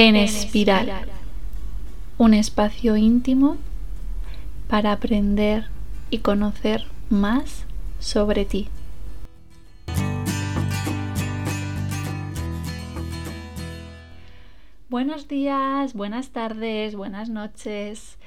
en 0.00 0.14
espiral, 0.14 1.08
un 2.18 2.32
espacio 2.32 2.96
íntimo 2.96 3.56
para 4.68 4.92
aprender 4.92 5.66
y 6.08 6.18
conocer 6.18 6.84
más 7.10 7.64
sobre 7.98 8.44
ti. 8.44 8.68
Buenos 14.88 15.26
días, 15.26 15.94
buenas 15.94 16.30
tardes, 16.30 16.94
buenas 16.94 17.28
noches. 17.28 18.18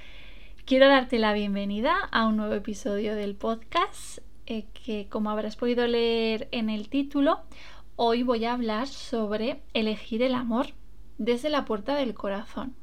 Quiero 0.66 0.90
darte 0.90 1.20
la 1.20 1.32
bienvenida 1.32 1.96
a 2.12 2.28
un 2.28 2.36
nuevo 2.36 2.54
episodio 2.54 3.16
del 3.16 3.34
podcast 3.34 4.18
eh, 4.46 4.66
que 4.86 5.08
como 5.08 5.30
habrás 5.30 5.56
podido 5.56 5.88
leer 5.88 6.50
en 6.52 6.70
el 6.70 6.90
título, 6.90 7.40
hoy 7.96 8.24
voy 8.24 8.44
a 8.44 8.52
hablar 8.52 8.88
sobre 8.88 9.62
elegir 9.74 10.22
el 10.22 10.36
amor 10.36 10.68
desde 11.22 11.52
la 11.52 11.66
puerta 11.66 11.96
del 11.96 12.16
corazón. 12.16 12.74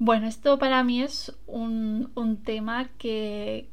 Bueno, 0.00 0.26
esto 0.26 0.58
para 0.58 0.82
mí 0.82 1.02
es 1.02 1.32
un, 1.46 2.10
tema 2.44 2.88
que, 2.98 3.68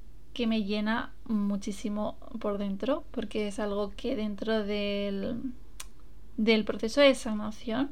me 0.47 0.63
llena 0.63 1.11
muchísimo 1.25 2.17
por 2.39 2.59
dentro, 2.59 3.03
porque 3.09 3.47
es 3.47 3.59
algo 3.59 3.91
que 3.97 4.15
dentro 4.15 4.63
del, 4.63 5.41
del 6.37 6.63
proceso 6.63 7.01
de 7.01 7.15
sanación 7.15 7.91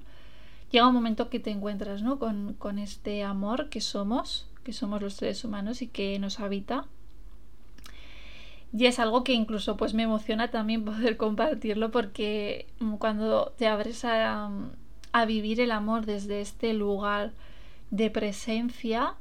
llega 0.71 0.87
un 0.87 0.93
momento 0.93 1.29
que 1.29 1.39
te 1.39 1.49
encuentras 1.49 2.03
¿no? 2.03 2.19
con, 2.19 2.53
con 2.53 2.77
este 2.77 3.23
amor 3.23 3.69
que 3.69 3.81
somos, 3.81 4.47
que 4.63 4.73
somos 4.73 5.01
los 5.01 5.15
seres 5.15 5.43
humanos 5.43 5.81
y 5.81 5.87
que 5.87 6.19
nos 6.19 6.39
habita 6.39 6.85
y 8.71 8.85
es 8.85 8.99
algo 8.99 9.23
que 9.23 9.33
incluso 9.33 9.77
pues 9.77 9.93
me 9.93 10.03
emociona 10.03 10.51
también 10.51 10.85
poder 10.85 11.17
compartirlo 11.17 11.91
porque 11.91 12.67
cuando 12.99 13.53
te 13.57 13.67
abres 13.67 14.05
a, 14.05 14.49
a 15.11 15.25
vivir 15.25 15.59
el 15.61 15.71
amor 15.71 16.05
desde 16.05 16.41
este 16.41 16.73
lugar 16.73 17.31
de 17.91 18.09
presencia, 18.09 19.15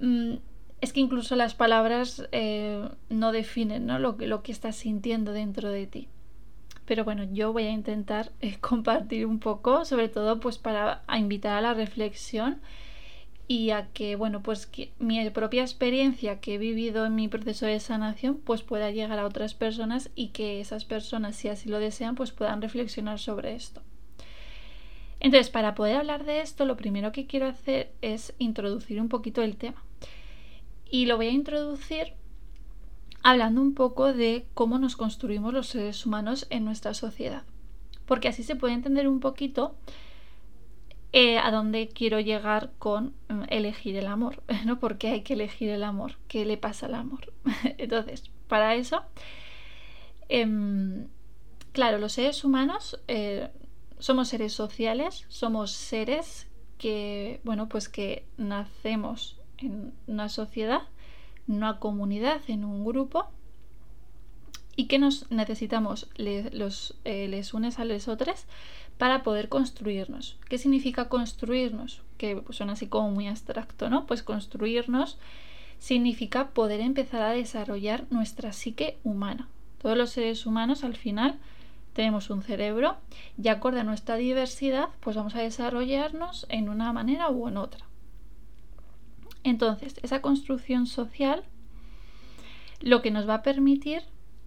mm, 0.00 0.34
es 0.80 0.92
que 0.92 1.00
incluso 1.00 1.36
las 1.36 1.54
palabras 1.54 2.28
eh, 2.32 2.88
no 3.08 3.32
definen 3.32 3.86
¿no? 3.86 3.98
Lo, 3.98 4.16
que, 4.16 4.26
lo 4.26 4.42
que 4.42 4.52
estás 4.52 4.76
sintiendo 4.76 5.32
dentro 5.32 5.70
de 5.70 5.86
ti. 5.86 6.08
Pero 6.84 7.04
bueno, 7.04 7.24
yo 7.32 7.52
voy 7.52 7.64
a 7.64 7.70
intentar 7.70 8.32
eh, 8.40 8.58
compartir 8.60 9.26
un 9.26 9.38
poco, 9.38 9.84
sobre 9.84 10.08
todo 10.08 10.40
pues 10.40 10.58
para 10.58 11.02
invitar 11.16 11.56
a 11.56 11.60
la 11.60 11.74
reflexión 11.74 12.60
y 13.46 13.70
a 13.70 13.88
que, 13.92 14.16
bueno, 14.16 14.42
pues 14.42 14.66
que 14.66 14.92
mi 14.98 15.28
propia 15.30 15.62
experiencia 15.62 16.40
que 16.40 16.54
he 16.54 16.58
vivido 16.58 17.04
en 17.04 17.14
mi 17.14 17.28
proceso 17.28 17.66
de 17.66 17.78
sanación 17.78 18.36
pues 18.36 18.62
pueda 18.62 18.90
llegar 18.90 19.18
a 19.18 19.26
otras 19.26 19.54
personas 19.54 20.10
y 20.14 20.28
que 20.28 20.60
esas 20.60 20.84
personas, 20.84 21.36
si 21.36 21.48
así 21.48 21.68
lo 21.68 21.78
desean, 21.78 22.14
pues 22.14 22.32
puedan 22.32 22.62
reflexionar 22.62 23.18
sobre 23.18 23.54
esto. 23.54 23.82
Entonces, 25.24 25.48
para 25.48 25.74
poder 25.74 25.96
hablar 25.96 26.26
de 26.26 26.42
esto, 26.42 26.66
lo 26.66 26.76
primero 26.76 27.10
que 27.10 27.26
quiero 27.26 27.46
hacer 27.46 27.94
es 28.02 28.34
introducir 28.38 29.00
un 29.00 29.08
poquito 29.08 29.40
el 29.40 29.56
tema. 29.56 29.82
Y 30.90 31.06
lo 31.06 31.16
voy 31.16 31.28
a 31.28 31.30
introducir 31.30 32.12
hablando 33.22 33.62
un 33.62 33.72
poco 33.72 34.12
de 34.12 34.44
cómo 34.52 34.78
nos 34.78 34.96
construimos 34.96 35.54
los 35.54 35.68
seres 35.68 36.04
humanos 36.04 36.46
en 36.50 36.66
nuestra 36.66 36.92
sociedad. 36.92 37.44
Porque 38.04 38.28
así 38.28 38.42
se 38.42 38.54
puede 38.54 38.74
entender 38.74 39.08
un 39.08 39.20
poquito 39.20 39.76
eh, 41.14 41.38
a 41.38 41.50
dónde 41.50 41.88
quiero 41.88 42.20
llegar 42.20 42.72
con 42.78 43.14
mm, 43.30 43.44
elegir 43.48 43.96
el 43.96 44.08
amor, 44.08 44.42
¿no? 44.66 44.78
Porque 44.78 45.08
hay 45.08 45.22
que 45.22 45.32
elegir 45.32 45.70
el 45.70 45.84
amor, 45.84 46.18
¿qué 46.28 46.44
le 46.44 46.58
pasa 46.58 46.84
al 46.84 46.96
amor? 46.96 47.32
Entonces, 47.78 48.30
para 48.46 48.74
eso, 48.74 49.00
em, 50.28 51.06
claro, 51.72 51.96
los 51.96 52.12
seres 52.12 52.44
humanos 52.44 53.00
eh, 53.08 53.48
somos 54.04 54.28
seres 54.28 54.52
sociales, 54.52 55.24
somos 55.28 55.70
seres 55.70 56.46
que, 56.76 57.40
bueno, 57.42 57.70
pues 57.70 57.88
que 57.88 58.26
nacemos 58.36 59.40
en 59.56 59.94
una 60.06 60.28
sociedad, 60.28 60.82
en 61.48 61.54
una 61.54 61.78
comunidad, 61.78 62.42
en 62.48 62.66
un 62.66 62.84
grupo 62.84 63.30
y 64.76 64.88
que 64.88 64.98
nos 64.98 65.30
necesitamos 65.30 66.10
eh, 66.16 66.50
les 67.30 67.54
unes 67.54 67.78
a 67.78 67.86
los 67.86 68.06
otros 68.08 68.44
para 68.98 69.22
poder 69.22 69.48
construirnos. 69.48 70.36
¿Qué 70.50 70.58
significa 70.58 71.08
construirnos? 71.08 72.02
Que 72.18 72.36
pues, 72.36 72.58
suena 72.58 72.74
así 72.74 72.88
como 72.88 73.10
muy 73.10 73.26
abstracto, 73.26 73.88
¿no? 73.88 74.04
Pues 74.04 74.22
construirnos 74.22 75.16
significa 75.78 76.50
poder 76.50 76.82
empezar 76.82 77.22
a 77.22 77.30
desarrollar 77.30 78.04
nuestra 78.10 78.52
psique 78.52 78.98
humana. 79.02 79.48
Todos 79.80 79.96
los 79.96 80.10
seres 80.10 80.44
humanos 80.44 80.84
al 80.84 80.94
final 80.94 81.38
tenemos 81.94 82.28
un 82.28 82.42
cerebro 82.42 82.96
y 83.42 83.48
acorde 83.48 83.80
a 83.80 83.84
nuestra 83.84 84.16
diversidad, 84.16 84.90
pues 85.00 85.16
vamos 85.16 85.34
a 85.34 85.40
desarrollarnos 85.40 86.46
en 86.50 86.68
una 86.68 86.92
manera 86.92 87.30
u 87.30 87.48
en 87.48 87.56
otra. 87.56 87.86
Entonces, 89.44 89.94
esa 90.02 90.20
construcción 90.20 90.86
social 90.86 91.44
lo 92.80 93.00
que 93.00 93.10
nos 93.10 93.28
va 93.28 93.34
a 93.34 93.42
permitir 93.42 94.02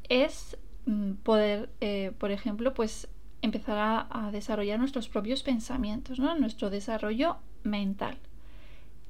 es 0.09 0.57
mm, 0.85 1.13
poder, 1.23 1.69
eh, 1.81 2.11
por 2.19 2.31
ejemplo, 2.31 2.73
pues 2.73 3.07
empezar 3.41 4.07
a, 4.09 4.31
desarrollar 4.31 4.79
nuestros 4.79 5.09
propios 5.09 5.43
pensamientos, 5.43 6.19
¿no? 6.19 6.37
nuestro 6.37 6.69
desarrollo 6.69 7.37
mental. 7.63 8.17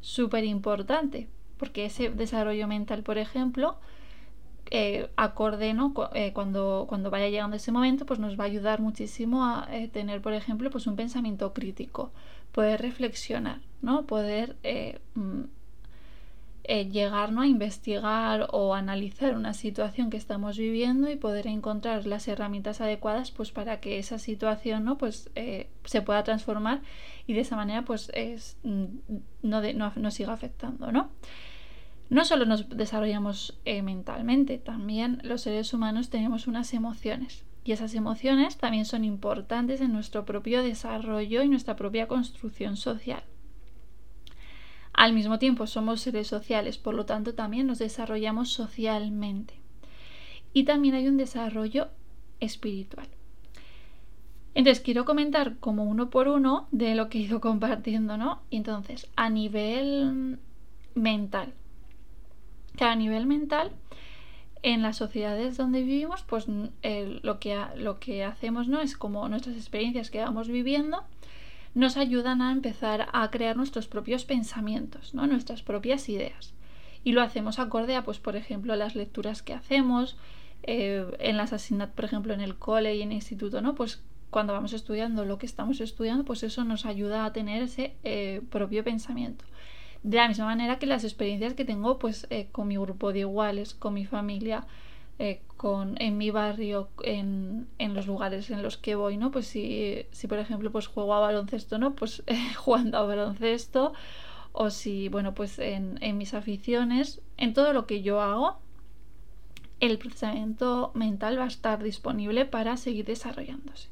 Súper 0.01 0.43
importante, 0.43 1.27
porque 1.57 1.85
ese 1.85 2.09
desarrollo 2.09 2.67
mental, 2.67 3.03
por 3.03 3.17
ejemplo, 3.17 3.77
eh, 4.69 5.09
acorde, 5.15 5.73
¿no? 5.73 5.93
Eh, 6.13 6.33
cuando, 6.33 6.85
cuando 6.89 7.09
vaya 7.09 7.29
llegando 7.29 7.55
ese 7.55 7.71
momento, 7.71 8.05
pues 8.05 8.19
nos 8.19 8.37
va 8.37 8.43
a 8.43 8.47
ayudar 8.47 8.81
muchísimo 8.81 9.45
a 9.45 9.67
eh, 9.71 9.87
tener, 9.87 10.21
por 10.21 10.33
ejemplo, 10.33 10.69
pues 10.69 10.87
un 10.87 10.95
pensamiento 10.95 11.53
crítico, 11.53 12.11
poder 12.51 12.81
reflexionar, 12.81 13.61
¿no? 13.81 14.05
Poder 14.05 14.57
mm, 15.15 15.43
llegar 16.91 17.31
¿no? 17.31 17.41
a 17.41 17.47
investigar 17.47 18.47
o 18.51 18.75
analizar 18.75 19.37
una 19.37 19.53
situación 19.53 20.09
que 20.09 20.17
estamos 20.17 20.57
viviendo 20.57 21.09
y 21.09 21.15
poder 21.15 21.47
encontrar 21.47 22.05
las 22.05 22.27
herramientas 22.27 22.81
adecuadas 22.81 23.31
pues 23.31 23.51
para 23.51 23.79
que 23.79 23.99
esa 23.99 24.19
situación 24.19 24.83
¿no? 24.83 24.97
pues, 24.97 25.29
se 25.85 26.01
pueda 26.01 26.23
transformar 26.25 26.81
y 27.25 27.33
de 27.33 27.39
esa 27.39 27.55
manera 27.55 27.83
pues 27.85 28.11
es, 28.13 28.57
mm, 28.63 28.85
no, 29.43 29.61
no, 29.61 29.93
no 29.95 30.11
siga 30.11 30.33
afectando, 30.33 30.91
¿no? 30.91 31.09
No 32.09 32.23
solo 32.23 32.45
nos 32.45 32.69
desarrollamos 32.69 33.59
eh, 33.65 33.81
mentalmente, 33.81 34.57
también 34.57 35.19
los 35.23 35.41
seres 35.41 35.73
humanos 35.73 36.09
tenemos 36.09 36.47
unas 36.47 36.73
emociones 36.73 37.43
y 37.65 37.73
esas 37.73 37.93
emociones 37.95 38.57
también 38.57 38.85
son 38.85 39.03
importantes 39.03 39.81
en 39.81 39.91
nuestro 39.91 40.23
propio 40.23 40.63
desarrollo 40.63 41.43
y 41.43 41.49
nuestra 41.49 41.75
propia 41.75 42.07
construcción 42.07 42.77
social. 42.77 43.23
Al 44.93 45.11
mismo 45.11 45.37
tiempo 45.37 45.67
somos 45.67 45.99
seres 45.99 46.27
sociales, 46.27 46.77
por 46.77 46.95
lo 46.95 47.05
tanto 47.05 47.35
también 47.35 47.67
nos 47.67 47.77
desarrollamos 47.79 48.49
socialmente. 48.49 49.55
Y 50.53 50.63
también 50.63 50.95
hay 50.95 51.07
un 51.07 51.17
desarrollo 51.17 51.89
espiritual. 52.39 53.07
Entonces 54.55 54.81
quiero 54.81 55.05
comentar 55.05 55.57
como 55.59 55.83
uno 55.83 56.09
por 56.09 56.27
uno 56.29 56.67
de 56.71 56.95
lo 56.95 57.09
que 57.09 57.19
he 57.19 57.21
ido 57.21 57.41
compartiendo, 57.41 58.17
¿no? 58.17 58.41
Entonces, 58.49 59.07
a 59.15 59.29
nivel 59.29 60.39
mental, 60.95 61.53
que 62.77 62.85
a 62.85 62.95
nivel 62.95 63.25
mental, 63.25 63.71
en 64.63 64.81
las 64.81 64.97
sociedades 64.97 65.57
donde 65.57 65.83
vivimos, 65.83 66.23
pues 66.23 66.47
lo, 66.47 67.39
que 67.39 67.59
lo 67.75 67.99
que 67.99 68.23
hacemos 68.23 68.67
¿no? 68.67 68.79
es 68.79 68.97
como 68.97 69.27
nuestras 69.29 69.55
experiencias 69.55 70.09
que 70.09 70.19
vamos 70.19 70.47
viviendo 70.47 71.03
nos 71.75 71.97
ayudan 71.97 72.41
a 72.41 72.51
empezar 72.51 73.07
a 73.13 73.29
crear 73.29 73.55
nuestros 73.55 73.87
propios 73.87 74.25
pensamientos, 74.25 75.13
¿no? 75.13 75.27
nuestras 75.27 75.61
propias 75.61 76.09
ideas. 76.09 76.53
Y 77.03 77.11
lo 77.11 77.21
hacemos 77.21 77.59
acorde 77.59 77.95
a, 77.95 78.03
pues, 78.03 78.17
por 78.17 78.35
ejemplo, 78.35 78.75
las 78.75 78.95
lecturas 78.95 79.43
que 79.43 79.53
hacemos, 79.53 80.17
eh, 80.63 81.05
en 81.19 81.37
las 81.37 81.53
asignaturas, 81.53 81.95
por 81.95 82.05
ejemplo, 82.05 82.33
en 82.33 82.41
el 82.41 82.55
cole 82.55 82.95
y 82.95 83.01
en 83.01 83.11
el 83.11 83.17
instituto, 83.17 83.61
¿no? 83.61 83.75
Pues 83.75 84.01
cuando 84.29 84.53
vamos 84.53 84.73
estudiando 84.73 85.23
lo 85.23 85.37
que 85.37 85.45
estamos 85.45 85.79
estudiando, 85.79 86.25
pues 86.25 86.43
eso 86.43 86.63
nos 86.63 86.85
ayuda 86.85 87.25
a 87.25 87.31
tener 87.31 87.61
ese 87.61 87.95
eh, 88.03 88.41
propio 88.49 88.83
pensamiento. 88.83 89.45
De 90.07 90.15
la 90.15 90.29
misma 90.29 90.45
manera 90.45 90.79
que 90.79 90.85
las 90.85 91.03
experiencias 91.03 91.53
que 91.53 91.65
tengo 91.65 91.99
pues 91.99 92.27
eh, 92.29 92.47
con 92.53 92.69
mi 92.69 92.77
grupo 92.77 93.11
de 93.11 93.19
iguales, 93.19 93.73
con 93.73 93.93
mi 93.93 94.05
familia, 94.05 94.65
eh, 95.19 95.41
con, 95.57 96.01
en 96.01 96.17
mi 96.17 96.31
barrio, 96.31 96.87
en, 97.03 97.67
en, 97.77 97.93
los 97.93 98.07
lugares 98.07 98.49
en 98.49 98.63
los 98.63 98.77
que 98.77 98.95
voy, 98.95 99.17
¿no? 99.17 99.31
Pues 99.31 99.47
si, 99.47 100.05
si 100.11 100.27
por 100.27 100.39
ejemplo 100.39 100.71
pues 100.71 100.87
juego 100.87 101.13
a 101.13 101.19
baloncesto, 101.19 101.77
¿no? 101.77 101.93
Pues 101.93 102.23
jugando 102.55 102.99
a 102.99 103.05
baloncesto 103.05 103.91
o 104.53 104.69
si, 104.69 105.09
bueno, 105.09 105.33
pues 105.33 105.59
en, 105.59 105.97
en, 105.99 106.17
mis 106.17 106.33
aficiones, 106.33 107.19
en 107.35 107.53
todo 107.53 107.73
lo 107.73 107.85
que 107.85 108.01
yo 108.01 108.21
hago, 108.21 108.59
el 109.81 109.97
procesamiento 109.97 110.91
mental 110.93 111.37
va 111.37 111.43
a 111.43 111.47
estar 111.47 111.83
disponible 111.83 112.45
para 112.45 112.77
seguir 112.77 113.03
desarrollándose. 113.03 113.89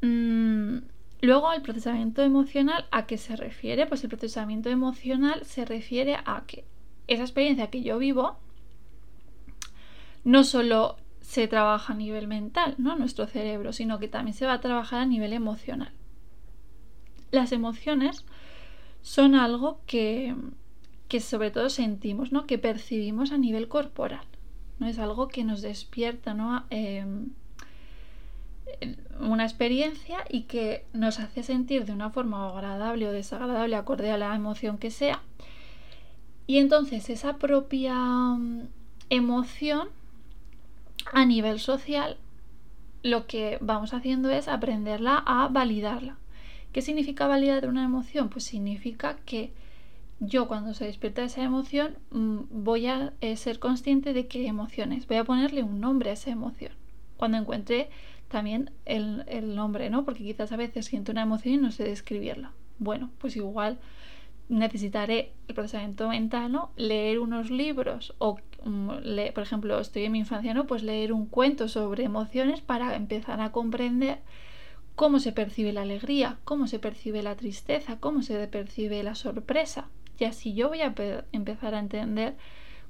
Mm, 0.00 0.91
Luego, 1.22 1.52
el 1.52 1.62
procesamiento 1.62 2.22
emocional, 2.22 2.86
¿a 2.90 3.06
qué 3.06 3.16
se 3.16 3.36
refiere? 3.36 3.86
Pues 3.86 4.02
el 4.02 4.10
procesamiento 4.10 4.70
emocional 4.70 5.44
se 5.44 5.64
refiere 5.64 6.16
a 6.16 6.42
que 6.46 6.64
esa 7.06 7.22
experiencia 7.22 7.70
que 7.70 7.82
yo 7.82 7.98
vivo 7.98 8.36
no 10.24 10.42
solo 10.42 10.96
se 11.20 11.46
trabaja 11.46 11.92
a 11.92 11.96
nivel 11.96 12.26
mental, 12.26 12.74
¿no? 12.78 12.96
Nuestro 12.96 13.28
cerebro, 13.28 13.72
sino 13.72 14.00
que 14.00 14.08
también 14.08 14.34
se 14.34 14.46
va 14.46 14.54
a 14.54 14.60
trabajar 14.60 15.00
a 15.00 15.06
nivel 15.06 15.32
emocional. 15.32 15.92
Las 17.30 17.52
emociones 17.52 18.24
son 19.02 19.36
algo 19.36 19.80
que, 19.86 20.34
que 21.06 21.20
sobre 21.20 21.52
todo 21.52 21.70
sentimos, 21.70 22.32
¿no? 22.32 22.46
Que 22.48 22.58
percibimos 22.58 23.30
a 23.30 23.38
nivel 23.38 23.68
corporal. 23.68 24.26
¿no? 24.80 24.88
Es 24.88 24.98
algo 24.98 25.28
que 25.28 25.44
nos 25.44 25.62
despierta, 25.62 26.34
¿no? 26.34 26.64
Em, 26.70 27.30
una 29.20 29.44
experiencia 29.44 30.18
y 30.28 30.42
que 30.42 30.84
nos 30.92 31.18
hace 31.20 31.42
sentir 31.42 31.84
de 31.84 31.92
una 31.92 32.10
forma 32.10 32.48
agradable 32.48 33.08
o 33.08 33.12
desagradable, 33.12 33.76
acorde 33.76 34.10
a 34.10 34.18
la 34.18 34.34
emoción 34.34 34.78
que 34.78 34.90
sea. 34.90 35.22
Y 36.46 36.58
entonces 36.58 37.08
esa 37.10 37.36
propia 37.38 37.94
mm, 37.94 38.68
emoción 39.10 39.88
a 41.12 41.24
nivel 41.24 41.58
social, 41.60 42.16
lo 43.02 43.26
que 43.26 43.58
vamos 43.60 43.94
haciendo 43.94 44.30
es 44.30 44.48
aprenderla 44.48 45.22
a 45.26 45.48
validarla. 45.48 46.16
¿Qué 46.72 46.82
significa 46.82 47.26
validar 47.26 47.68
una 47.68 47.84
emoción? 47.84 48.28
Pues 48.28 48.44
significa 48.44 49.16
que 49.24 49.52
yo 50.20 50.46
cuando 50.46 50.72
se 50.72 50.84
despierta 50.84 51.24
esa 51.24 51.42
emoción 51.42 51.96
mm, 52.10 52.38
voy 52.50 52.86
a 52.86 53.12
eh, 53.20 53.36
ser 53.36 53.58
consciente 53.58 54.12
de 54.12 54.28
qué 54.28 54.46
emociones, 54.46 55.06
voy 55.06 55.16
a 55.16 55.24
ponerle 55.24 55.62
un 55.62 55.80
nombre 55.80 56.10
a 56.10 56.14
esa 56.14 56.30
emoción. 56.30 56.72
Cuando 57.16 57.38
encuentre 57.38 57.90
también 58.32 58.70
el, 58.86 59.24
el, 59.28 59.54
nombre, 59.54 59.90
¿no? 59.90 60.04
Porque 60.04 60.24
quizás 60.24 60.50
a 60.50 60.56
veces 60.56 60.86
siento 60.86 61.12
una 61.12 61.22
emoción 61.22 61.54
y 61.54 61.58
no 61.58 61.70
sé 61.70 61.84
describirla. 61.84 62.52
Bueno, 62.78 63.10
pues 63.18 63.36
igual 63.36 63.78
necesitaré 64.48 65.32
el 65.46 65.54
procesamiento 65.54 66.08
mental, 66.08 66.50
¿no? 66.50 66.70
Leer 66.76 67.20
unos 67.20 67.50
libros 67.50 68.14
o, 68.18 68.38
mm, 68.64 68.88
por 69.34 69.42
ejemplo, 69.42 69.78
estoy 69.78 70.04
en 70.04 70.12
mi 70.12 70.18
infancia, 70.20 70.54
¿no? 70.54 70.66
Pues 70.66 70.82
leer 70.82 71.12
un 71.12 71.26
cuento 71.26 71.68
sobre 71.68 72.04
emociones 72.04 72.62
para 72.62 72.96
empezar 72.96 73.40
a 73.40 73.52
comprender 73.52 74.20
cómo 74.94 75.20
se 75.20 75.32
percibe 75.32 75.72
la 75.72 75.82
alegría, 75.82 76.38
cómo 76.44 76.66
se 76.66 76.78
percibe 76.78 77.22
la 77.22 77.36
tristeza, 77.36 77.98
cómo 78.00 78.22
se 78.22 78.46
percibe 78.48 79.02
la 79.02 79.14
sorpresa. 79.14 79.88
Y 80.18 80.24
así 80.24 80.54
yo 80.54 80.68
voy 80.68 80.80
a 80.80 80.94
empezar 81.32 81.74
a 81.74 81.78
entender 81.78 82.36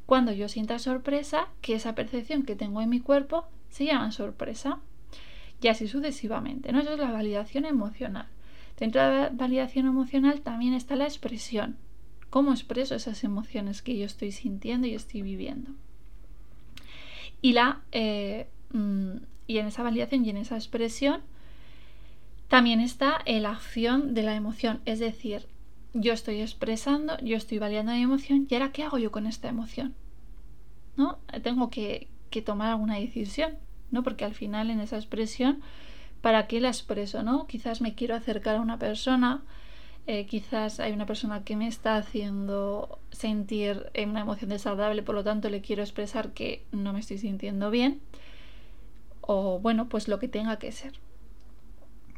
cuando 0.07 0.33
yo 0.33 0.49
sienta 0.49 0.79
sorpresa 0.79 1.49
que 1.61 1.75
esa 1.75 1.95
percepción 1.95 2.45
que 2.45 2.57
tengo 2.57 2.81
en 2.81 2.91
mi 2.91 3.01
cuerpo 3.01 3.47
se 3.71 3.87
llama 3.87 4.13
sorpresa. 4.13 4.79
Y 5.63 5.69
así 5.69 5.87
sucesivamente, 5.87 6.73
¿no? 6.73 6.81
Eso 6.81 6.95
es 6.95 6.99
la 6.99 7.13
validación 7.13 7.65
emocional. 7.65 8.27
Dentro 8.79 9.01
de 9.01 9.09
la 9.09 9.29
validación 9.33 9.87
emocional 9.87 10.41
también 10.41 10.75
está 10.75 10.97
la 10.97 11.05
expresión. 11.05 11.77
¿Cómo 12.31 12.51
expreso 12.51 12.97
esas 12.97 13.23
emociones 13.23 13.81
que 13.81 13.97
yo 13.97 14.05
estoy 14.05 14.33
sintiendo 14.33 14.89
y 14.89 14.95
estoy 14.95 15.23
viviendo? 15.23 15.71
Y, 17.41 17.53
la, 17.53 17.83
eh, 17.93 18.49
mm, 18.73 19.19
y 19.47 19.59
en 19.59 19.67
esa 19.67 19.85
validación 19.85 20.25
y 20.25 20.31
en 20.31 20.39
esa 20.39 20.57
expresión 20.57 21.21
también 22.49 22.81
está 22.81 23.23
la 23.25 23.51
acción 23.51 24.15
de 24.15 24.25
la 24.25 24.35
emoción. 24.35 24.81
Es 24.85 24.99
decir, 24.99 25.47
yo 25.95 26.13
estoy 26.13 26.41
expresando, 26.41 27.17
yo 27.23 27.37
estoy 27.37 27.59
validando 27.59 27.93
mi 27.93 28.03
emoción 28.03 28.49
y 28.49 28.55
ahora 28.55 28.73
¿qué 28.73 28.83
hago 28.83 28.99
yo 28.99 29.13
con 29.13 29.27
esta 29.27 29.49
emoción? 29.49 29.95
¿No? 30.97 31.19
Tengo 31.43 31.71
que, 31.71 32.09
que 32.31 32.43
tomar 32.43 32.71
alguna 32.71 32.97
decisión, 32.97 33.59
¿no? 33.93 34.03
Porque 34.03 34.25
al 34.25 34.35
final 34.35 34.71
en 34.71 34.81
esa 34.81 34.97
expresión 34.97 35.63
¿para 36.23 36.47
qué 36.47 36.61
la 36.61 36.69
expreso? 36.69 37.23
¿no? 37.23 37.47
Quizás 37.47 37.83
me 37.83 37.95
quiero 37.95 38.15
acercar 38.15 38.57
a 38.57 38.61
una 38.61 38.79
persona, 38.79 39.43
eh, 40.07 40.25
quizás 40.25 40.81
hay 40.81 40.93
una 40.93 41.05
persona 41.05 41.45
que 41.45 41.57
me 41.57 41.69
está 41.69 41.97
haciendo 41.97 42.99
sentir 43.11 43.91
una 44.07 44.21
emoción 44.21 44.49
desagradable, 44.49 45.03
por 45.03 45.15
lo 45.15 45.25
tanto 45.25 45.51
le 45.51 45.61
quiero 45.61 45.83
expresar 45.83 46.33
que 46.33 46.65
no 46.73 46.95
me 46.95 47.01
estoy 47.01 47.19
sintiendo 47.19 47.71
bien, 47.71 48.01
o 49.21 49.59
bueno, 49.59 49.89
pues 49.89 50.09
lo 50.09 50.19
que 50.19 50.29
tenga 50.29 50.59
que 50.59 50.73
ser. 50.73 50.93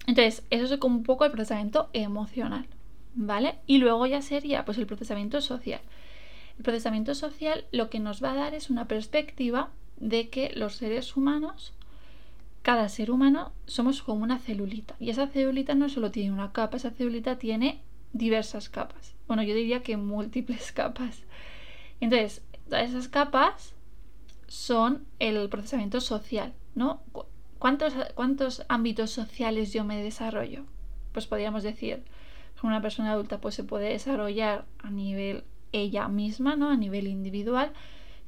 Entonces, 0.06 0.44
eso 0.50 0.74
es 0.74 0.80
como 0.80 0.96
un 0.96 1.02
poco 1.02 1.24
el 1.24 1.32
procesamiento 1.32 1.88
emocional, 1.94 2.66
¿vale? 3.14 3.56
Y 3.66 3.78
luego 3.78 4.06
ya 4.06 4.20
sería 4.20 4.64
pues 4.66 4.76
el 4.76 4.86
procesamiento 4.86 5.40
social. 5.40 5.80
El 6.58 6.62
procesamiento 6.62 7.14
social 7.14 7.64
lo 7.72 7.88
que 7.88 8.00
nos 8.00 8.22
va 8.22 8.32
a 8.32 8.34
dar 8.34 8.54
es 8.54 8.70
una 8.70 8.86
perspectiva 8.86 9.70
de 9.96 10.28
que 10.28 10.52
los 10.54 10.76
seres 10.76 11.16
humanos 11.16 11.72
cada 12.62 12.88
ser 12.88 13.10
humano 13.10 13.52
somos 13.66 14.02
como 14.02 14.22
una 14.22 14.38
celulita. 14.38 14.96
Y 14.98 15.10
esa 15.10 15.26
celulita 15.26 15.74
no 15.74 15.90
solo 15.90 16.10
tiene 16.10 16.32
una 16.32 16.52
capa, 16.52 16.78
esa 16.78 16.90
celulita 16.90 17.36
tiene 17.36 17.82
diversas 18.14 18.70
capas. 18.70 19.14
Bueno, 19.28 19.42
yo 19.42 19.54
diría 19.54 19.82
que 19.82 19.98
múltiples 19.98 20.72
capas. 20.72 21.24
Entonces, 22.00 22.42
todas 22.68 22.88
esas 22.88 23.08
capas 23.08 23.74
son 24.48 25.04
el 25.18 25.48
procesamiento 25.50 26.00
social, 26.00 26.54
¿no? 26.74 27.02
¿Cuántos, 27.58 27.92
cuántos 28.14 28.64
ámbitos 28.68 29.10
sociales 29.10 29.72
yo 29.72 29.84
me 29.84 30.02
desarrollo? 30.02 30.64
Pues 31.12 31.26
podríamos 31.26 31.62
decir, 31.62 32.02
una 32.64 32.80
persona 32.80 33.12
adulta 33.12 33.40
pues 33.40 33.54
se 33.54 33.64
puede 33.64 33.90
desarrollar 33.90 34.64
a 34.78 34.90
nivel 34.90 35.44
ella 35.72 36.08
misma, 36.08 36.56
¿no? 36.56 36.70
A 36.70 36.76
nivel 36.76 37.06
individual, 37.06 37.72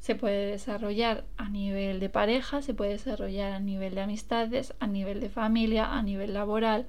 se 0.06 0.14
puede 0.14 0.52
desarrollar 0.52 1.24
a 1.36 1.48
nivel 1.48 1.98
de 1.98 2.08
pareja, 2.08 2.62
se 2.62 2.74
puede 2.74 2.92
desarrollar 2.92 3.50
a 3.50 3.58
nivel 3.58 3.96
de 3.96 4.02
amistades, 4.02 4.72
a 4.78 4.86
nivel 4.86 5.18
de 5.18 5.28
familia, 5.28 5.94
a 5.94 6.00
nivel 6.00 6.32
laboral, 6.32 6.86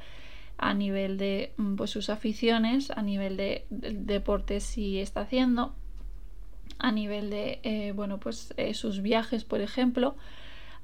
a 0.60 0.76
nivel 0.76 1.18
de 1.18 1.52
mm, 1.58 1.78
pues, 1.78 1.90
sus 1.90 2.12
aficiones, 2.12 2.92
a 2.92 3.02
nivel 3.02 3.36
de, 3.36 3.66
deportes 3.72 4.66
si 4.66 5.00
está 5.00 5.22
haciendo, 5.22 5.74
a 6.78 6.92
nivel 6.92 7.32
de 7.32 7.60
eh, 7.64 7.92
bueno 7.96 8.20
pues 8.20 8.54
eh, 8.56 8.76
sus 8.76 9.02
viajes, 9.02 9.46
por 9.46 9.62
ejemplo, 9.62 10.16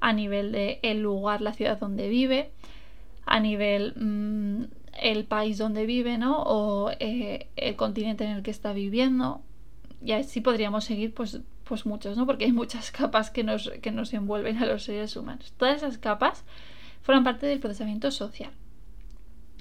a 0.00 0.12
nivel 0.12 0.50
de 0.50 0.80
el 0.82 1.02
lugar, 1.02 1.40
la 1.40 1.52
ciudad 1.52 1.78
donde 1.78 2.08
vive, 2.08 2.50
a 3.26 3.38
nivel 3.38 3.94
mm, 3.94 4.64
el 5.00 5.24
país 5.24 5.56
donde 5.56 5.86
vive, 5.86 6.18
¿no? 6.18 6.42
O 6.42 6.90
eh, 6.98 7.46
el 7.54 7.76
continente 7.76 8.24
en 8.24 8.30
el 8.30 8.42
que 8.42 8.50
está 8.50 8.72
viviendo. 8.72 9.40
Y 10.04 10.12
así 10.12 10.40
podríamos 10.40 10.84
seguir 10.84 11.14
pues 11.14 11.40
pues 11.64 11.86
muchos, 11.86 12.16
¿no? 12.16 12.26
Porque 12.26 12.44
hay 12.44 12.52
muchas 12.52 12.90
capas 12.90 13.30
que 13.30 13.42
nos, 13.42 13.70
que 13.82 13.90
nos 13.90 14.12
envuelven 14.12 14.58
a 14.58 14.66
los 14.66 14.84
seres 14.84 15.16
humanos. 15.16 15.52
Todas 15.56 15.78
esas 15.78 15.98
capas 15.98 16.44
forman 17.02 17.24
parte 17.24 17.46
del 17.46 17.60
procesamiento 17.60 18.10
social. 18.10 18.52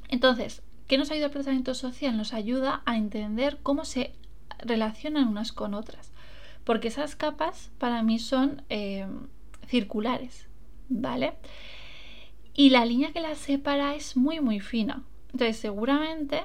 Entonces, 0.10 0.62
¿qué 0.88 0.98
nos 0.98 1.12
ayuda 1.12 1.26
el 1.26 1.32
procesamiento 1.32 1.74
social? 1.74 2.16
Nos 2.16 2.34
ayuda 2.34 2.82
a 2.86 2.98
entender 2.98 3.60
cómo 3.64 3.86
se 3.86 4.14
relacionan 4.60 5.28
unas 5.28 5.52
con 5.52 5.74
otras. 5.74 6.12
Porque 6.64 6.90
esas 6.90 7.16
capas 7.16 7.72
para 7.78 8.04
mí 8.04 8.20
son 8.20 8.62
eh, 8.70 9.08
circulares, 9.68 10.48
¿vale? 10.88 11.34
Y 12.54 12.70
la 12.70 12.86
línea 12.86 13.12
que 13.12 13.22
las 13.22 13.40
separa 13.40 13.96
es 13.96 14.16
muy, 14.16 14.40
muy 14.40 14.60
fina. 14.60 15.04
Entonces, 15.32 15.58
seguramente 15.58 16.44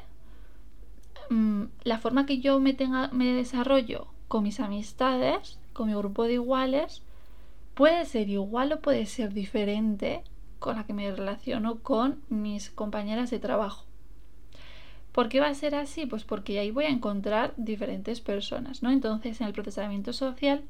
mm, 1.31 1.65
la 1.85 1.99
forma 1.99 2.27
que 2.27 2.39
yo 2.41 2.59
me, 2.59 2.73
tenga, 2.73 3.09
me 3.09 3.27
desarrollo 3.33 4.09
con 4.29 4.43
mis 4.43 4.61
amistades, 4.61 5.58
con 5.79 5.87
mi 5.87 5.95
grupo 5.95 6.25
de 6.25 6.33
iguales, 6.33 7.03
puede 7.75 8.05
ser 8.05 8.29
igual 8.29 8.73
o 8.73 8.81
puede 8.81 9.07
ser 9.07 9.33
diferente 9.33 10.25
con 10.59 10.75
la 10.75 10.83
que 10.83 10.93
me 10.93 11.09
relaciono 11.09 11.79
con 11.85 12.21
mis 12.29 12.71
compañeras 12.71 13.31
de 13.31 13.39
trabajo. 13.39 13.85
¿Por 15.13 15.29
qué 15.29 15.39
va 15.39 15.47
a 15.47 15.55
ser 15.55 15.77
así? 15.77 16.05
Pues 16.05 16.25
porque 16.25 16.59
ahí 16.59 16.73
voy 16.73 16.87
a 16.87 16.91
encontrar 16.91 17.55
diferentes 17.57 18.21
personas, 18.21 18.83
¿no? 18.83 18.91
Entonces, 18.91 19.41
en 19.41 19.47
el 19.47 19.53
procesamiento 19.53 20.13
social 20.13 20.65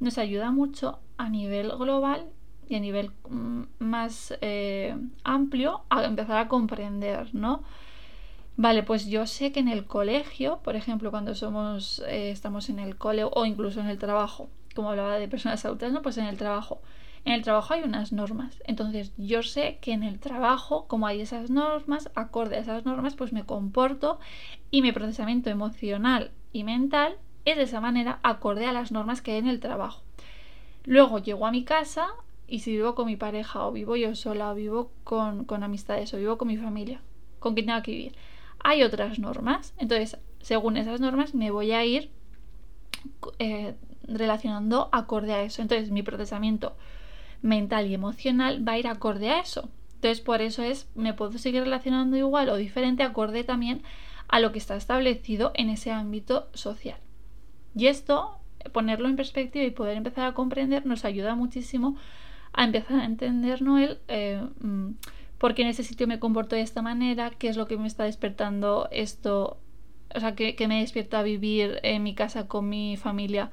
nos 0.00 0.18
ayuda 0.18 0.50
mucho 0.50 0.98
a 1.16 1.28
nivel 1.28 1.70
global 1.70 2.26
y 2.68 2.74
a 2.74 2.80
nivel 2.80 3.12
mm, 3.28 3.62
más 3.78 4.36
eh, 4.40 4.96
amplio 5.22 5.82
a 5.90 6.02
empezar 6.02 6.38
a 6.38 6.48
comprender, 6.48 7.32
¿no? 7.36 7.62
Vale, 8.62 8.82
pues 8.82 9.06
yo 9.06 9.26
sé 9.26 9.52
que 9.52 9.60
en 9.60 9.68
el 9.68 9.86
colegio, 9.86 10.58
por 10.62 10.76
ejemplo, 10.76 11.10
cuando 11.10 11.34
somos, 11.34 12.00
eh, 12.06 12.30
estamos 12.30 12.68
en 12.68 12.78
el 12.78 12.98
cole 12.98 13.24
o 13.24 13.46
incluso 13.46 13.80
en 13.80 13.86
el 13.86 13.96
trabajo, 13.96 14.50
como 14.74 14.90
hablaba 14.90 15.14
de 15.18 15.28
personas 15.28 15.64
adultas, 15.64 15.92
¿no? 15.92 16.02
Pues 16.02 16.18
en 16.18 16.26
el 16.26 16.36
trabajo. 16.36 16.82
En 17.24 17.32
el 17.32 17.40
trabajo 17.40 17.72
hay 17.72 17.84
unas 17.84 18.12
normas. 18.12 18.62
Entonces 18.66 19.14
yo 19.16 19.42
sé 19.42 19.78
que 19.80 19.92
en 19.92 20.02
el 20.02 20.20
trabajo, 20.20 20.84
como 20.88 21.06
hay 21.06 21.22
esas 21.22 21.48
normas, 21.48 22.10
acorde 22.14 22.56
a 22.56 22.58
esas 22.58 22.84
normas, 22.84 23.14
pues 23.14 23.32
me 23.32 23.46
comporto 23.46 24.20
y 24.70 24.82
mi 24.82 24.92
procesamiento 24.92 25.48
emocional 25.48 26.30
y 26.52 26.62
mental 26.62 27.16
es 27.46 27.56
de 27.56 27.62
esa 27.62 27.80
manera 27.80 28.20
acorde 28.22 28.66
a 28.66 28.74
las 28.74 28.92
normas 28.92 29.22
que 29.22 29.32
hay 29.32 29.38
en 29.38 29.48
el 29.48 29.60
trabajo. 29.60 30.02
Luego 30.84 31.18
llego 31.18 31.46
a 31.46 31.50
mi 31.50 31.64
casa 31.64 32.08
y 32.46 32.58
si 32.58 32.72
vivo 32.72 32.94
con 32.94 33.06
mi 33.06 33.16
pareja 33.16 33.66
o 33.66 33.72
vivo 33.72 33.96
yo 33.96 34.14
sola 34.14 34.52
o 34.52 34.54
vivo 34.54 34.90
con, 35.02 35.46
con 35.46 35.62
amistades 35.62 36.12
o 36.12 36.18
vivo 36.18 36.36
con 36.36 36.48
mi 36.48 36.58
familia, 36.58 37.00
con 37.38 37.54
quien 37.54 37.64
tenga 37.64 37.82
que 37.82 37.92
vivir 37.92 38.12
hay 38.62 38.82
otras 38.82 39.18
normas. 39.18 39.74
Entonces, 39.78 40.18
según 40.40 40.76
esas 40.76 41.00
normas, 41.00 41.34
me 41.34 41.50
voy 41.50 41.72
a 41.72 41.84
ir 41.84 42.10
eh, 43.38 43.74
relacionando 44.02 44.88
acorde 44.92 45.32
a 45.32 45.42
eso. 45.42 45.62
Entonces, 45.62 45.90
mi 45.90 46.02
procesamiento 46.02 46.76
mental 47.42 47.86
y 47.86 47.94
emocional 47.94 48.66
va 48.66 48.72
a 48.72 48.78
ir 48.78 48.88
acorde 48.88 49.30
a 49.30 49.40
eso. 49.40 49.68
Entonces, 49.94 50.20
por 50.20 50.40
eso 50.40 50.62
es, 50.62 50.88
me 50.94 51.14
puedo 51.14 51.36
seguir 51.38 51.62
relacionando 51.62 52.16
igual 52.16 52.48
o 52.48 52.56
diferente, 52.56 53.02
acorde 53.02 53.44
también 53.44 53.82
a 54.28 54.40
lo 54.40 54.52
que 54.52 54.58
está 54.58 54.76
establecido 54.76 55.52
en 55.54 55.70
ese 55.70 55.90
ámbito 55.90 56.48
social. 56.54 56.98
Y 57.74 57.86
esto, 57.86 58.38
ponerlo 58.72 59.08
en 59.08 59.16
perspectiva 59.16 59.64
y 59.64 59.70
poder 59.70 59.96
empezar 59.96 60.26
a 60.26 60.34
comprender, 60.34 60.86
nos 60.86 61.04
ayuda 61.04 61.34
muchísimo 61.34 61.96
a 62.52 62.64
empezar 62.64 63.00
a 63.00 63.04
entender, 63.04 63.62
¿no? 63.62 63.78
El, 63.78 63.98
eh, 64.08 64.42
mm, 64.60 64.90
por 65.40 65.54
qué 65.54 65.62
en 65.62 65.68
ese 65.68 65.84
sitio 65.84 66.06
me 66.06 66.18
comporto 66.18 66.54
de 66.54 66.60
esta 66.60 66.82
manera, 66.82 67.30
qué 67.30 67.48
es 67.48 67.56
lo 67.56 67.66
que 67.66 67.78
me 67.78 67.86
está 67.86 68.04
despertando 68.04 68.88
esto, 68.92 69.58
o 70.14 70.20
sea, 70.20 70.34
que, 70.34 70.54
me 70.68 70.80
despierta 70.80 71.20
a 71.20 71.22
vivir 71.22 71.80
en 71.82 72.02
mi 72.02 72.14
casa 72.14 72.46
con 72.46 72.68
mi 72.68 72.98
familia, 72.98 73.50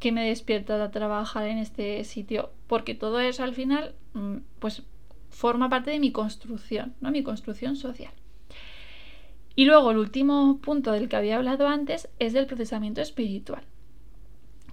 que 0.00 0.12
me 0.12 0.28
despierta 0.28 0.84
a 0.84 0.90
trabajar 0.90 1.46
en 1.46 1.56
este 1.56 2.04
sitio, 2.04 2.50
porque 2.66 2.94
todo 2.94 3.20
eso 3.20 3.42
al 3.42 3.54
final, 3.54 3.94
mm, 4.12 4.36
pues 4.58 4.82
forma 5.30 5.70
parte 5.70 5.92
de 5.92 5.98
mi 5.98 6.12
construcción, 6.12 6.94
¿no? 7.00 7.10
Mi 7.10 7.22
construcción 7.22 7.76
social. 7.76 8.12
Y 9.56 9.64
luego 9.64 9.92
el 9.92 9.96
último 9.96 10.58
punto 10.58 10.92
del 10.92 11.08
que 11.08 11.16
había 11.16 11.36
hablado 11.36 11.68
antes 11.68 12.10
es 12.18 12.34
del 12.34 12.44
procesamiento 12.44 13.00
espiritual. 13.00 13.64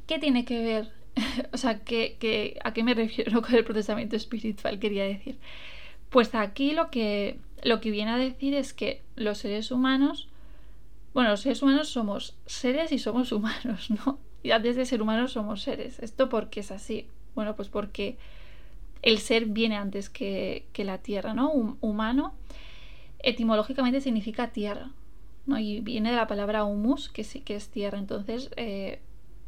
¿Qué 0.05 0.19
tiene 0.19 0.43
que 0.43 0.61
ver? 0.61 0.91
o 1.53 1.57
sea, 1.57 1.79
¿qué, 1.79 2.59
a 2.61 2.73
qué 2.73 2.83
me 2.83 2.93
refiero 2.93 3.41
con 3.41 3.55
el 3.55 3.63
procesamiento 3.63 4.17
espiritual? 4.17 4.79
Quería 4.79 5.05
decir. 5.05 5.37
Pues 6.11 6.35
aquí 6.35 6.73
lo 6.73 6.91
que, 6.91 7.39
lo 7.63 7.79
que 7.79 7.89
viene 7.89 8.11
a 8.11 8.17
decir 8.17 8.53
es 8.53 8.73
que 8.73 9.01
los 9.15 9.37
seres 9.37 9.71
humanos, 9.71 10.27
bueno, 11.13 11.29
los 11.29 11.39
seres 11.39 11.61
humanos 11.63 11.87
somos 11.87 12.35
seres 12.45 12.91
y 12.91 12.99
somos 12.99 13.31
humanos, 13.31 13.89
¿no? 14.05 14.19
Y 14.43 14.51
antes 14.51 14.75
de 14.75 14.85
ser 14.85 15.01
humanos 15.01 15.31
somos 15.31 15.61
seres. 15.61 15.99
¿Esto 15.99 16.27
por 16.27 16.49
qué 16.49 16.59
es 16.59 16.71
así? 16.71 17.07
Bueno, 17.33 17.55
pues 17.55 17.69
porque 17.69 18.17
el 19.01 19.19
ser 19.19 19.45
viene 19.45 19.77
antes 19.77 20.09
que, 20.09 20.65
la 20.75 20.97
tierra, 20.97 21.33
¿no? 21.33 21.51
humano 21.79 22.33
etimológicamente 23.19 24.01
significa 24.01 24.51
tierra, 24.51 24.91
¿no? 25.45 25.59
Y 25.59 25.79
viene 25.79 26.09
de 26.09 26.17
la 26.17 26.27
palabra 26.27 26.65
humus, 26.65 27.07
que 27.07 27.23
sí 27.23 27.39
que 27.39 27.55
es 27.55 27.69
tierra. 27.69 27.99
Entonces, 27.99 28.51
eh, 28.57 28.99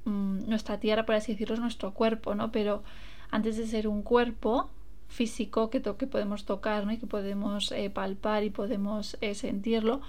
mm, 0.05 0.48
nuestra 0.48 0.79
tierra, 0.79 1.05
por 1.05 1.15
así 1.15 1.34
decirlo, 1.34 1.55
es 1.55 1.60
nuestro 1.60 1.93
cuerpo, 1.93 2.36
¿no? 2.36 2.53
Pero 2.53 2.84
antes 3.32 3.58
de 3.58 3.67
ser 3.67 3.89
un 3.89 4.01
cuerpo 4.01 4.70
físico 5.13 5.70
que, 5.70 5.79
podemos 5.79 6.46
tocar, 6.46 6.86
¿no? 6.86 6.91
Y 6.91 6.98
que 6.98 7.08
podemos 7.08 7.72
eh, 7.72 7.89
palpar 7.89 8.43
y 8.43 8.50
podemos 8.50 9.17
eh, 9.22 9.36
sentirlo, 9.36 10.01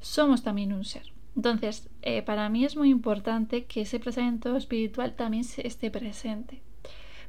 somos 0.00 0.42
también 0.42 0.72
un 0.72 0.84
ser. 0.84 1.12
Entonces, 1.34 1.90
para 2.24 2.48
mí 2.48 2.64
es 2.64 2.76
muy 2.76 2.88
importante 2.88 3.64
que 3.64 3.82
ese 3.82 4.00
presamiento 4.00 4.56
espiritual 4.56 5.16
también 5.16 5.44
esté 5.58 5.90
presente, 5.90 6.62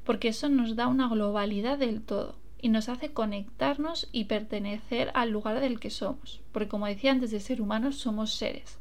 porque 0.06 0.30
eso 0.30 0.48
nos 0.48 0.78
da 0.78 0.88
una 0.88 1.10
globalidad 1.10 1.78
del 1.78 2.02
todo 2.02 2.36
y 2.62 2.70
nos 2.70 2.90
hace 2.90 3.12
conectarnos 3.14 4.10
y 4.12 4.26
pertenecer 4.26 5.12
al 5.14 5.30
lugar 5.30 5.60
del 5.60 5.80
que 5.80 5.90
somos. 5.90 6.42
Porque 6.52 6.68
como 6.68 6.88
decía 6.88 7.12
antes 7.12 7.32
de 7.32 7.40
ser 7.40 7.62
humanos, 7.62 7.98
somos 7.98 8.34
seres. 8.34 8.80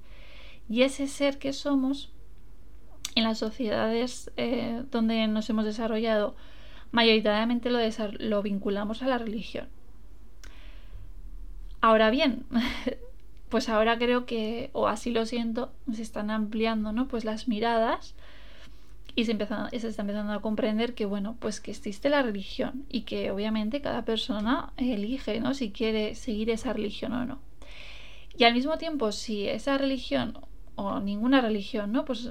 Y 0.69 0.83
ese 0.83 1.07
ser 1.07 1.39
que 1.39 1.53
somos, 1.53 2.11
en 3.15 3.25
las 3.25 3.39
sociedades 3.39 4.31
eh, 4.37 4.83
donde 4.91 5.27
nos 5.27 5.49
hemos 5.51 5.65
desarrollado, 5.65 6.37
mayoritariamente 6.97 7.69
lo, 7.71 8.43
vinculamos 8.43 9.03
a 9.03 9.07
la 9.07 9.19
religión. 9.19 9.69
Ahora 11.83 12.09
bien, 12.09 12.47
pues 13.51 13.69
ahora 13.69 13.99
creo 13.99 14.25
que, 14.25 14.71
o 14.73 14.89
así 14.89 15.11
lo 15.11 15.27
siento, 15.27 15.75
se 15.93 16.01
están 16.01 16.31
ampliando 16.31 16.93
¿no? 16.93 17.07
pues 17.07 17.27
las 17.27 17.49
miradas 17.49 18.15
y 19.15 19.27
se, 19.27 19.33
está 19.33 19.69
empezando 20.01 20.33
a 20.33 20.41
comprender 20.41 20.95
que, 20.95 21.05
bueno, 21.05 21.37
pues 21.39 21.61
que 21.61 21.73
existe 21.73 22.09
la 22.09 22.23
religión 22.23 22.87
y 22.89 23.03
que 23.03 23.31
obviamente 23.31 23.83
cada 23.83 24.07
persona 24.07 24.73
elige, 24.79 25.39
¿no? 25.39 25.53
Si 25.53 25.73
quiere 25.73 26.15
seguir 26.15 26.49
esa 26.49 26.73
religión 26.73 27.13
o 27.13 27.27
no. 27.27 27.39
Y 28.39 28.45
al 28.45 28.55
mismo 28.55 28.79
tiempo, 28.79 29.13
si 29.13 29.49
esa 29.49 29.77
religión 29.77 30.39
o 30.77 31.01
ninguna 31.01 31.43
religión, 31.43 31.93
¿no? 31.93 32.07
Pues 32.07 32.31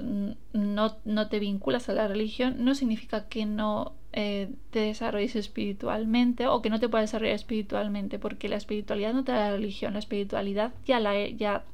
no 0.52 1.28
te 1.28 1.38
vinculas 1.38 1.88
a 1.88 1.92
la 1.92 2.08
religión, 2.08 2.64
no 2.64 2.74
significa 2.74 3.28
que 3.28 3.46
no 3.46 3.94
eh, 4.18 4.48
te 4.70 4.80
desarrolles 4.80 5.36
espiritualmente 5.36 6.46
o 6.46 6.62
que 6.62 6.70
no 6.70 6.80
te 6.80 6.88
puedas 6.88 7.10
desarrollar 7.10 7.36
espiritualmente, 7.36 8.18
porque 8.18 8.48
la 8.48 8.56
espiritualidad 8.56 9.12
no 9.12 9.24
te 9.24 9.32
da 9.32 9.50
la 9.50 9.52
religión, 9.52 9.92
la 9.92 9.98
espiritualidad 9.98 10.72
ya 10.86 11.00
la 11.00 11.28
ya 11.28 11.64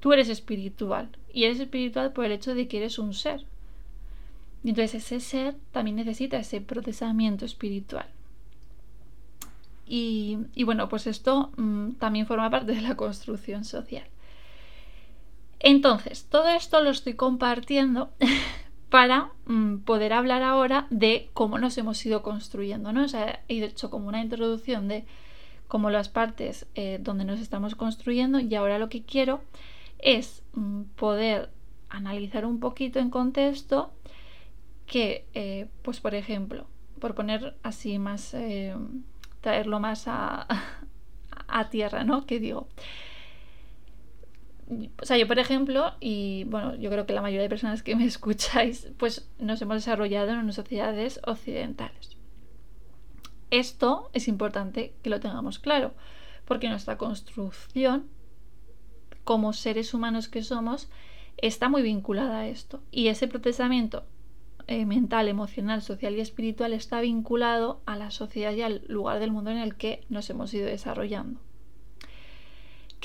tú 0.00 0.12
eres 0.12 0.28
espiritual 0.28 1.08
y 1.32 1.44
eres 1.44 1.58
espiritual 1.58 2.12
por 2.12 2.26
el 2.26 2.32
hecho 2.32 2.54
de 2.54 2.68
que 2.68 2.76
eres 2.76 2.98
un 2.98 3.14
ser, 3.14 3.46
entonces 4.64 5.02
ese 5.02 5.20
ser 5.20 5.56
también 5.72 5.96
necesita 5.96 6.36
ese 6.36 6.60
procesamiento 6.60 7.46
espiritual. 7.46 8.06
Y, 9.88 10.36
bueno, 10.64 10.90
pues 10.90 11.06
esto 11.06 11.52
mm, 11.56 11.92
también 11.92 12.26
forma 12.26 12.50
parte 12.50 12.72
de 12.72 12.82
la 12.82 12.96
construcción 12.96 13.64
social. 13.64 14.04
Entonces, 15.60 16.26
todo 16.28 16.48
esto 16.48 16.82
lo 16.82 16.90
estoy 16.90 17.14
compartiendo 17.14 18.10
para 18.90 19.30
mm, 19.46 19.78
poder 19.78 20.12
hablar 20.12 20.42
ahora 20.42 20.86
de 20.90 21.30
cómo 21.34 21.58
nos 21.58 21.76
hemos 21.78 22.04
ido 22.06 22.22
construyendo, 22.22 22.92
¿no? 22.92 23.04
O 23.04 23.08
sea, 23.08 23.40
he 23.48 23.62
hecho 23.62 23.90
como 23.90 24.08
una 24.08 24.22
introducción 24.22 24.88
de 24.88 25.04
cómo 25.68 25.90
las 25.90 26.08
partes 26.08 26.66
eh, 26.74 26.98
donde 27.00 27.24
nos 27.24 27.40
estamos 27.40 27.74
construyendo 27.74 28.38
y 28.38 28.54
ahora 28.54 28.78
lo 28.78 28.88
que 28.88 29.02
quiero 29.02 29.40
es 29.98 30.42
mm, 30.54 30.82
poder 30.96 31.50
analizar 31.88 32.44
un 32.46 32.60
poquito 32.60 32.98
en 32.98 33.10
contexto 33.10 33.92
que, 34.86 35.26
eh, 35.34 35.66
pues 35.82 36.00
por 36.00 36.14
ejemplo, 36.14 36.66
por 37.00 37.14
poner 37.14 37.56
así 37.62 37.98
más, 37.98 38.34
eh, 38.34 38.74
traerlo 39.40 39.80
más 39.80 40.06
a, 40.06 40.46
a, 41.48 41.70
tierra, 41.70 42.04
¿no? 42.04 42.26
Que 42.26 42.38
digo. 42.38 42.68
O 45.00 45.06
sea, 45.06 45.16
yo 45.16 45.28
por 45.28 45.38
ejemplo, 45.38 45.92
y 46.00 46.44
bueno, 46.44 46.74
yo 46.74 46.90
creo 46.90 47.06
que 47.06 47.12
la 47.12 47.22
mayoría 47.22 47.42
de 47.42 47.48
personas 47.48 47.82
que 47.82 47.94
me 47.94 48.04
escucháis, 48.06 48.88
pues 48.96 49.28
nos 49.38 49.62
hemos 49.62 49.76
desarrollado 49.76 50.32
en 50.32 50.52
sociedades 50.52 51.20
occidentales. 51.24 52.16
Esto 53.50 54.10
es 54.12 54.26
importante 54.26 54.92
que 55.02 55.10
lo 55.10 55.20
tengamos 55.20 55.58
claro, 55.58 55.94
porque 56.44 56.68
nuestra 56.68 56.98
construcción 56.98 58.06
como 59.22 59.52
seres 59.52 59.94
humanos 59.94 60.28
que 60.28 60.42
somos 60.42 60.88
está 61.36 61.68
muy 61.68 61.82
vinculada 61.82 62.40
a 62.40 62.48
esto. 62.48 62.82
Y 62.90 63.08
ese 63.08 63.28
procesamiento 63.28 64.04
eh, 64.66 64.84
mental, 64.84 65.28
emocional, 65.28 65.80
social 65.80 66.16
y 66.16 66.20
espiritual 66.20 66.72
está 66.72 67.00
vinculado 67.00 67.82
a 67.86 67.96
la 67.96 68.10
sociedad 68.10 68.52
y 68.52 68.62
al 68.62 68.82
lugar 68.88 69.20
del 69.20 69.30
mundo 69.30 69.50
en 69.50 69.58
el 69.58 69.76
que 69.76 70.04
nos 70.08 70.28
hemos 70.28 70.52
ido 70.54 70.66
desarrollando. 70.66 71.40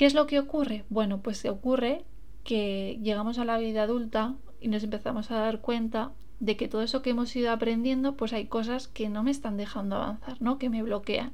¿Qué 0.02 0.06
es 0.06 0.14
lo 0.14 0.26
que 0.26 0.40
ocurre? 0.40 0.84
Bueno, 0.88 1.22
pues 1.22 1.44
ocurre 1.44 2.02
que 2.42 2.98
llegamos 3.04 3.38
a 3.38 3.44
la 3.44 3.56
vida 3.56 3.84
adulta 3.84 4.34
y 4.60 4.66
nos 4.66 4.82
empezamos 4.82 5.30
a 5.30 5.36
dar 5.36 5.60
cuenta 5.60 6.10
de 6.40 6.56
que 6.56 6.66
todo 6.66 6.82
eso 6.82 7.02
que 7.02 7.10
hemos 7.10 7.36
ido 7.36 7.52
aprendiendo, 7.52 8.16
pues 8.16 8.32
hay 8.32 8.46
cosas 8.46 8.88
que 8.88 9.08
no 9.08 9.22
me 9.22 9.30
están 9.30 9.56
dejando 9.56 9.94
avanzar, 9.94 10.42
¿no? 10.42 10.58
Que 10.58 10.70
me 10.70 10.82
bloquean. 10.82 11.30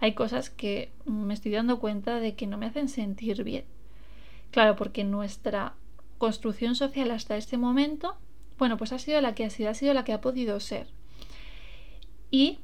Hay 0.00 0.14
cosas 0.14 0.48
que 0.48 0.90
me 1.04 1.34
estoy 1.34 1.52
dando 1.52 1.80
cuenta 1.80 2.18
de 2.18 2.34
que 2.34 2.46
no 2.46 2.56
me 2.56 2.64
hacen 2.64 2.88
sentir 2.88 3.44
bien. 3.44 3.66
Claro, 4.52 4.74
porque 4.74 5.04
nuestra 5.04 5.74
construcción 6.16 6.76
social 6.76 7.10
hasta 7.10 7.36
este 7.36 7.58
momento 7.58 8.16
bueno, 8.56 8.78
pues 8.78 8.92
ha 8.92 8.98
sido 8.98 9.20
la 9.20 9.34
que 9.34 9.44
ha 9.44 9.50
sido, 9.50 9.68
ha 9.68 9.74
sido 9.74 9.92
la 9.92 10.04
que 10.04 10.14
ha 10.14 10.22
podido 10.22 10.58
ser. 10.60 10.86
Y 12.30 12.60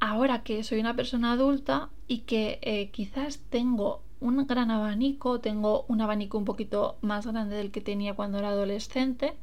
ahora 0.00 0.42
que 0.42 0.62
soy 0.64 0.80
una 0.80 0.96
persona 0.96 1.32
adulta 1.32 1.90
y 2.06 2.18
que 2.18 2.58
eh, 2.62 2.90
quizás 2.90 3.40
tengo 3.50 4.02
un 4.20 4.46
gran 4.46 4.70
abanico, 4.70 5.40
tengo 5.40 5.84
un 5.88 6.00
abanico 6.00 6.38
un 6.38 6.44
poquito 6.44 6.96
más 7.00 7.26
grande 7.26 7.56
del 7.56 7.70
que 7.70 7.80
tenía 7.80 8.14
cuando 8.14 8.38
era 8.38 8.48
adolescente, 8.48 9.34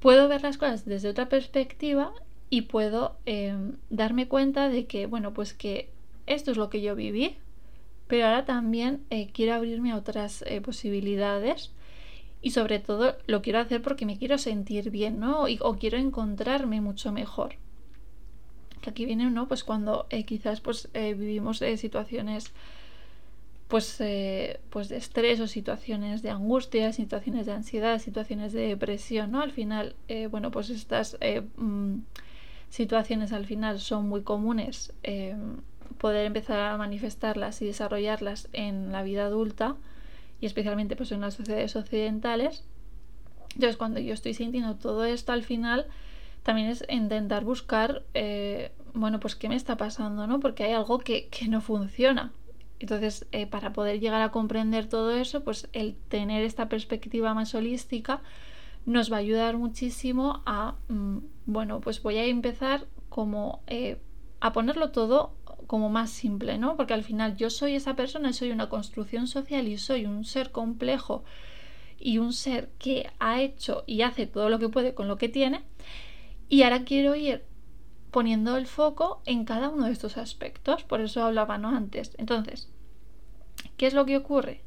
puedo 0.00 0.28
ver 0.28 0.42
las 0.42 0.58
cosas 0.58 0.84
desde 0.84 1.08
otra 1.08 1.28
perspectiva 1.28 2.12
y 2.50 2.62
puedo 2.62 3.16
em, 3.24 3.76
darme 3.90 4.28
cuenta 4.28 4.68
de 4.68 4.86
que, 4.86 5.06
bueno, 5.06 5.32
pues 5.32 5.54
que 5.54 5.90
esto 6.26 6.50
es 6.50 6.56
lo 6.56 6.70
que 6.70 6.82
yo 6.82 6.94
viví, 6.94 7.36
pero 8.06 8.26
ahora 8.26 8.44
también 8.44 9.04
eh, 9.10 9.30
quiero 9.32 9.54
abrirme 9.54 9.92
a 9.92 9.96
otras 9.96 10.42
eh, 10.46 10.60
posibilidades 10.60 11.72
y 12.42 12.50
sobre 12.50 12.78
todo 12.78 13.16
lo 13.26 13.40
quiero 13.40 13.60
hacer 13.60 13.82
porque 13.82 14.06
me 14.06 14.18
quiero 14.18 14.38
sentir 14.38 14.90
bien, 14.90 15.20
¿no? 15.20 15.44
o 15.44 15.78
quiero 15.78 15.98
encontrarme 15.98 16.80
mucho 16.80 17.12
mejor. 17.12 17.56
Que 18.82 18.90
aquí 18.90 19.06
viene, 19.06 19.30
¿no? 19.30 19.48
Pues 19.48 19.64
cuando 19.64 20.06
eh, 20.10 20.24
quizás 20.24 20.60
pues 20.60 20.88
eh, 20.92 21.14
vivimos 21.14 21.62
eh, 21.62 21.76
situaciones 21.78 22.52
pues, 23.68 24.02
pues 24.68 24.90
de 24.90 24.98
estrés 24.98 25.40
o 25.40 25.46
situaciones 25.46 26.20
de 26.20 26.28
angustia, 26.28 26.92
situaciones 26.92 27.46
de 27.46 27.52
ansiedad, 27.52 27.98
situaciones 28.00 28.52
de 28.52 28.68
depresión, 28.68 29.30
¿no? 29.30 29.40
Al 29.40 29.50
final, 29.50 29.96
bueno, 30.30 30.50
pues 30.50 30.68
estas 30.68 31.16
mm, 31.56 32.00
situaciones 32.68 33.32
al 33.32 33.46
final 33.46 33.80
son 33.80 34.10
muy 34.10 34.24
comunes 34.24 34.92
poder 35.96 36.26
empezar 36.26 36.58
a 36.58 36.76
manifestarlas 36.76 37.62
y 37.62 37.66
desarrollarlas 37.66 38.48
en 38.52 38.92
la 38.92 39.02
vida 39.02 39.24
adulta 39.24 39.76
y 40.40 40.46
especialmente 40.46 40.96
pues 40.96 41.12
en 41.12 41.22
las 41.22 41.34
sociedades 41.34 41.74
occidentales. 41.76 42.64
Entonces 43.54 43.76
cuando 43.76 44.00
yo 44.00 44.12
estoy 44.12 44.34
sintiendo 44.34 44.74
todo 44.76 45.04
esto 45.04 45.32
al 45.32 45.44
final 45.44 45.86
también 46.42 46.68
es 46.68 46.84
intentar 46.88 47.44
buscar, 47.44 48.02
eh, 48.14 48.72
bueno, 48.94 49.20
pues 49.20 49.36
qué 49.36 49.48
me 49.48 49.54
está 49.56 49.76
pasando, 49.76 50.26
¿no? 50.26 50.40
Porque 50.40 50.64
hay 50.64 50.72
algo 50.72 50.98
que, 50.98 51.28
no 51.48 51.60
funciona. 51.60 52.32
Entonces, 52.80 53.26
eh, 53.30 53.46
para 53.46 53.72
poder 53.72 54.00
llegar 54.00 54.22
a 54.22 54.30
comprender 54.30 54.88
todo 54.88 55.12
eso, 55.12 55.44
pues 55.44 55.68
el 55.72 55.94
tener 56.08 56.42
esta 56.42 56.68
perspectiva 56.68 57.32
más 57.32 57.54
holística 57.54 58.22
nos 58.86 59.12
va 59.12 59.16
a 59.16 59.20
ayudar 59.20 59.56
muchísimo 59.56 60.42
a, 60.46 60.74
mm, 60.88 61.18
bueno, 61.46 61.80
pues 61.80 62.02
voy 62.02 62.16
a 62.16 62.24
empezar 62.24 62.86
como 63.08 63.62
eh, 63.68 64.00
a 64.40 64.52
ponerlo 64.52 64.90
todo 64.90 65.34
como 65.68 65.88
más 65.88 66.10
simple, 66.10 66.58
¿no? 66.58 66.76
Porque 66.76 66.94
al 66.94 67.04
final 67.04 67.36
yo 67.36 67.48
soy 67.50 67.76
esa 67.76 67.94
persona, 67.94 68.32
soy 68.32 68.50
una 68.50 68.68
construcción 68.68 69.28
social 69.28 69.68
y 69.68 69.78
soy 69.78 70.06
un 70.06 70.24
ser 70.24 70.50
complejo 70.50 71.22
y 72.00 72.18
un 72.18 72.32
ser 72.32 72.70
que 72.78 73.08
ha 73.20 73.40
hecho 73.40 73.84
y 73.86 74.02
hace 74.02 74.26
todo 74.26 74.48
lo 74.48 74.58
que 74.58 74.68
puede 74.68 74.94
con 74.94 75.06
lo 75.06 75.16
que 75.16 75.28
tiene. 75.28 75.62
Y 76.52 76.64
ahora 76.64 76.84
quiero 76.84 77.14
ir 77.14 77.44
poniendo 78.10 78.58
el 78.58 78.66
foco 78.66 79.22
en 79.24 79.46
cada 79.46 79.70
uno 79.70 79.86
de 79.86 79.92
estos 79.92 80.18
aspectos. 80.18 80.84
Por 80.84 81.00
eso 81.00 81.24
hablaba 81.24 81.56
¿no? 81.56 81.70
antes. 81.74 82.14
Entonces, 82.18 82.68
¿qué 83.78 83.86
es 83.86 83.94
lo 83.94 84.04
que 84.04 84.18
ocurre? 84.18 84.60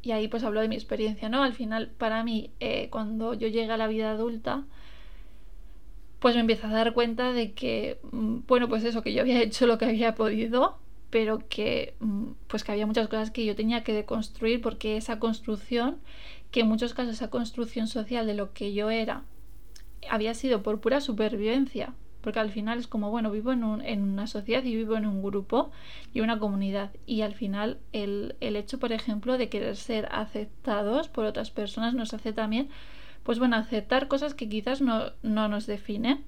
Y 0.00 0.12
ahí 0.12 0.28
pues 0.28 0.44
hablo 0.44 0.62
de 0.62 0.68
mi 0.68 0.76
experiencia, 0.76 1.28
¿no? 1.28 1.42
Al 1.42 1.52
final, 1.52 1.90
para 1.98 2.24
mí, 2.24 2.52
eh, 2.58 2.88
cuando 2.88 3.34
yo 3.34 3.48
llegué 3.48 3.70
a 3.70 3.76
la 3.76 3.86
vida 3.86 4.12
adulta, 4.12 4.64
pues 6.20 6.36
me 6.36 6.40
empiezo 6.40 6.68
a 6.68 6.70
dar 6.70 6.94
cuenta 6.94 7.34
de 7.34 7.52
que, 7.52 8.00
mm, 8.12 8.38
bueno, 8.46 8.70
pues 8.70 8.82
eso, 8.84 9.02
que 9.02 9.12
yo 9.12 9.20
había 9.20 9.42
hecho 9.42 9.66
lo 9.66 9.76
que 9.76 9.84
había 9.84 10.14
podido, 10.14 10.78
pero 11.10 11.46
que, 11.50 11.96
mm, 12.00 12.28
pues 12.46 12.64
que 12.64 12.72
había 12.72 12.86
muchas 12.86 13.08
cosas 13.08 13.30
que 13.30 13.44
yo 13.44 13.54
tenía 13.54 13.84
que 13.84 13.92
deconstruir 13.92 14.62
porque 14.62 14.96
esa 14.96 15.18
construcción, 15.18 15.98
que 16.50 16.60
en 16.60 16.68
muchos 16.68 16.94
casos 16.94 17.12
esa 17.12 17.28
construcción 17.28 17.88
social 17.88 18.26
de 18.26 18.32
lo 18.32 18.54
que 18.54 18.72
yo 18.72 18.88
era, 18.88 19.24
había 20.10 20.34
sido 20.34 20.62
por 20.62 20.80
pura 20.80 21.00
supervivencia, 21.00 21.94
porque 22.26 22.40
al 22.40 22.50
final 22.50 22.78
es 22.78 22.88
como, 22.88 23.10
bueno, 23.10 23.30
vivo 23.30 23.52
en, 23.52 23.62
una 23.62 24.26
sociedad 24.26 24.64
y 24.64 24.74
vivo 24.74 24.96
en 24.96 25.06
un 25.06 25.22
grupo 25.22 25.70
y 26.12 26.22
una 26.22 26.40
comunidad. 26.40 26.90
Y 27.06 27.20
al 27.20 27.34
final 27.34 27.78
el, 27.92 28.34
hecho, 28.40 28.80
por 28.80 28.92
ejemplo, 28.92 29.38
de 29.38 29.48
querer 29.48 29.76
ser 29.76 30.08
aceptados 30.10 31.08
por 31.08 31.24
otras 31.24 31.52
personas 31.52 31.94
nos 31.94 32.14
hace 32.14 32.32
también, 32.32 32.68
pues 33.22 33.38
bueno, 33.38 33.54
aceptar 33.54 34.08
cosas 34.08 34.34
que 34.34 34.48
quizás 34.48 34.80
no, 34.80 35.12
nos 35.22 35.66
definen 35.66 36.24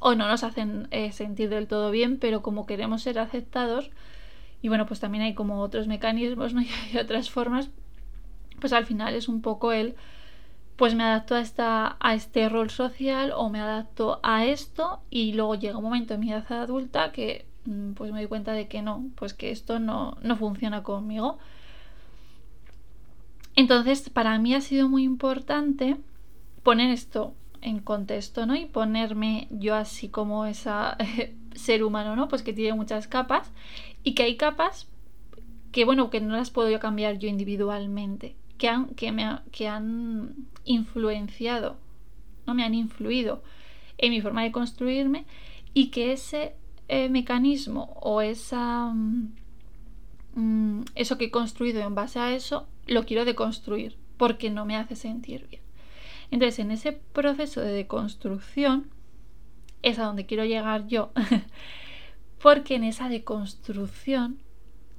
o 0.00 0.14
no 0.14 0.28
nos 0.28 0.44
hacen 0.44 0.86
eh, 0.90 1.12
sentir 1.12 1.48
del 1.48 1.66
todo 1.66 1.90
bien, 1.90 2.18
pero 2.18 2.42
como 2.42 2.66
queremos 2.66 3.02
ser 3.02 3.18
aceptados, 3.18 3.90
y 4.60 4.68
bueno, 4.68 4.84
pues 4.84 5.00
también 5.00 5.24
hay 5.24 5.34
como 5.34 5.60
otros 5.60 5.86
mecanismos 5.86 6.52
¿no? 6.54 6.60
y 6.60 6.98
otras 6.98 7.30
formas, 7.30 7.70
pues 8.60 8.74
al 8.74 8.84
final 8.84 9.14
es 9.14 9.28
un 9.28 9.40
poco 9.40 9.72
el 9.72 9.94
pues 10.78 10.94
me 10.94 11.02
adapto 11.02 11.34
a, 11.34 11.40
esta, 11.40 11.96
a 11.98 12.14
este 12.14 12.48
rol 12.48 12.70
social 12.70 13.32
o 13.34 13.50
me 13.50 13.60
adapto 13.60 14.20
a 14.22 14.46
esto 14.46 15.00
y 15.10 15.32
luego 15.32 15.56
llega 15.56 15.76
un 15.76 15.82
momento 15.82 16.14
en 16.14 16.20
mi 16.20 16.30
edad 16.30 16.52
adulta 16.52 17.10
que 17.10 17.46
mm, 17.64 17.94
pues 17.94 18.12
me 18.12 18.20
doy 18.20 18.28
cuenta 18.28 18.52
de 18.52 18.68
que 18.68 18.80
no, 18.80 19.10
pues 19.16 19.34
que 19.34 19.50
esto 19.50 19.80
no, 19.80 20.16
no 20.22 20.36
funciona 20.36 20.84
conmigo. 20.84 21.38
Entonces, 23.56 24.08
para 24.08 24.38
mí 24.38 24.54
ha 24.54 24.60
sido 24.60 24.88
muy 24.88 25.02
importante 25.02 25.96
poner 26.62 26.92
esto 26.92 27.34
en 27.60 27.80
contexto, 27.80 28.46
¿no? 28.46 28.54
Y 28.54 28.66
ponerme 28.66 29.48
yo 29.50 29.74
así 29.74 30.08
como 30.08 30.46
esa 30.46 30.96
ser 31.56 31.82
humano, 31.82 32.14
¿no? 32.14 32.28
Pues 32.28 32.44
que 32.44 32.52
tiene 32.52 32.76
muchas 32.76 33.08
capas 33.08 33.50
y 34.04 34.14
que 34.14 34.22
hay 34.22 34.36
capas 34.36 34.86
que, 35.72 35.84
bueno, 35.84 36.08
que 36.08 36.20
no 36.20 36.36
las 36.36 36.50
puedo 36.50 36.70
yo 36.70 36.78
cambiar 36.78 37.18
yo 37.18 37.28
individualmente, 37.28 38.36
que 38.58 38.68
han, 38.68 38.88
que 38.94 39.12
me, 39.12 39.38
que 39.52 39.68
han 39.68 40.34
influenciado, 40.64 41.76
no 42.46 42.54
me 42.54 42.64
han 42.64 42.74
influido 42.74 43.42
en 43.96 44.10
mi 44.10 44.20
forma 44.20 44.42
de 44.42 44.52
construirme 44.52 45.26
y 45.74 45.90
que 45.90 46.12
ese 46.12 46.54
eh, 46.88 47.08
mecanismo 47.08 47.96
o 48.00 48.20
esa, 48.20 48.86
mm, 48.86 49.34
mm, 50.34 50.84
eso 50.94 51.18
que 51.18 51.26
he 51.26 51.30
construido 51.30 51.82
en 51.82 51.94
base 51.94 52.18
a 52.18 52.34
eso 52.34 52.66
lo 52.86 53.04
quiero 53.04 53.24
deconstruir 53.24 53.96
porque 54.16 54.50
no 54.50 54.64
me 54.64 54.76
hace 54.76 54.96
sentir 54.96 55.46
bien. 55.48 55.62
Entonces, 56.30 56.58
en 56.58 56.70
ese 56.70 56.92
proceso 56.92 57.60
de 57.60 57.72
deconstrucción 57.72 58.90
es 59.82 59.98
a 59.98 60.04
donde 60.04 60.26
quiero 60.26 60.44
llegar 60.44 60.86
yo, 60.88 61.12
porque 62.42 62.74
en 62.74 62.84
esa 62.84 63.08
deconstrucción 63.08 64.38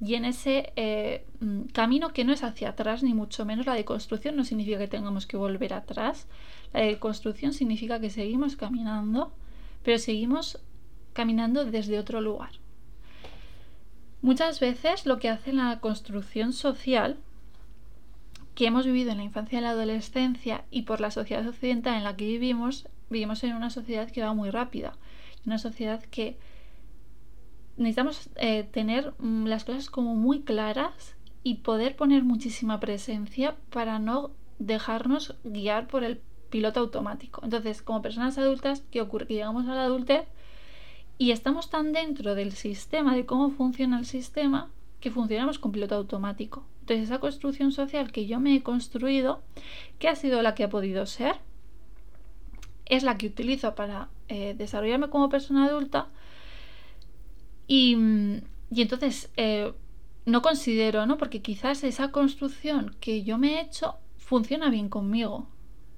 y 0.00 0.14
en 0.14 0.24
ese 0.24 0.72
eh, 0.76 1.26
mm, 1.40 1.64
camino 1.72 2.12
que 2.12 2.24
no 2.24 2.32
es 2.32 2.42
hacia 2.42 2.70
atrás, 2.70 3.02
ni 3.02 3.12
mucho 3.12 3.44
menos 3.44 3.66
la 3.66 3.74
deconstrucción 3.74 4.34
no 4.34 4.44
significa 4.44 4.78
que 4.78 4.88
tengamos 4.88 5.26
que 5.26 5.36
volver 5.36 5.74
atrás. 5.74 6.26
La 6.72 6.80
deconstrucción 6.80 7.52
significa 7.52 8.00
que 8.00 8.08
seguimos 8.08 8.56
caminando, 8.56 9.32
pero 9.82 9.98
seguimos 9.98 10.58
caminando 11.12 11.66
desde 11.66 11.98
otro 11.98 12.20
lugar. 12.20 12.52
Muchas 14.22 14.60
veces 14.60 15.04
lo 15.06 15.18
que 15.18 15.28
hace 15.28 15.52
la 15.52 15.80
construcción 15.80 16.52
social 16.52 17.18
que 18.54 18.66
hemos 18.66 18.86
vivido 18.86 19.10
en 19.10 19.18
la 19.18 19.24
infancia 19.24 19.58
y 19.58 19.62
la 19.62 19.70
adolescencia 19.70 20.64
y 20.70 20.82
por 20.82 21.00
la 21.00 21.10
sociedad 21.10 21.46
occidental 21.46 21.96
en 21.96 22.04
la 22.04 22.16
que 22.16 22.26
vivimos, 22.26 22.88
vivimos 23.10 23.42
en 23.44 23.54
una 23.54 23.70
sociedad 23.70 24.10
que 24.10 24.22
va 24.22 24.34
muy 24.34 24.50
rápida, 24.50 24.94
una 25.46 25.58
sociedad 25.58 26.02
que 26.02 26.36
necesitamos 27.80 28.28
eh, 28.36 28.64
tener 28.70 29.14
mm, 29.18 29.46
las 29.46 29.64
cosas 29.64 29.90
como 29.90 30.14
muy 30.14 30.42
claras 30.42 31.16
y 31.42 31.56
poder 31.56 31.96
poner 31.96 32.22
muchísima 32.22 32.78
presencia 32.78 33.56
para 33.70 33.98
no 33.98 34.30
dejarnos 34.58 35.36
guiar 35.44 35.88
por 35.88 36.04
el 36.04 36.20
piloto 36.50 36.80
automático. 36.80 37.40
Entonces, 37.42 37.80
como 37.80 38.02
personas 38.02 38.36
adultas, 38.36 38.82
¿qué 38.90 39.00
ocurre? 39.00 39.26
Que 39.26 39.34
llegamos 39.34 39.66
a 39.66 39.74
la 39.74 39.84
adultez 39.84 40.26
y 41.16 41.30
estamos 41.30 41.70
tan 41.70 41.92
dentro 41.92 42.34
del 42.34 42.52
sistema, 42.52 43.14
de 43.14 43.24
cómo 43.24 43.50
funciona 43.50 43.98
el 43.98 44.06
sistema, 44.06 44.70
que 45.00 45.10
funcionamos 45.10 45.58
con 45.58 45.72
piloto 45.72 45.94
automático. 45.94 46.66
Entonces, 46.80 47.06
esa 47.06 47.20
construcción 47.20 47.72
social 47.72 48.12
que 48.12 48.26
yo 48.26 48.40
me 48.40 48.54
he 48.54 48.62
construido, 48.62 49.40
que 49.98 50.08
ha 50.08 50.16
sido 50.16 50.42
la 50.42 50.54
que 50.54 50.64
ha 50.64 50.68
podido 50.68 51.06
ser, 51.06 51.36
es 52.84 53.04
la 53.04 53.16
que 53.16 53.28
utilizo 53.28 53.74
para 53.74 54.08
eh, 54.28 54.54
desarrollarme 54.58 55.08
como 55.08 55.30
persona 55.30 55.66
adulta, 55.66 56.08
y, 57.72 57.92
entonces 58.74 59.30
eh, 59.36 59.72
no 60.26 60.42
considero, 60.42 61.06
¿no? 61.06 61.18
Porque 61.18 61.40
quizás 61.40 61.84
esa 61.84 62.10
construcción 62.10 62.96
que 62.98 63.22
yo 63.22 63.38
me 63.38 63.54
he 63.54 63.60
hecho 63.60 63.94
funciona 64.16 64.70
bien 64.70 64.88
conmigo, 64.88 65.46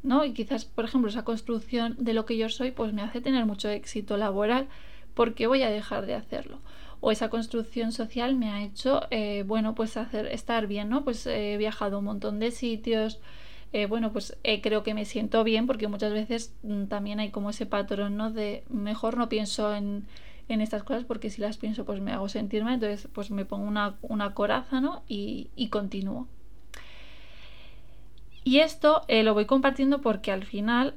¿no? 0.03 0.27
Y 0.27 0.35
quizás, 0.35 0.67
por 0.67 0.85
ejemplo, 0.85 1.09
esa 1.09 1.25
construcción 1.25 1.97
de 1.99 2.13
lo 2.13 2.27
que 2.27 2.37
yo 2.37 2.51
soy, 2.51 2.73
pues 2.73 2.93
me 2.93 3.01
hace 3.01 3.23
tener 3.23 3.47
mucho 3.47 3.71
éxito 3.71 4.19
laboral, 4.19 4.69
porque 5.15 5.47
voy 5.47 5.63
a 5.63 5.71
dejar 5.71 6.05
de 6.05 6.15
hacerlo? 6.15 6.59
O 7.01 7.11
esa 7.11 7.31
construcción 7.31 7.91
social 7.93 8.37
me 8.37 8.51
ha 8.51 8.63
hecho, 8.63 9.05
eh, 9.11 9.43
bueno, 9.47 9.75
pues 9.75 9.97
hacer, 9.97 10.27
estar 10.27 10.67
bien, 10.67 10.91
¿no? 10.91 11.05
Pues 11.05 11.27
he 11.27 11.57
viajado 11.57 12.01
un 12.01 12.05
montón 12.05 12.39
de 12.39 12.51
sitios, 12.51 13.19
eh, 13.73 13.87
bueno, 13.87 14.13
pues 14.13 14.37
creo 14.63 14.83
que 14.83 14.93
me 14.93 15.07
siento 15.07 15.43
bien, 15.43 15.67
porque 15.67 15.89
muchas 15.89 16.13
veces 16.13 16.55
mm, 16.65 16.85
también 16.89 17.19
hay 17.19 17.31
como 17.31 17.49
ese 17.49 17.65
patrón, 17.65 18.19
¿no? 18.19 18.31
De 18.31 18.63
mejor 18.69 19.17
no 19.17 19.31
pienso 19.31 19.75
en 19.75 20.05
en 20.49 20.61
estas 20.61 20.83
cosas 20.83 21.05
porque 21.05 21.31
si 21.31 21.41
las 21.41 21.57
pienso 21.57 21.85
pues 21.85 22.01
me 22.01 22.13
hago 22.13 22.29
sentirme, 22.29 22.75
entonces 22.75 23.09
pues 23.13 23.31
me 23.31 23.45
pongo 23.45 23.67
una, 23.67 24.35
coraza 24.35 24.81
¿no? 24.81 25.03
y, 25.09 25.69
continúo. 25.71 26.29
Y 28.45 28.59
esto 28.59 29.03
eh, 29.09 29.23
lo 29.23 29.35
voy 29.35 29.47
compartiendo 29.47 30.01
porque 30.01 30.33
al 30.33 30.45
final 30.45 30.95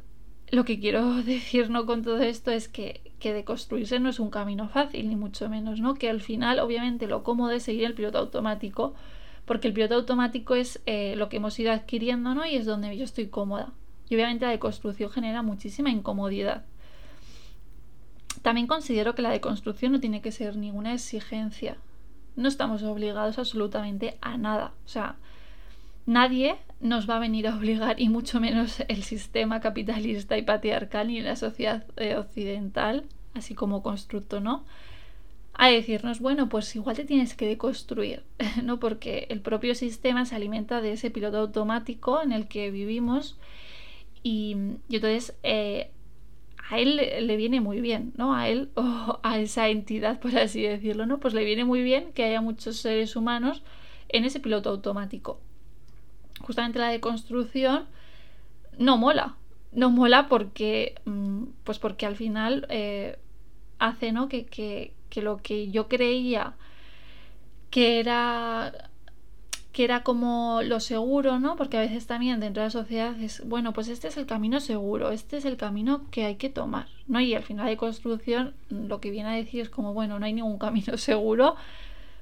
lo 0.51 0.65
que 0.65 0.79
quiero 0.79 1.13
decir 1.23 1.69
¿no? 1.69 1.86
con 1.86 2.03
todo 2.03 2.19
esto 2.19 2.51
es 2.51 2.67
que, 2.67 3.01
que 3.19 3.34
de 3.34 3.43
construirse 3.43 3.99
no 3.99 4.10
es 4.10 4.19
un 4.19 4.29
camino 4.29 4.69
fácil, 4.69 5.10
ni 5.10 5.15
mucho 5.15 5.49
menos, 5.49 5.79
¿no? 5.79 5.95
Que 5.95 6.10
al 6.10 6.21
final, 6.21 6.60
obviamente, 6.60 7.08
lo 7.08 7.23
cómodo 7.23 7.51
es 7.51 7.63
seguir 7.63 7.86
el 7.86 7.93
piloto 7.93 8.17
automático, 8.17 8.93
porque 9.45 9.67
el 9.67 9.73
piloto 9.73 9.95
automático 9.95 10.55
es 10.55 10.81
eh, 10.86 11.15
lo 11.15 11.29
que 11.29 11.38
hemos 11.38 11.58
ido 11.60 11.71
adquiriendo, 11.71 12.36
¿no? 12.36 12.45
Y 12.45 12.55
es 12.55 12.65
donde 12.65 12.95
yo 12.97 13.03
estoy 13.03 13.27
cómoda. 13.27 13.73
Y 14.10 14.15
obviamente 14.15 14.45
la 14.45 14.51
deconstrucción 14.51 15.10
genera 15.10 15.41
muchísima 15.41 15.89
incomodidad. 15.89 16.65
También 18.45 18.67
considero 18.67 19.15
que 19.15 19.23
la 19.23 19.31
deconstrucción 19.31 19.91
no 19.91 19.99
tiene 19.99 20.21
que 20.21 20.31
ser 20.31 20.55
ninguna 20.55 20.93
exigencia. 20.93 21.77
No 22.36 22.47
estamos 22.47 22.84
obligados 22.84 23.39
absolutamente 23.39 24.19
a 24.21 24.38
nada. 24.38 24.71
O 24.86 24.88
sea, 24.88 25.15
nadie 26.05 26.55
nos 26.79 27.10
va 27.10 27.15
a 27.15 27.19
venir 27.19 27.47
a 27.47 27.55
obligar, 27.55 27.99
y 27.99 28.08
mucho 28.08 28.39
menos 28.39 28.84
el 28.88 29.01
sistema 29.01 29.62
capitalista 29.62 30.38
y 30.38 30.43
patriarcal 30.43 31.08
ni 31.08 31.21
la 31.21 31.36
sociedad 31.36 31.88
eh, 31.97 32.17
occidental, 32.17 33.05
así 33.34 33.55
como 33.55 33.81
constructo, 33.81 34.39
¿no? 34.39 34.63
A 35.55 35.69
decirnos, 35.69 36.19
bueno, 36.19 36.47
pues 36.47 36.75
igual 36.75 36.97
te 36.97 37.05
tienes 37.05 37.34
que 37.34 37.47
deconstruir, 37.47 38.21
¿no? 38.63 38.79
Porque 38.79 39.25
el 39.31 39.41
propio 39.41 39.73
sistema 39.73 40.23
se 40.25 40.36
alimenta 40.36 40.81
de 40.81 40.91
ese 40.91 41.10
piloto 41.10 41.39
automático 41.39 42.21
en 42.21 42.31
el 42.31 42.47
que 42.47 42.69
vivimos 42.69 43.39
y, 44.21 44.55
entonces 44.91 45.36
eh, 45.41 45.89
a 46.69 46.80
él 46.80 46.95
le, 46.95 47.38
viene 47.38 47.62
muy 47.62 47.82
bien, 47.82 48.13
¿no? 48.17 48.34
A 48.34 48.49
él 48.49 48.69
o 48.75 49.19
a 49.23 49.39
esa 49.39 49.69
entidad, 49.69 50.19
por 50.19 50.38
así 50.38 50.62
decirlo, 50.62 51.06
¿no? 51.06 51.19
Pues 51.19 51.34
le 51.34 51.43
viene 51.43 51.65
muy 51.65 51.84
bien 51.84 52.12
que 52.13 52.23
haya 52.23 52.41
muchos 52.41 52.78
seres 52.78 53.15
humanos 53.15 53.63
en 54.10 54.25
ese 54.25 54.39
piloto 54.39 54.69
automático. 54.69 55.39
Justamente 56.41 56.80
la 56.80 56.89
deconstrucción 56.89 57.86
no 58.78 58.97
mola. 58.97 59.36
No 59.71 59.89
mola 59.89 60.28
porque, 60.28 60.95
mm, 61.06 61.43
pues 61.63 61.80
porque 61.80 62.06
al 62.06 62.15
final 62.15 62.65
eh, 62.69 63.17
hace, 63.80 64.12
¿no? 64.12 64.30
Que, 64.30 64.45
que, 64.45 64.93
que 65.10 65.21
lo 65.21 65.38
que 65.38 65.69
yo 65.69 65.88
creía 65.88 66.56
que 67.69 67.99
era 67.99 68.89
que 69.75 69.83
era 69.83 70.03
como 70.03 70.61
lo 70.63 70.79
seguro, 70.79 71.38
¿no? 71.38 71.57
Porque 71.57 71.75
a 71.75 71.81
veces 71.81 72.07
también 72.07 72.39
dentro 72.39 72.61
de 72.63 72.67
la 72.67 72.71
sociedad 72.71 73.21
es, 73.21 73.45
bueno, 73.45 73.73
pues 73.73 73.89
este 73.89 74.07
es 74.07 74.15
el 74.15 74.25
camino 74.25 74.61
seguro, 74.61 75.11
este 75.11 75.35
es 75.35 75.43
el 75.43 75.57
camino 75.57 76.09
que 76.11 76.23
hay 76.23 76.35
que 76.35 76.49
tomar, 76.49 76.88
¿no? 77.07 77.19
Y 77.19 77.35
al 77.35 77.43
final 77.43 77.67
de 77.67 77.75
construcción 77.75 78.53
lo 78.69 79.01
que 79.01 79.11
viene 79.11 79.27
a 79.27 79.33
decir 79.33 79.59
es 79.59 79.69
como, 79.69 79.93
bueno, 79.93 80.17
no 80.17 80.25
hay 80.25 80.31
ningún 80.31 80.59
camino 80.59 80.95
seguro. 80.97 81.57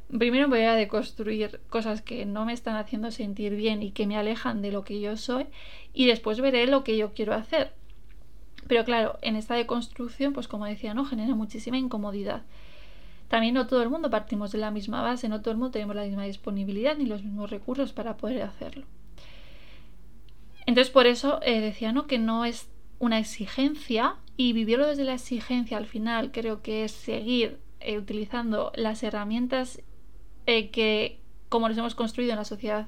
Primero 0.09 0.49
voy 0.49 0.61
a 0.61 0.73
deconstruir 0.73 1.59
cosas 1.69 2.01
que 2.01 2.25
no 2.25 2.43
me 2.43 2.53
están 2.53 2.75
haciendo 2.75 3.11
sentir 3.11 3.55
bien 3.55 3.83
y 3.83 3.91
que 3.91 4.07
me 4.07 4.17
alejan 4.17 4.63
de 4.63 4.71
lo 4.71 4.83
que 4.83 4.99
yo 4.99 5.15
soy 5.15 5.45
y 5.93 6.07
después 6.07 6.41
veré 6.41 6.65
lo 6.65 6.83
que 6.83 6.97
yo 6.97 7.13
quiero 7.13 7.35
hacer. 7.35 7.71
Pero 8.67 8.83
claro, 8.83 9.19
en 9.21 9.35
esta 9.35 9.53
deconstrucción, 9.53 10.33
pues 10.33 10.47
como 10.47 10.65
decía, 10.65 10.95
¿no? 10.95 11.05
Genera 11.05 11.35
muchísima 11.35 11.77
incomodidad. 11.77 12.41
También 13.33 13.55
no 13.55 13.65
todo 13.65 13.81
el 13.81 13.89
mundo 13.89 14.11
partimos 14.11 14.51
de 14.51 14.59
la 14.59 14.69
misma 14.69 15.01
base, 15.01 15.27
no 15.27 15.41
todo 15.41 15.53
el 15.53 15.57
mundo 15.57 15.71
tenemos 15.71 15.95
la 15.95 16.03
misma 16.03 16.23
disponibilidad 16.23 16.95
ni 16.95 17.07
los 17.07 17.23
mismos 17.23 17.49
recursos 17.49 17.91
para 17.91 18.15
poder 18.15 18.43
hacerlo. 18.43 18.85
Entonces 20.67 20.93
por 20.93 21.07
eso 21.07 21.39
eh, 21.41 21.59
decía 21.59 21.91
¿no? 21.93 22.05
que 22.05 22.19
no 22.19 22.45
es 22.45 22.69
una 22.99 23.17
exigencia 23.17 24.17
y 24.37 24.53
vivirlo 24.53 24.85
desde 24.85 25.03
la 25.03 25.15
exigencia 25.15 25.77
al 25.77 25.87
final 25.87 26.31
creo 26.31 26.61
que 26.61 26.83
es 26.83 26.91
seguir 26.91 27.57
eh, 27.79 27.97
utilizando 27.97 28.71
las 28.75 29.01
herramientas 29.01 29.81
eh, 30.45 30.69
que 30.69 31.19
como 31.49 31.67
nos 31.67 31.77
hemos 31.79 31.95
construido 31.95 32.33
en 32.33 32.37
la 32.37 32.45
sociedad 32.45 32.87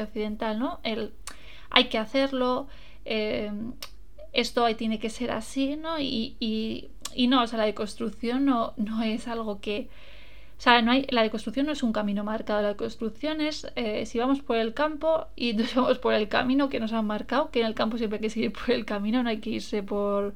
occidental, 0.00 0.58
¿no? 0.58 0.80
El 0.84 1.12
hay 1.68 1.90
que 1.90 1.98
hacerlo, 1.98 2.68
esto 4.32 4.74
tiene 4.74 4.98
que 4.98 5.10
ser 5.10 5.32
así, 5.32 5.76
¿no? 5.76 6.00
y 6.00 6.88
y 7.16 7.26
no, 7.28 7.42
o 7.42 7.46
sea, 7.46 7.58
la 7.58 7.64
deconstrucción 7.64 8.44
no, 8.44 8.74
no 8.76 9.02
es 9.02 9.28
algo 9.28 9.60
que... 9.60 9.88
O 10.58 10.60
sea, 10.60 10.80
no 10.80 10.92
hay, 10.92 11.06
la 11.10 11.22
deconstrucción 11.22 11.66
no 11.66 11.72
es 11.72 11.82
un 11.82 11.92
camino 11.92 12.24
marcado, 12.24 12.62
la 12.62 12.68
deconstrucción 12.68 13.42
es 13.42 13.66
eh, 13.76 14.06
si 14.06 14.18
vamos 14.18 14.40
por 14.40 14.56
el 14.56 14.72
campo 14.72 15.26
y 15.36 15.52
nos 15.52 15.74
vamos 15.76 15.98
por 15.98 16.14
el 16.14 16.28
camino 16.28 16.68
que 16.68 16.80
nos 16.80 16.92
han 16.92 17.06
marcado, 17.06 17.50
que 17.50 17.60
en 17.60 17.66
el 17.66 17.74
campo 17.74 17.98
siempre 17.98 18.16
hay 18.16 18.22
que 18.22 18.30
seguir 18.30 18.52
por 18.52 18.70
el 18.70 18.84
camino, 18.84 19.22
no 19.22 19.28
hay 19.28 19.40
que 19.40 19.50
irse 19.50 19.82
por 19.82 20.34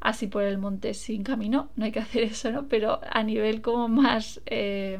así 0.00 0.28
por 0.28 0.42
el 0.44 0.58
monte 0.58 0.94
sin 0.94 1.22
camino, 1.24 1.68
no 1.76 1.84
hay 1.84 1.92
que 1.92 2.00
hacer 2.00 2.22
eso, 2.22 2.50
¿no? 2.52 2.68
Pero 2.68 3.00
a 3.10 3.22
nivel 3.22 3.60
como 3.60 3.88
más 3.88 4.40
eh, 4.46 4.98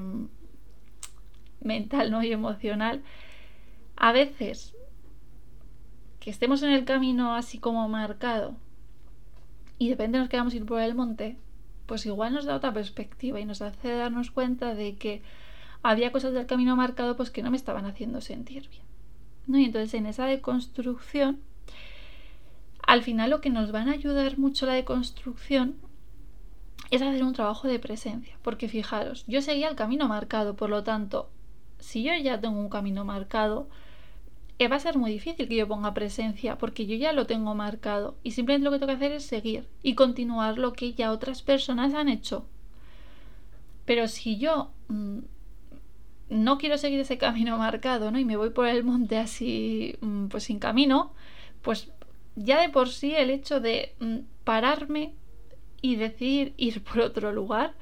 mental 1.63 2.11
¿no? 2.11 2.23
y 2.23 2.33
emocional, 2.33 3.03
a 3.97 4.13
veces 4.13 4.75
que 6.21 6.31
estemos 6.31 6.63
en 6.63 6.71
el 6.71 6.85
camino 6.85 7.35
así 7.35 7.59
como 7.59 7.89
marcado 7.89 8.57
y 9.81 9.89
depende 9.89 10.19
nos 10.19 10.29
queramos 10.29 10.55
ir 10.55 10.67
por 10.67 10.83
el 10.83 10.95
monte, 10.95 11.39
pues 11.87 12.05
igual 12.05 12.35
nos 12.35 12.45
da 12.45 12.55
otra 12.55 12.75
perspectiva 12.75 13.41
y 13.41 13.47
nos 13.47 13.63
hace 13.63 13.91
darnos 13.95 14.31
cuenta 14.31 14.75
de 14.75 14.97
que 14.97 15.23
había 15.83 16.13
cosas 16.13 16.35
del 16.35 16.45
camino 16.45 16.77
marcado 16.77 17.17
pues 17.17 17.31
que 17.31 17.43
no 17.43 17.51
me 17.51 17.57
estaban 17.57 17.87
haciendo 17.87 18.21
sentir 18.21 18.69
bien. 18.69 18.83
¿no? 19.47 19.59
Y 19.59 19.65
entonces 19.65 19.95
en 19.95 20.05
esa 20.05 20.27
deconstrucción, 20.27 21.41
al 22.87 23.03
final 23.03 23.31
lo 23.31 23.41
que 23.41 23.49
nos 23.49 23.73
van 23.73 23.89
a 23.89 23.93
ayudar 23.93 24.39
mucho 24.39 24.67
la 24.67 24.75
deconstrucción 24.75 25.77
es 26.91 27.01
hacer 27.01 27.25
un 27.25 27.33
trabajo 27.33 27.67
de 27.67 27.79
presencia. 27.79 28.37
Porque 28.43 28.69
fijaros, 28.69 29.25
yo 29.29 29.41
seguía 29.41 29.71
el 29.71 29.77
camino 29.77 30.09
marcado, 30.09 30.57
por 30.57 30.69
lo 30.69 30.85
tanto, 30.85 31.31
si 31.79 32.03
yo 32.03 32.13
ya 32.23 32.39
tengo 32.39 32.61
un 32.61 32.69
camino 32.69 33.07
marcado, 33.07 33.67
va 34.69 34.77
a 34.77 34.81
ser 34.81 34.99
muy 34.99 35.11
difícil 35.11 35.49
que 35.49 35.57
yo 35.57 35.67
ponga 35.67 35.95
presencia 35.95 36.59
porque 36.59 36.87
yo 36.87 36.97
ya 36.97 37.13
lo 37.13 37.27
tengo 37.27 37.55
marcado 37.55 38.17
y 38.23 38.33
simplemente 38.33 38.65
lo 38.65 38.71
que 38.71 38.79
tengo 38.79 38.89
que 38.89 38.97
hacer 38.97 39.13
es 39.13 39.25
seguir 39.25 39.67
y 39.83 39.95
continuar 39.95 40.59
lo 40.59 40.73
que 40.73 40.93
ya 40.93 41.13
otras 41.13 41.43
personas 41.43 41.95
han 41.95 42.09
hecho. 42.09 42.47
Pero 43.87 44.07
si 44.09 44.39
yo 44.39 44.71
mm, 44.89 45.19
no 46.31 46.59
quiero 46.59 46.79
seguir 46.79 47.01
ese 47.01 47.19
camino 47.19 47.59
marcado, 47.59 48.11
¿no? 48.11 48.19
Y 48.19 48.25
me 48.25 48.37
voy 48.37 48.51
por 48.51 48.69
el 48.69 48.85
monte 48.85 49.19
así, 49.19 49.97
mm, 50.01 50.27
pues 50.27 50.45
sin 50.45 50.59
camino, 50.59 51.13
pues 51.63 51.91
ya 52.37 52.61
de 52.61 52.69
por 52.69 52.89
sí 52.89 53.15
el 53.15 53.31
hecho 53.31 53.61
de 53.61 53.95
mm, 53.99 54.19
pararme 54.45 55.15
y 55.83 55.97
decidir 55.97 56.55
ir 56.57 56.83
por 56.85 57.01
otro 57.01 57.33
lugar, 57.33 57.75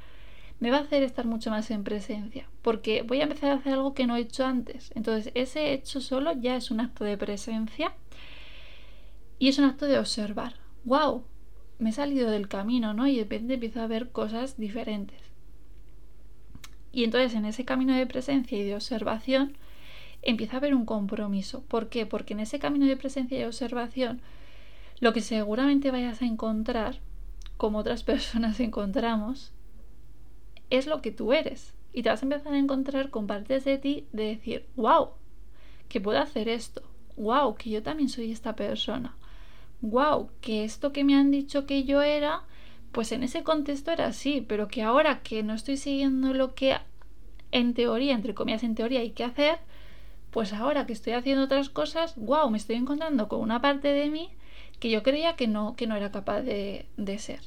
me 0.60 0.70
va 0.70 0.78
a 0.78 0.80
hacer 0.80 1.02
estar 1.02 1.24
mucho 1.26 1.50
más 1.50 1.70
en 1.70 1.84
presencia, 1.84 2.48
porque 2.62 3.02
voy 3.02 3.20
a 3.20 3.24
empezar 3.24 3.50
a 3.50 3.54
hacer 3.54 3.74
algo 3.74 3.94
que 3.94 4.06
no 4.06 4.16
he 4.16 4.20
hecho 4.20 4.44
antes. 4.44 4.90
Entonces, 4.94 5.32
ese 5.34 5.72
hecho 5.72 6.00
solo 6.00 6.32
ya 6.32 6.56
es 6.56 6.70
un 6.70 6.80
acto 6.80 7.04
de 7.04 7.16
presencia 7.16 7.94
y 9.38 9.48
es 9.48 9.58
un 9.58 9.64
acto 9.66 9.86
de 9.86 9.98
observar. 9.98 10.54
¡Wow! 10.84 11.24
Me 11.78 11.90
he 11.90 11.92
salido 11.92 12.30
del 12.30 12.48
camino, 12.48 12.92
¿no? 12.92 13.06
Y 13.06 13.16
de 13.16 13.22
repente 13.22 13.54
empiezo 13.54 13.80
a 13.80 13.86
ver 13.86 14.10
cosas 14.10 14.56
diferentes. 14.58 15.20
Y 16.90 17.04
entonces, 17.04 17.34
en 17.34 17.44
ese 17.44 17.64
camino 17.64 17.94
de 17.94 18.06
presencia 18.06 18.58
y 18.58 18.64
de 18.64 18.74
observación, 18.74 19.56
empieza 20.22 20.54
a 20.54 20.56
haber 20.56 20.74
un 20.74 20.84
compromiso. 20.84 21.62
¿Por 21.62 21.88
qué? 21.88 22.06
Porque 22.06 22.34
en 22.34 22.40
ese 22.40 22.58
camino 22.58 22.86
de 22.86 22.96
presencia 22.96 23.38
y 23.38 23.44
observación, 23.44 24.20
lo 24.98 25.12
que 25.12 25.20
seguramente 25.20 25.92
vayas 25.92 26.20
a 26.20 26.26
encontrar, 26.26 26.98
como 27.56 27.78
otras 27.78 28.02
personas 28.04 28.58
encontramos, 28.58 29.52
es 30.70 30.86
lo 30.86 31.02
que 31.02 31.12
tú 31.12 31.32
eres. 31.32 31.74
Y 31.92 32.02
te 32.02 32.10
vas 32.10 32.22
a 32.22 32.26
empezar 32.26 32.52
a 32.52 32.58
encontrar 32.58 33.10
con 33.10 33.26
partes 33.26 33.64
de 33.64 33.78
ti 33.78 34.06
de 34.12 34.24
decir, 34.24 34.66
wow, 34.76 35.10
que 35.88 36.00
puedo 36.00 36.18
hacer 36.18 36.48
esto. 36.48 36.82
Wow, 37.16 37.56
que 37.56 37.70
yo 37.70 37.82
también 37.82 38.08
soy 38.08 38.30
esta 38.30 38.54
persona. 38.54 39.16
Wow, 39.80 40.30
que 40.40 40.64
esto 40.64 40.92
que 40.92 41.04
me 41.04 41.14
han 41.14 41.30
dicho 41.30 41.66
que 41.66 41.84
yo 41.84 42.02
era, 42.02 42.42
pues 42.92 43.12
en 43.12 43.22
ese 43.22 43.42
contexto 43.42 43.90
era 43.90 44.06
así, 44.06 44.44
pero 44.46 44.68
que 44.68 44.82
ahora 44.82 45.22
que 45.22 45.42
no 45.42 45.54
estoy 45.54 45.76
siguiendo 45.76 46.34
lo 46.34 46.54
que 46.54 46.76
en 47.52 47.74
teoría, 47.74 48.14
entre 48.14 48.34
comillas 48.34 48.62
en 48.62 48.74
teoría 48.74 49.00
hay 49.00 49.10
que 49.10 49.24
hacer, 49.24 49.58
pues 50.30 50.52
ahora 50.52 50.86
que 50.86 50.92
estoy 50.92 51.14
haciendo 51.14 51.44
otras 51.44 51.70
cosas, 51.70 52.14
wow, 52.16 52.50
me 52.50 52.58
estoy 52.58 52.76
encontrando 52.76 53.28
con 53.28 53.40
una 53.40 53.60
parte 53.60 53.88
de 53.88 54.10
mí 54.10 54.30
que 54.78 54.90
yo 54.90 55.02
creía 55.02 55.36
que 55.36 55.48
no, 55.48 55.74
que 55.74 55.86
no 55.86 55.96
era 55.96 56.12
capaz 56.12 56.42
de, 56.42 56.86
de 56.96 57.18
ser. 57.18 57.40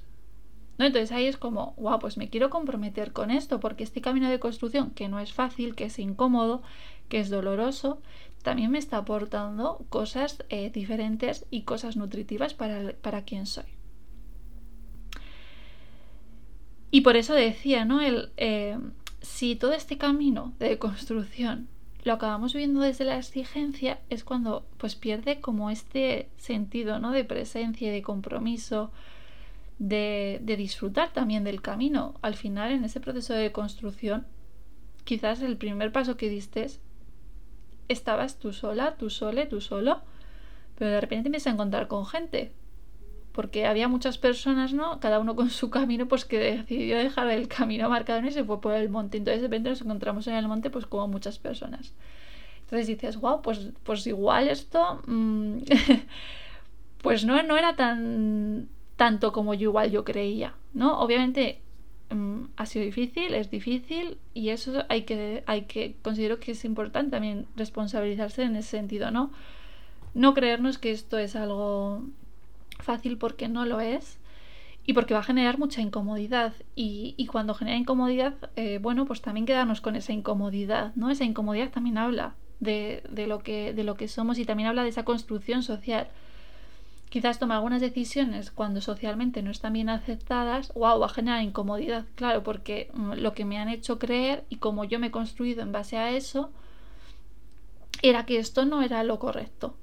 Entonces 0.85 1.11
ahí 1.11 1.25
es 1.25 1.37
como, 1.37 1.73
wow, 1.77 1.99
pues 1.99 2.17
me 2.17 2.29
quiero 2.29 2.49
comprometer 2.49 3.13
con 3.13 3.31
esto, 3.31 3.59
porque 3.59 3.83
este 3.83 4.01
camino 4.01 4.29
de 4.29 4.39
construcción, 4.39 4.91
que 4.91 5.07
no 5.07 5.19
es 5.19 5.33
fácil, 5.33 5.75
que 5.75 5.85
es 5.85 5.99
incómodo, 5.99 6.61
que 7.09 7.19
es 7.19 7.29
doloroso, 7.29 8.01
también 8.41 8.71
me 8.71 8.79
está 8.79 8.97
aportando 8.97 9.85
cosas 9.89 10.43
eh, 10.49 10.71
diferentes 10.71 11.45
y 11.51 11.63
cosas 11.63 11.97
nutritivas 11.97 12.53
para, 12.53 12.93
para 12.93 13.23
quien 13.23 13.45
soy. 13.45 13.65
Y 16.91 17.01
por 17.01 17.15
eso 17.15 17.33
decía, 17.33 17.85
¿no? 17.85 18.01
El, 18.01 18.31
eh, 18.37 18.77
si 19.21 19.55
todo 19.55 19.73
este 19.73 19.97
camino 19.97 20.53
de 20.59 20.77
construcción 20.77 21.67
lo 22.03 22.13
acabamos 22.13 22.53
viendo 22.53 22.81
desde 22.81 23.05
la 23.05 23.17
exigencia, 23.17 23.99
es 24.09 24.23
cuando 24.23 24.65
pues 24.77 24.95
pierde 24.95 25.39
como 25.39 25.69
este 25.69 26.29
sentido, 26.37 26.99
¿no? 26.99 27.11
De 27.11 27.23
presencia 27.23 27.87
y 27.87 27.91
de 27.91 28.01
compromiso, 28.01 28.91
de, 29.81 30.39
disfrutar 30.57 31.11
también 31.11 31.43
del 31.43 31.61
camino. 31.61 32.13
Al 32.21 32.35
final, 32.35 32.71
en 32.71 32.83
ese 32.83 32.99
proceso 32.99 33.33
de 33.33 33.51
construcción, 33.51 34.27
quizás 35.03 35.41
el 35.41 35.57
primer 35.57 35.91
paso 35.91 36.17
que 36.17 36.29
diste 36.29 36.67
estabas 37.87 38.37
tú 38.37 38.53
sola, 38.53 38.95
tú 38.97 39.09
sole, 39.09 39.47
tú 39.47 39.59
solo, 39.59 40.01
pero 40.77 40.91
de 40.91 41.01
repente 41.01 41.23
te 41.23 41.27
empiezas 41.29 41.47
a 41.47 41.55
encontrar 41.55 41.87
con 41.87 42.05
gente. 42.05 42.53
Porque 43.31 43.65
había 43.65 43.87
muchas 43.87 44.17
personas, 44.17 44.71
¿no? 44.71 44.99
Cada 44.99 45.19
uno 45.19 45.35
con 45.35 45.49
su 45.49 45.69
camino, 45.71 46.07
pues 46.07 46.25
que 46.25 46.37
decidió 46.37 46.97
dejar 46.97 47.29
el 47.29 47.47
camino 47.47 47.89
marcado 47.89 48.25
y 48.25 48.31
se 48.31 48.43
fue 48.43 48.61
por 48.61 48.73
el 48.73 48.89
monte. 48.89 49.17
Entonces 49.17 49.41
de 49.41 49.47
repente 49.47 49.69
nos 49.69 49.81
encontramos 49.81 50.27
en 50.27 50.35
el 50.35 50.47
monte, 50.47 50.69
pues 50.69 50.85
como 50.85 51.07
muchas 51.07 51.39
personas. 51.39 51.93
Entonces 52.61 52.87
dices, 52.87 53.17
wow, 53.19 53.41
pues, 53.41 53.71
pues 53.83 54.05
igual 54.05 54.47
esto, 54.47 55.01
mm, 55.07 55.57
pues 57.01 57.25
no, 57.25 57.41
no 57.43 57.57
era 57.57 57.75
tan, 57.75 58.69
tanto 59.01 59.31
como 59.31 59.55
yo 59.55 59.71
igual 59.71 59.89
yo 59.89 60.03
creía, 60.03 60.53
¿no? 60.75 60.99
Obviamente 60.99 61.59
mm, 62.11 62.43
ha 62.55 62.67
sido 62.67 62.85
difícil, 62.85 63.33
es 63.33 63.49
difícil 63.49 64.19
y 64.35 64.49
eso 64.49 64.83
hay 64.89 65.05
que, 65.05 65.43
hay 65.47 65.63
que, 65.63 65.95
considero 66.03 66.39
que 66.39 66.51
es 66.51 66.63
importante 66.65 67.09
también 67.09 67.47
responsabilizarse 67.55 68.43
en 68.43 68.55
ese 68.55 68.69
sentido, 68.77 69.09
¿no? 69.09 69.31
No 70.13 70.35
creernos 70.35 70.77
que 70.77 70.91
esto 70.91 71.17
es 71.17 71.35
algo 71.35 72.03
fácil 72.77 73.17
porque 73.17 73.47
no 73.47 73.65
lo 73.65 73.81
es 73.81 74.19
y 74.85 74.93
porque 74.93 75.15
va 75.15 75.21
a 75.21 75.23
generar 75.23 75.57
mucha 75.57 75.81
incomodidad 75.81 76.53
y, 76.75 77.25
cuando 77.25 77.55
genera 77.55 77.77
incomodidad, 77.77 78.35
eh, 78.55 78.77
bueno, 78.79 79.07
pues 79.07 79.23
también 79.23 79.47
quedarnos 79.47 79.81
con 79.81 79.95
esa 79.95 80.13
incomodidad, 80.13 80.93
¿no? 80.93 81.09
Esa 81.09 81.23
incomodidad 81.23 81.71
también 81.71 81.97
habla 81.97 82.35
de, 82.59 83.01
de, 83.09 83.25
lo 83.25 83.39
que, 83.39 83.73
de 83.73 83.83
lo 83.83 83.95
que 83.95 84.07
somos 84.07 84.37
y 84.37 84.45
también 84.45 84.69
habla 84.69 84.83
de 84.83 84.89
esa 84.89 85.05
construcción 85.05 85.63
social 85.63 86.09
quizás 87.11 87.39
toma 87.39 87.55
algunas 87.55 87.81
decisiones 87.81 88.51
cuando 88.51 88.79
socialmente 88.79 89.43
no 89.43 89.51
están 89.51 89.73
bien 89.73 89.89
aceptadas, 89.89 90.73
wow, 90.73 90.97
va 90.97 91.07
a 91.07 91.09
generar 91.09 91.43
incomodidad, 91.43 92.05
claro, 92.15 92.41
porque 92.41 92.89
mm, 92.93 93.15
lo 93.15 93.33
que 93.33 93.43
me 93.43 93.57
han 93.59 93.67
hecho 93.67 93.99
creer 93.99 94.45
y 94.49 94.55
como 94.55 94.85
yo 94.85 94.97
me 94.97 95.07
he 95.07 95.11
construido 95.11 95.61
en 95.61 95.73
base 95.73 95.97
a 95.97 96.11
eso, 96.11 96.51
era 98.01 98.25
que 98.25 98.39
esto 98.39 98.63
no 98.63 98.81
era 98.81 99.03
lo 99.03 99.19
correcto. 99.19 99.75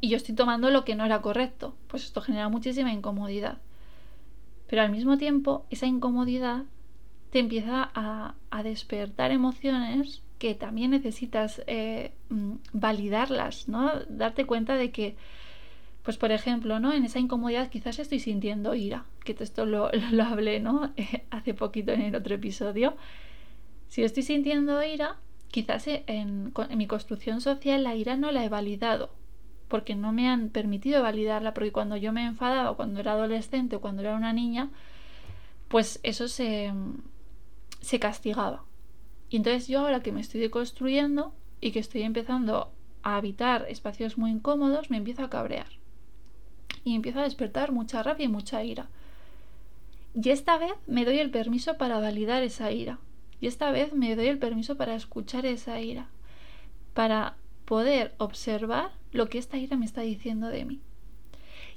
Y 0.00 0.10
yo 0.10 0.16
estoy 0.16 0.36
tomando 0.36 0.70
lo 0.70 0.84
que 0.84 0.94
no 0.94 1.04
era 1.04 1.20
correcto. 1.22 1.74
Pues 1.88 2.04
esto 2.04 2.20
genera 2.20 2.48
muchísima 2.48 2.92
incomodidad. 2.92 3.58
Pero 4.68 4.82
al 4.82 4.90
mismo 4.92 5.18
tiempo, 5.18 5.66
esa 5.70 5.86
incomodidad 5.86 6.62
te 7.30 7.40
empieza 7.40 7.90
a, 7.94 8.36
a 8.50 8.62
despertar 8.62 9.32
emociones 9.32 10.22
que 10.38 10.54
también 10.54 10.92
necesitas 10.92 11.62
eh, 11.66 12.12
mm, 12.28 12.52
validarlas, 12.72 13.68
¿no? 13.68 13.90
Darte 14.08 14.46
cuenta 14.46 14.76
de 14.76 14.92
que, 14.92 15.16
pues 16.06 16.18
por 16.18 16.30
ejemplo, 16.30 16.78
¿no? 16.78 16.92
En 16.92 17.04
esa 17.04 17.18
incomodidad 17.18 17.68
quizás 17.68 17.98
estoy 17.98 18.20
sintiendo 18.20 18.76
ira, 18.76 19.06
que 19.24 19.34
esto 19.40 19.66
lo, 19.66 19.90
lo 20.12 20.22
hablé, 20.22 20.60
¿no? 20.60 20.92
hace 21.30 21.52
poquito 21.52 21.90
en 21.90 22.00
el 22.02 22.14
otro 22.14 22.36
episodio. 22.36 22.96
Si 23.88 24.04
estoy 24.04 24.22
sintiendo 24.22 24.80
ira, 24.84 25.16
quizás 25.50 25.88
en, 25.88 26.52
en 26.56 26.78
mi 26.78 26.86
construcción 26.86 27.40
social 27.40 27.82
la 27.82 27.96
ira 27.96 28.16
no 28.16 28.30
la 28.30 28.44
he 28.44 28.48
validado, 28.48 29.10
porque 29.66 29.96
no 29.96 30.12
me 30.12 30.28
han 30.28 30.50
permitido 30.50 31.02
validarla, 31.02 31.54
porque 31.54 31.72
cuando 31.72 31.96
yo 31.96 32.12
me 32.12 32.24
enfadaba, 32.24 32.76
cuando 32.76 33.00
era 33.00 33.14
adolescente 33.14 33.74
o 33.74 33.80
cuando 33.80 34.02
era 34.02 34.14
una 34.14 34.32
niña, 34.32 34.70
pues 35.66 35.98
eso 36.04 36.28
se, 36.28 36.72
se 37.80 37.98
castigaba. 37.98 38.62
Y 39.28 39.38
entonces 39.38 39.66
yo 39.66 39.80
ahora 39.80 40.04
que 40.04 40.12
me 40.12 40.20
estoy 40.20 40.40
deconstruyendo 40.40 41.34
y 41.60 41.72
que 41.72 41.80
estoy 41.80 42.02
empezando 42.02 42.70
a 43.02 43.16
habitar 43.16 43.66
espacios 43.68 44.16
muy 44.18 44.30
incómodos, 44.30 44.88
me 44.88 44.98
empiezo 44.98 45.24
a 45.24 45.30
cabrear. 45.30 45.66
Y 46.86 46.94
empiezo 46.94 47.18
a 47.18 47.24
despertar 47.24 47.72
mucha 47.72 48.04
rabia 48.04 48.26
y 48.26 48.28
mucha 48.28 48.62
ira. 48.62 48.86
Y 50.14 50.30
esta 50.30 50.56
vez 50.56 50.72
me 50.86 51.04
doy 51.04 51.18
el 51.18 51.32
permiso 51.32 51.76
para 51.76 51.98
validar 51.98 52.44
esa 52.44 52.70
ira. 52.70 53.00
Y 53.40 53.48
esta 53.48 53.72
vez 53.72 53.92
me 53.92 54.14
doy 54.14 54.28
el 54.28 54.38
permiso 54.38 54.76
para 54.76 54.94
escuchar 54.94 55.46
esa 55.46 55.80
ira. 55.80 56.06
Para 56.94 57.34
poder 57.64 58.14
observar 58.18 58.92
lo 59.10 59.28
que 59.28 59.38
esta 59.38 59.58
ira 59.58 59.76
me 59.76 59.84
está 59.84 60.02
diciendo 60.02 60.46
de 60.46 60.64
mí. 60.64 60.80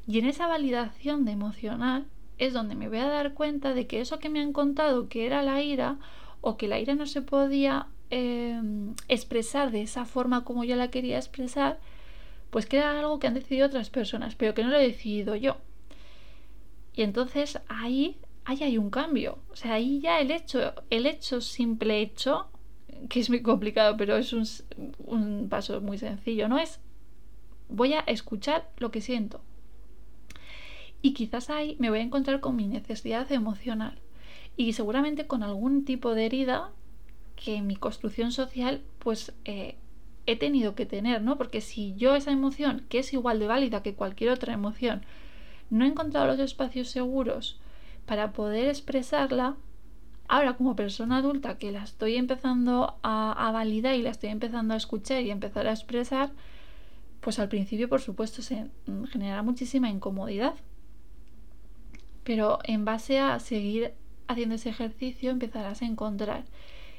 Y 0.05 0.19
en 0.19 0.27
esa 0.27 0.45
validación 0.45 1.25
de 1.25 1.31
emocional 1.31 2.05
es 2.37 2.53
donde 2.53 2.75
me 2.75 2.87
voy 2.87 2.99
a 2.99 3.07
dar 3.07 3.33
cuenta 3.33 3.73
de 3.73 3.87
que 3.87 4.01
eso 4.01 4.19
que 4.19 4.29
me 4.29 4.41
han 4.41 4.53
contado 4.53 5.09
que 5.09 5.25
era 5.25 5.41
la 5.41 5.63
ira 5.63 5.97
o 6.41 6.55
que 6.55 6.67
la 6.67 6.79
ira 6.79 6.93
no 6.93 7.07
se 7.07 7.23
podía 7.23 7.87
em, 8.11 8.93
expresar 9.07 9.71
de 9.71 9.81
esa 9.81 10.05
forma 10.05 10.43
como 10.43 10.63
yo 10.65 10.75
la 10.75 10.91
quería 10.91 11.17
expresar, 11.17 11.79
pues 12.49 12.65
que 12.65 12.77
era 12.77 12.99
algo 12.99 13.19
que 13.19 13.27
han 13.27 13.33
decidido 13.33 13.67
otras 13.67 13.89
personas, 13.89 14.35
pero 14.35 14.53
que 14.53 14.63
no 14.63 14.69
lo 14.69 14.77
he 14.77 14.87
decidido 14.87 15.35
yo. 15.35 15.57
Y 16.93 17.03
entonces 17.03 17.59
ahí, 17.67 18.17
ahí 18.45 18.63
hay 18.63 18.77
un 18.77 18.89
cambio. 18.89 19.39
O 19.51 19.55
sea, 19.55 19.73
ahí 19.73 19.99
ya 20.01 20.19
el 20.19 20.31
hecho, 20.31 20.73
el 20.89 21.05
hecho 21.05 21.41
simple 21.41 22.01
hecho, 22.01 22.47
que 23.09 23.19
es 23.19 23.29
muy 23.29 23.41
complicado, 23.41 23.95
pero 23.97 24.17
es 24.17 24.33
un, 24.33 24.45
un 25.05 25.47
paso 25.49 25.79
muy 25.81 25.97
sencillo, 25.97 26.47
¿no? 26.47 26.57
Es 26.57 26.79
voy 27.69 27.93
a 27.93 27.99
escuchar 28.01 28.69
lo 28.77 28.91
que 28.91 29.01
siento. 29.01 29.41
Y 31.01 31.13
quizás 31.13 31.49
ahí 31.49 31.77
me 31.79 31.89
voy 31.89 31.99
a 31.99 32.03
encontrar 32.03 32.41
con 32.41 32.55
mi 32.55 32.67
necesidad 32.67 33.31
emocional 33.31 33.99
y 34.57 34.73
seguramente 34.73 35.27
con 35.27 35.43
algún 35.43 35.85
tipo 35.85 36.13
de 36.13 36.25
herida 36.25 36.71
que 37.37 37.61
mi 37.61 37.77
construcción 37.77 38.33
social 38.33 38.81
pues 38.97 39.31
eh, 39.45 39.77
he 40.31 40.35
tenido 40.35 40.75
que 40.75 40.85
tener, 40.85 41.21
¿no? 41.21 41.37
Porque 41.37 41.61
si 41.61 41.95
yo 41.95 42.15
esa 42.15 42.31
emoción, 42.31 42.85
que 42.89 42.99
es 42.99 43.13
igual 43.13 43.39
de 43.39 43.47
válida 43.47 43.81
que 43.81 43.95
cualquier 43.95 44.29
otra 44.31 44.53
emoción, 44.53 45.03
no 45.69 45.85
he 45.85 45.87
encontrado 45.87 46.27
los 46.27 46.39
espacios 46.39 46.89
seguros 46.89 47.59
para 48.05 48.31
poder 48.31 48.67
expresarla, 48.67 49.55
ahora 50.27 50.55
como 50.55 50.75
persona 50.75 51.17
adulta 51.17 51.57
que 51.57 51.71
la 51.71 51.83
estoy 51.83 52.15
empezando 52.15 52.99
a, 53.01 53.49
validar 53.51 53.95
y 53.95 54.03
la 54.03 54.11
estoy 54.11 54.29
empezando 54.29 54.73
a 54.73 54.77
escuchar 54.77 55.23
y 55.23 55.31
empezar 55.31 55.67
a 55.67 55.71
expresar, 55.71 56.31
pues 57.21 57.39
al 57.39 57.49
principio 57.49 57.89
por 57.89 58.01
supuesto 58.01 58.41
se 58.41 58.67
genera 59.11 59.41
muchísima 59.41 59.89
incomodidad. 59.89 60.53
Pero 62.23 62.59
en 62.63 62.85
base 62.85 63.19
a 63.19 63.39
seguir 63.39 63.93
haciendo 64.27 64.55
ese 64.55 64.69
ejercicio 64.69 65.31
empezarás 65.31 65.81
a 65.81 65.85
encontrar 65.85 66.45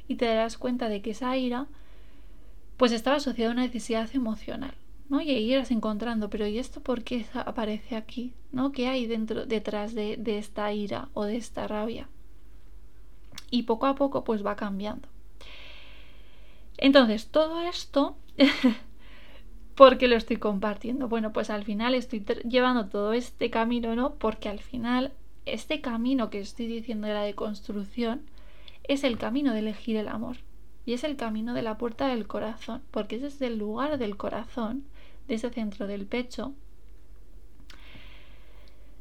y 0.09 0.16
te 0.16 0.27
darás 0.27 0.59
cuenta 0.59 0.88
de 0.88 1.01
que 1.01 1.12
esa 1.12 1.37
ira 1.37 1.69
pues 2.81 2.93
estaba 2.93 3.19
asociada 3.19 3.51
a 3.51 3.53
una 3.53 3.64
necesidad 3.64 4.09
emocional, 4.14 4.73
¿no? 5.11 5.21
Y 5.21 5.29
ahí 5.29 5.53
irás 5.53 5.71
encontrando, 5.71 6.31
pero 6.31 6.47
¿y 6.47 6.59
esto 6.59 6.81
por 6.81 7.05
qué 7.05 7.27
aparece 7.35 7.95
aquí? 7.95 8.33
¿No? 8.53 8.73
¿Qué 8.73 8.88
hay 8.88 9.07
dentro, 9.07 9.45
detrás 9.45 9.95
de, 9.95 10.16
de 10.16 10.38
esta 10.38 10.73
ira 10.73 11.11
o 11.12 11.25
de 11.25 11.37
esta 11.37 11.69
rabia? 11.69 12.09
Y 13.51 13.64
poco 13.64 13.85
a 13.85 13.97
poco 13.97 14.25
pues 14.25 14.43
va 14.43 14.57
cambiando. 14.57 15.09
Entonces, 16.79 17.27
todo 17.27 17.61
esto, 17.61 18.16
¿por 19.75 19.99
qué 19.99 20.09
lo 20.09 20.16
estoy 20.16 20.38
compartiendo? 20.38 21.07
Bueno, 21.07 21.35
pues 21.35 21.51
al 21.51 21.64
final 21.64 21.95
estoy 21.95 22.25
llevando 22.49 22.87
todo 22.87 23.12
este 23.12 23.51
camino, 23.51 23.95
¿no? 23.95 24.14
Porque 24.14 24.49
al 24.49 24.61
final 24.61 25.12
este 25.45 25.83
camino 25.83 26.31
que 26.31 26.40
estoy 26.40 26.66
diciendo 26.66 27.09
de 27.09 27.12
la 27.12 27.25
deconstrucción 27.25 28.23
es 28.85 29.05
el 29.05 29.19
camino 29.19 29.53
de 29.53 29.59
elegir 29.59 29.99
el 29.99 30.09
amor. 30.09 30.38
Y 30.87 30.95
es 30.95 31.05
el 31.05 31.16
camino 31.16 31.55
de 31.55 31.62
la 31.62 31.79
puerta 31.79 32.09
del 32.09 32.27
corazón, 32.27 32.83
porque 32.90 33.16
es 33.16 33.23
desde 33.23 33.47
el 33.47 33.59
lugar 33.59 33.99
del 33.99 34.16
corazón, 34.16 34.85
desde 35.29 35.49
ese 35.49 35.55
centro 35.55 35.87
del 35.87 36.07
pecho, 36.07 36.55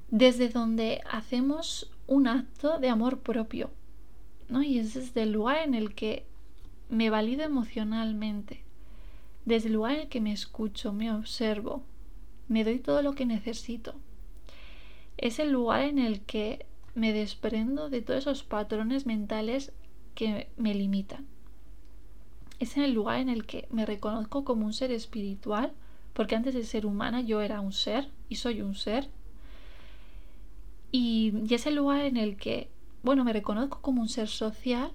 desde 0.09 0.49
donde 0.49 1.01
hacemos 1.09 1.91
un 2.07 2.27
acto 2.27 2.79
de 2.79 2.89
amor 2.89 3.19
propio. 3.19 3.71
¿no? 4.49 4.61
Y 4.63 4.79
es 4.79 4.93
desde 4.93 5.23
el 5.23 5.31
lugar 5.31 5.57
en 5.57 5.73
el 5.73 5.95
que 5.95 6.25
me 6.89 7.09
valido 7.09 7.43
emocionalmente, 7.43 8.63
desde 9.45 9.67
el 9.67 9.75
lugar 9.75 9.93
en 9.93 10.01
el 10.01 10.09
que 10.09 10.21
me 10.21 10.31
escucho, 10.31 10.91
me 10.91 11.11
observo, 11.11 11.83
me 12.47 12.63
doy 12.63 12.79
todo 12.79 13.01
lo 13.01 13.13
que 13.13 13.25
necesito 13.25 13.95
es 15.19 15.39
el 15.39 15.51
lugar 15.51 15.81
en 15.81 15.99
el 15.99 16.21
que 16.21 16.65
me 16.95 17.11
desprendo 17.11 17.89
de 17.89 18.01
todos 18.01 18.21
esos 18.21 18.43
patrones 18.43 19.05
mentales 19.05 19.73
que 20.15 20.49
me 20.55 20.73
limitan. 20.73 21.27
Es 22.59 22.77
en 22.77 22.83
el 22.83 22.93
lugar 22.93 23.19
en 23.19 23.29
el 23.29 23.45
que 23.45 23.67
me 23.71 23.85
reconozco 23.85 24.43
como 24.43 24.65
un 24.65 24.73
ser 24.73 24.91
espiritual, 24.91 25.73
porque 26.13 26.35
antes 26.35 26.53
de 26.53 26.63
ser 26.63 26.85
humana 26.85 27.21
yo 27.21 27.41
era 27.41 27.61
un 27.61 27.71
ser 27.71 28.09
y 28.27 28.35
soy 28.35 28.61
un 28.61 28.75
ser. 28.75 29.09
Y, 30.91 31.33
es 31.49 31.65
el 31.65 31.75
lugar 31.75 32.01
en 32.05 32.17
el 32.17 32.35
que, 32.35 32.69
bueno, 33.03 33.23
me 33.23 33.33
reconozco 33.33 33.79
como 33.81 34.01
un 34.01 34.09
ser 34.09 34.27
social, 34.27 34.91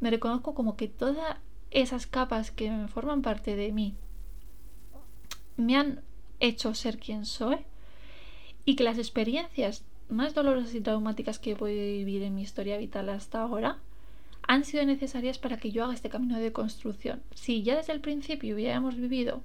me 0.00 0.10
reconozco 0.10 0.54
como 0.54 0.76
que 0.76 0.88
todas 0.88 1.36
esas 1.70 2.06
capas 2.06 2.50
que 2.50 2.70
me 2.70 2.88
forman 2.88 3.22
parte 3.22 3.56
de 3.56 3.72
mí 3.72 3.94
me 5.56 5.76
han 5.76 6.02
hecho 6.40 6.74
ser 6.74 6.98
quien 6.98 7.24
soy 7.24 7.58
y 8.64 8.76
que 8.76 8.84
las 8.84 8.98
experiencias 8.98 9.84
más 10.08 10.34
dolorosas 10.34 10.74
y 10.74 10.80
traumáticas 10.80 11.38
que 11.38 11.52
he 11.52 11.56
podido 11.56 11.82
vivir 11.82 12.22
en 12.22 12.34
mi 12.34 12.42
historia 12.42 12.76
vital 12.78 13.08
hasta 13.08 13.40
ahora 13.40 13.78
han 14.46 14.64
sido 14.64 14.84
necesarias 14.84 15.38
para 15.38 15.56
que 15.56 15.70
yo 15.70 15.84
haga 15.84 15.94
este 15.94 16.08
camino 16.08 16.38
de 16.38 16.52
construcción. 16.52 17.22
Si 17.34 17.62
ya 17.62 17.76
desde 17.76 17.92
el 17.92 18.00
principio 18.00 18.54
hubiéramos 18.54 18.96
vivido 18.96 19.42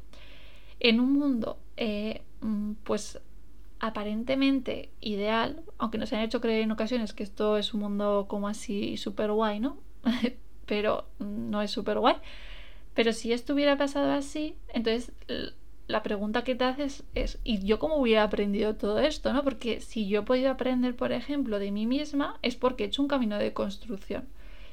en 0.80 1.00
un 1.00 1.14
mundo, 1.14 1.60
eh, 1.78 2.22
mm, 2.42 2.74
pues 2.84 3.20
aparentemente 3.80 4.90
ideal, 5.02 5.62
aunque 5.78 5.98
nos 5.98 6.12
han 6.14 6.22
hecho 6.22 6.42
creer 6.42 6.62
en 6.62 6.72
ocasiones 6.72 7.14
que 7.14 7.24
esto 7.24 7.58
es 7.58 7.74
un 7.74 7.82
mundo 7.82 8.26
como 8.28 8.48
así 8.48 8.98
súper 8.98 9.32
guay, 9.32 9.60
¿no? 9.60 9.78
Pero 10.66 11.08
no 11.20 11.62
es 11.62 11.72
súper 11.72 12.00
guay. 12.00 12.16
Pero 12.94 13.14
si 13.14 13.32
esto 13.32 13.54
hubiera 13.54 13.78
pasado 13.78 14.12
así, 14.12 14.56
entonces 14.70 15.14
la 15.88 16.04
pregunta 16.04 16.44
que 16.44 16.56
te 16.56 16.66
haces 16.66 17.04
es, 17.16 17.40
¿y 17.44 17.64
yo 17.66 17.80
cómo 17.80 17.96
hubiera 17.98 18.24
aprendido 18.24 18.76
todo 18.76 19.00
esto? 19.00 19.32
¿no? 19.34 19.44
Porque 19.44 19.80
si 19.82 20.08
yo 20.08 20.22
he 20.22 20.24
podido 20.24 20.52
aprender, 20.52 20.96
por 20.96 21.12
ejemplo, 21.12 21.60
de 21.60 21.72
mí 21.72 21.86
misma, 21.86 22.40
es 22.42 22.56
porque 22.56 22.84
he 22.84 22.88
hecho 22.88 23.02
un 23.02 23.08
camino 23.08 23.38
de 23.38 23.54
construcción. 23.54 24.28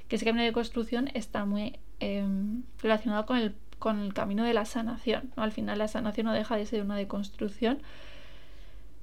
Que 0.08 0.16
ese 0.16 0.24
camino 0.24 0.44
de 0.44 0.52
construcción 0.52 1.08
está 1.14 1.44
muy 1.44 1.78
em, 2.00 2.62
relacionado 2.82 3.26
con 3.26 3.38
el, 3.38 3.54
con 3.78 4.00
el 4.00 4.14
camino 4.14 4.44
de 4.44 4.54
la 4.54 4.64
sanación. 4.64 5.32
Al 5.36 5.52
final 5.52 5.78
la 5.78 5.88
sanación 5.88 6.26
no 6.26 6.32
deja 6.32 6.56
de 6.56 6.66
ser 6.66 6.82
una 6.82 6.96
deconstrucción 6.96 7.78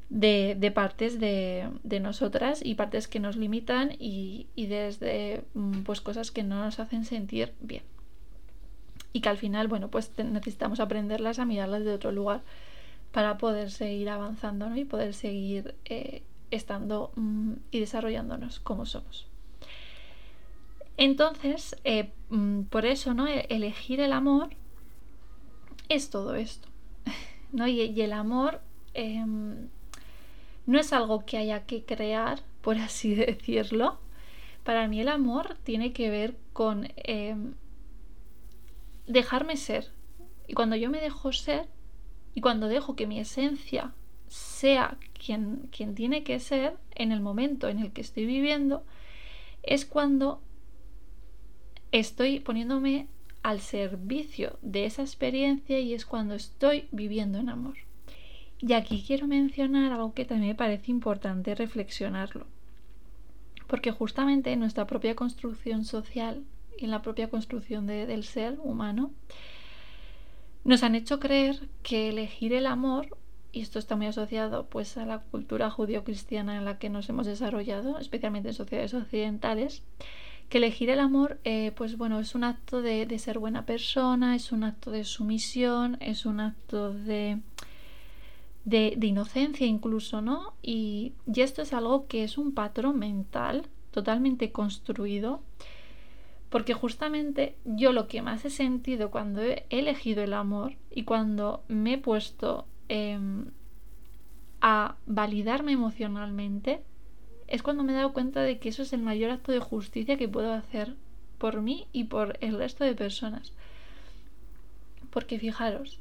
de, 0.10 0.56
de 0.60 0.72
partes 0.72 1.20
de, 1.20 1.70
de, 1.84 2.00
nosotras 2.02 2.62
y 2.64 2.76
partes 2.76 3.08
que 3.08 3.20
nos 3.20 3.38
limitan 3.38 3.92
y, 3.98 4.48
y 4.56 4.66
desde 4.66 5.44
mm, 5.54 5.84
pues 5.84 6.02
cosas 6.02 6.32
que 6.32 6.44
no 6.44 6.64
nos 6.64 6.80
hacen 6.80 7.06
sentir 7.06 7.54
bien 7.62 7.84
y 9.14 9.22
que 9.22 9.30
al 9.30 9.38
final, 9.38 9.68
bueno, 9.68 9.90
pues 9.90 10.12
necesitamos 10.18 10.80
aprenderlas 10.80 11.40
a 11.40 11.46
mirarlas 11.46 11.84
de 11.84 11.94
otro 11.94 12.12
lugar 12.12 12.42
para 13.12 13.38
poder 13.38 13.72
seguir 13.72 14.10
avanzando 14.10 14.70
¿no? 14.70 14.78
y 14.78 14.86
poder 14.86 15.14
seguir 15.14 15.76
eh, 15.86 16.24
estando 16.50 17.12
mm, 17.16 17.54
y 17.72 17.80
desarrollándonos 17.80 18.60
como 18.60 18.86
somos. 18.86 19.28
Entonces, 21.04 21.76
eh, 21.84 22.12
mm, 22.30 22.66
por 22.66 22.86
eso, 22.86 23.16
¿no? 23.16 23.28
E-, 23.28 23.48
elegir 23.50 24.00
el 24.02 24.14
amor 24.14 24.50
es 25.90 26.12
todo 26.12 26.36
esto. 26.36 26.70
¿no? 27.52 27.68
Y, 27.68 28.00
el 28.00 28.14
amor 28.14 28.62
em, 28.94 29.70
no 30.68 30.80
es 30.80 30.94
algo 30.94 31.26
que 31.26 31.38
haya 31.38 31.66
que 31.66 31.86
crear, 31.86 32.44
por 32.62 32.78
así 32.78 33.16
decirlo. 33.16 33.98
Para 34.64 34.88
mí 34.88 35.02
el 35.02 35.08
amor 35.08 35.58
tiene 35.64 35.92
que 35.92 36.12
ver 36.12 36.38
con 36.54 36.88
em, 36.98 37.56
dejarme 39.08 39.58
ser. 39.58 39.92
Y 40.48 40.54
cuando 40.54 40.76
yo 40.76 40.92
me 40.92 41.02
dejo 41.02 41.34
ser, 41.34 41.68
y 42.36 42.42
cuando 42.42 42.68
dejo 42.68 42.96
que 42.96 43.08
mi 43.08 43.20
esencia 43.20 43.92
sea 44.28 45.00
quien, 45.18 45.68
quien 45.76 45.96
tiene 45.96 46.24
que 46.24 46.40
ser 46.40 46.78
en 46.94 47.12
el 47.12 47.22
momento 47.22 47.70
en 47.70 47.80
el 47.80 47.92
que 47.92 48.02
estoy 48.02 48.28
viviendo, 48.28 48.84
es 49.64 49.88
cuando 49.88 50.44
estoy 51.92 52.40
poniéndome 52.40 53.08
al 53.44 53.60
servicio 53.60 54.58
de 54.62 54.86
esa 54.86 55.02
experiencia 55.02 55.80
y 55.80 55.94
es 55.94 56.06
cuando 56.06 56.36
estoy 56.36 56.88
viviendo 56.92 57.40
en 57.40 57.50
amor. 57.50 57.76
Y 58.60 58.74
aquí 58.74 59.04
quiero 59.06 59.28
mencionar 59.28 59.92
algo 59.92 60.14
que 60.14 60.26
también 60.26 60.50
me 60.50 60.56
parece 60.56 60.92
importante 60.92 61.56
reflexionarlo. 61.56 62.46
Porque 63.68 63.92
justamente 63.92 64.52
en 64.52 64.60
nuestra 64.60 64.86
propia 64.86 65.16
construcción 65.16 65.84
social 65.84 66.44
y 66.78 66.86
en 66.86 66.92
la 66.92 67.02
propia 67.02 67.30
construcción 67.30 67.88
del 67.88 68.24
ser 68.24 68.60
humano, 68.64 69.12
nos 70.64 70.84
han 70.84 70.94
hecho 70.94 71.20
creer 71.20 71.68
que 71.82 72.10
elegir 72.10 72.54
el 72.54 72.68
amor, 72.68 73.18
y 73.52 73.62
esto 73.62 73.80
está 73.80 73.96
muy 73.96 74.06
asociado 74.06 74.68
pues 74.68 74.96
a 74.98 75.06
la 75.06 75.20
cultura 75.20 75.72
judío-cristiana 75.72 76.56
en 76.56 76.66
la 76.66 76.78
que 76.78 76.90
nos 76.90 77.10
hemos 77.10 77.26
desarrollado, 77.26 77.98
especialmente 77.98 78.50
en 78.50 78.54
sociedades 78.54 78.94
occidentales, 78.94 79.84
que 80.52 80.58
elegir 80.58 80.90
el 80.90 81.00
amor, 81.00 81.40
eh, 81.46 81.72
pues 81.78 81.98
bueno, 81.98 82.20
es 82.20 82.36
un 82.36 82.44
acto 82.44 82.82
de, 82.82 83.08
ser 83.20 83.40
buena 83.40 83.66
persona, 83.66 84.36
es 84.36 84.52
un 84.52 84.66
acto 84.66 84.92
de 84.92 85.06
sumisión, 85.06 85.98
es 86.02 86.26
un 86.26 86.42
acto 86.42 86.94
de, 86.94 87.40
de, 88.66 88.98
inocencia 89.02 89.66
incluso, 89.66 90.22
¿no? 90.22 90.54
Y, 90.62 91.14
y, 91.26 91.40
esto 91.40 91.62
es 91.62 91.72
algo 91.72 92.06
que 92.08 92.26
es 92.26 92.38
un 92.38 92.54
patrón 92.54 93.00
mental 93.00 93.66
totalmente 93.92 94.52
construido, 94.52 95.42
porque 96.50 96.74
justamente 96.74 97.56
yo 97.64 97.94
lo 97.94 98.10
que 98.10 98.22
más 98.22 98.44
he 98.44 98.50
sentido 98.50 99.10
cuando 99.10 99.42
he 99.42 99.66
elegido 99.70 100.22
el 100.22 100.34
amor 100.34 100.74
y 100.90 101.04
cuando 101.04 101.64
me 101.70 101.94
he 101.94 101.98
puesto 101.98 102.66
em, 102.90 103.46
a 104.60 104.98
validarme 105.06 105.72
emocionalmente, 105.72 106.84
es 107.52 107.64
cuando 107.64 107.84
me 107.84 107.92
he 107.92 107.96
dado 107.96 108.14
cuenta 108.14 108.42
de 108.42 108.60
que 108.60 108.70
eso 108.70 108.82
es 108.82 108.94
el 108.94 109.02
mayor 109.02 109.30
acto 109.30 109.52
de 109.52 109.60
justicia 109.60 110.18
que 110.18 110.30
puedo 110.30 110.54
hacer 110.54 110.96
por 111.38 111.62
mí 111.62 111.86
y 111.92 112.06
por 112.06 112.38
el 112.40 112.58
resto 112.58 112.86
de 112.86 112.96
personas. 112.96 113.52
Porque 115.10 115.38
fijaros, 115.38 116.00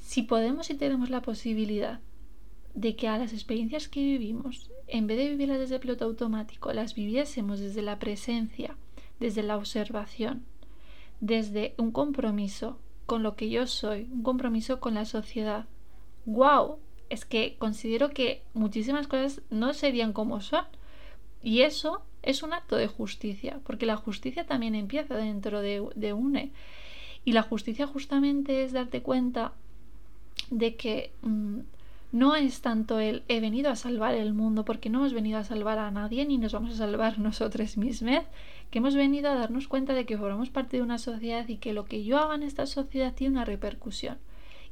si 0.00 0.22
podemos 0.22 0.68
y 0.68 0.74
tenemos 0.74 1.08
la 1.08 1.22
posibilidad 1.22 2.00
de 2.74 2.94
que 2.94 3.08
a 3.08 3.16
las 3.16 3.32
experiencias 3.32 3.88
que 3.88 4.00
vivimos, 4.00 4.70
en 4.86 5.06
vez 5.06 5.16
de 5.16 5.30
vivirlas 5.30 5.60
desde 5.60 5.78
piloto 5.78 6.04
automático, 6.04 6.74
las 6.74 6.94
viviésemos 6.94 7.58
desde 7.58 7.80
la 7.80 7.98
presencia, 7.98 8.76
desde 9.20 9.42
la 9.42 9.56
observación, 9.56 10.44
desde 11.20 11.74
un 11.78 11.90
compromiso 11.90 12.78
con 13.06 13.22
lo 13.22 13.34
que 13.34 13.48
yo 13.48 13.66
soy, 13.66 14.10
un 14.12 14.22
compromiso 14.22 14.78
con 14.78 14.92
la 14.92 15.06
sociedad. 15.06 15.64
¡Wow! 16.26 16.80
Es 17.10 17.24
que 17.24 17.56
considero 17.58 18.10
que 18.10 18.42
muchísimas 18.54 19.06
cosas 19.06 19.42
no 19.50 19.74
serían 19.74 20.12
como 20.12 20.40
son. 20.40 20.64
Y 21.42 21.60
eso 21.60 22.02
es 22.22 22.42
un 22.42 22.52
acto 22.52 22.76
de 22.76 22.86
justicia, 22.86 23.60
porque 23.64 23.86
la 23.86 23.96
justicia 23.96 24.46
también 24.46 24.74
empieza 24.74 25.16
dentro 25.16 25.60
de, 25.60 25.86
de 25.94 26.12
UNE. 26.12 26.52
Y 27.24 27.32
la 27.32 27.42
justicia 27.42 27.86
justamente 27.86 28.64
es 28.64 28.72
darte 28.72 29.02
cuenta 29.02 29.52
de 30.50 30.76
que 30.76 31.12
mm, 31.22 31.60
no 32.12 32.36
es 32.36 32.60
tanto 32.60 33.00
el 33.00 33.24
he 33.28 33.40
venido 33.40 33.70
a 33.70 33.76
salvar 33.76 34.14
el 34.14 34.34
mundo, 34.34 34.64
porque 34.64 34.88
no 34.88 34.98
hemos 35.00 35.12
venido 35.12 35.38
a 35.38 35.44
salvar 35.44 35.78
a 35.78 35.90
nadie 35.90 36.24
ni 36.24 36.38
nos 36.38 36.52
vamos 36.52 36.74
a 36.74 36.76
salvar 36.76 37.18
nosotros 37.28 37.76
mismos, 37.76 38.22
que 38.70 38.78
hemos 38.78 38.94
venido 38.94 39.30
a 39.30 39.34
darnos 39.34 39.68
cuenta 39.68 39.94
de 39.94 40.06
que 40.06 40.16
formamos 40.16 40.50
parte 40.50 40.76
de 40.76 40.82
una 40.82 40.98
sociedad 40.98 41.48
y 41.48 41.56
que 41.56 41.72
lo 41.72 41.84
que 41.84 42.04
yo 42.04 42.18
haga 42.18 42.36
en 42.36 42.42
esta 42.42 42.66
sociedad 42.66 43.14
tiene 43.14 43.34
una 43.34 43.44
repercusión. 43.44 44.18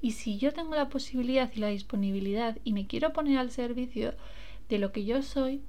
Y 0.03 0.11
si 0.11 0.37
yo 0.37 0.53
tengo 0.53 0.75
la 0.75 0.89
posibilidad 0.89 1.49
y 1.55 1.61
la 1.61 1.69
disponibilidad 1.69 2.59
y 2.65 2.73
me 2.73 2.89
quiero 2.89 3.13
poner 3.13 3.39
al 3.39 3.53
servicio 3.53 4.15
de 4.69 4.79
lo 4.79 4.91
que 4.91 5.05
yo 5.05 5.23
soy, 5.23 5.63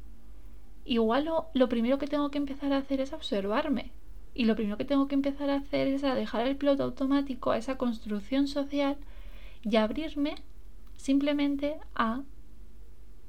igual 0.85 1.29
lo, 1.53 1.69
primero 1.69 1.99
que 1.99 2.07
tengo 2.07 2.31
que 2.31 2.39
empezar 2.39 2.73
a 2.73 2.77
hacer 2.77 2.99
es 2.99 3.13
observarme. 3.13 3.91
Y 4.33 4.45
lo 4.45 4.55
primero 4.55 4.75
que 4.75 4.85
tengo 4.85 5.07
que 5.07 5.13
empezar 5.13 5.51
a 5.51 5.57
hacer 5.57 5.87
es 5.87 6.03
a 6.03 6.15
dejar 6.15 6.47
el 6.47 6.57
piloto 6.57 6.83
automático 6.83 7.51
a 7.51 7.59
esa 7.59 7.77
construcción 7.77 8.47
social 8.47 8.97
y 9.61 9.75
abrirme 9.75 10.33
simplemente 10.97 11.77
a, 11.93 12.23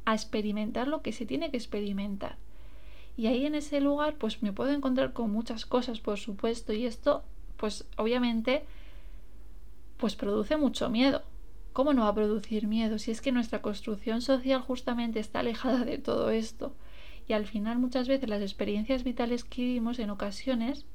a 0.06 0.14
experimentar 0.14 0.88
lo 0.88 1.02
que 1.02 1.12
se 1.12 1.26
tiene 1.26 1.50
que 1.50 1.58
experimentar. 1.58 2.38
Y 3.18 3.26
ahí 3.26 3.44
en 3.44 3.54
ese 3.54 3.82
lugar 3.82 4.14
pues 4.14 4.42
me 4.42 4.54
puedo 4.54 4.70
encontrar 4.72 5.12
con 5.12 5.30
muchas 5.30 5.66
cosas, 5.66 6.00
por 6.00 6.18
supuesto, 6.18 6.72
y 6.72 6.86
esto 6.86 7.24
pues 7.58 7.86
obviamente 7.98 8.64
pues 9.96 10.16
produce 10.16 10.56
mucho 10.56 10.90
miedo. 10.90 11.22
¿Cómo 11.72 11.92
no 11.92 12.02
va 12.02 12.08
a 12.08 12.14
producir 12.14 12.66
miedo 12.66 12.98
si 12.98 13.10
es 13.10 13.20
que 13.20 13.32
nuestra 13.32 13.60
construcción 13.60 14.22
social 14.22 14.60
justamente 14.60 15.18
está 15.18 15.40
alejada 15.40 15.84
de 15.84 15.98
todo 15.98 16.30
esto? 16.30 16.74
Y 17.26 17.32
al 17.32 17.46
final 17.46 17.78
muchas 17.78 18.06
veces 18.06 18.28
las 18.28 18.42
experiencias 18.42 19.02
vitales 19.02 19.44
que 19.44 19.62
vivimos 19.62 19.98
en 19.98 20.10
ocasiones 20.10 20.86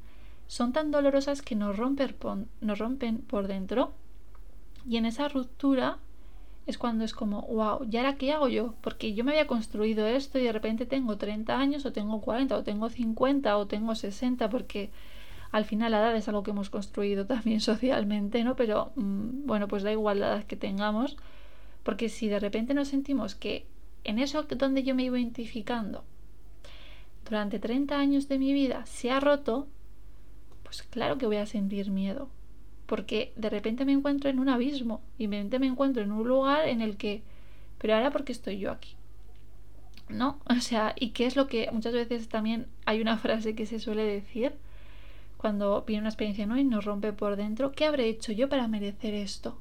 son 0.48 0.74
tan 0.74 0.92
dolorosas 0.92 1.42
que 1.42 1.56
nos 1.56 1.76
rompen, 1.78 2.14
por, 2.14 2.46
nos 2.62 2.80
rompen 2.80 3.20
por 3.20 3.48
dentro. 3.48 3.94
Y 4.88 4.98
en 4.98 5.06
esa 5.06 5.28
ruptura 5.28 5.98
es 6.66 6.78
cuando 6.78 7.04
es 7.04 7.14
como, 7.14 7.42
wow, 7.44 7.86
¿y 7.90 7.98
ahora 7.98 8.16
qué 8.16 8.32
hago 8.32 8.48
yo? 8.48 8.76
Porque 8.82 9.14
yo 9.14 9.24
me 9.24 9.32
había 9.32 9.48
construido 9.48 10.06
esto 10.08 10.40
y 10.40 10.44
de 10.44 10.52
repente 10.52 10.86
tengo 10.86 11.18
30 11.18 11.58
años 11.58 11.86
o 11.86 11.92
tengo 11.92 12.22
40 12.22 12.56
o 12.56 12.64
tengo 12.64 12.90
50 12.90 13.58
o 13.58 13.68
tengo 13.68 13.96
60 13.96 14.50
porque 14.50 14.92
al 15.52 15.66
final 15.66 15.92
la 15.92 16.00
edad 16.00 16.16
es 16.16 16.28
algo 16.28 16.44
que 16.44 16.52
hemos 16.52 16.70
construido 16.70 17.26
también 17.26 17.62
socialmente, 17.72 18.44
¿no? 18.44 18.56
Pero 18.56 18.92
mm, 18.96 19.46
bueno, 19.46 19.68
pues 19.68 19.84
da 19.84 19.92
igual 19.92 20.20
la 20.20 20.28
edad 20.28 20.44
que 20.46 20.56
tengamos, 20.56 21.18
porque 21.84 22.10
si 22.10 22.28
de 22.28 22.40
repente 22.40 22.74
nos 22.74 22.90
sentimos 22.90 23.36
que 23.36 23.66
en 24.04 24.20
eso 24.20 24.44
donde 24.44 24.84
yo 24.84 24.96
me 24.96 25.04
iba 25.04 25.20
identificando 25.20 26.04
durante 27.26 27.60
30 27.60 27.98
años 27.98 28.28
de 28.28 28.40
mi 28.40 28.54
vida 28.54 28.86
se 28.86 29.12
ha 29.12 29.20
roto, 29.20 29.68
pues 30.64 30.84
claro 30.84 31.18
que 31.18 31.26
voy 31.26 31.38
a 31.38 31.46
sentir 31.46 31.92
miedo, 31.92 32.30
porque 32.86 33.34
de 33.36 33.50
repente 33.50 33.86
me 33.86 33.92
encuentro 33.92 34.30
en 34.30 34.40
un 34.40 34.50
abismo 34.50 35.02
y 35.18 35.28
de 35.28 35.38
repente 35.38 35.60
me 35.60 35.68
encuentro 35.68 36.04
en 36.04 36.12
un 36.12 36.28
lugar 36.28 36.68
en 36.68 36.82
el 36.82 36.98
que, 36.98 37.22
pero 37.78 37.96
ahora 37.96 38.12
porque 38.12 38.32
estoy 38.32 38.58
yo 38.60 38.72
aquí. 38.72 38.96
¿No? 40.10 40.40
O 40.50 40.60
sea, 40.60 40.96
¿y 41.00 41.10
qué 41.10 41.28
es 41.28 41.36
lo 41.36 41.48
que 41.48 41.70
muchas 41.72 41.94
veces 41.94 42.30
también 42.30 42.66
hay 42.86 43.00
una 43.00 43.18
frase 43.18 43.54
que 43.54 43.68
se 43.68 43.80
suele 43.80 44.04
decir? 44.04 44.54
Cuando 45.40 45.84
viene 45.88 46.02
una 46.02 46.10
experiencia 46.10 46.46
¿no? 46.46 46.58
y 46.58 46.66
nos 46.66 46.84
rompe 46.84 47.14
por 47.14 47.38
dentro, 47.38 47.72
¿qué 47.72 47.86
habré 47.86 48.10
hecho 48.10 48.34
yo 48.34 48.50
para 48.50 48.68
merecer 48.68 49.14
esto? 49.14 49.58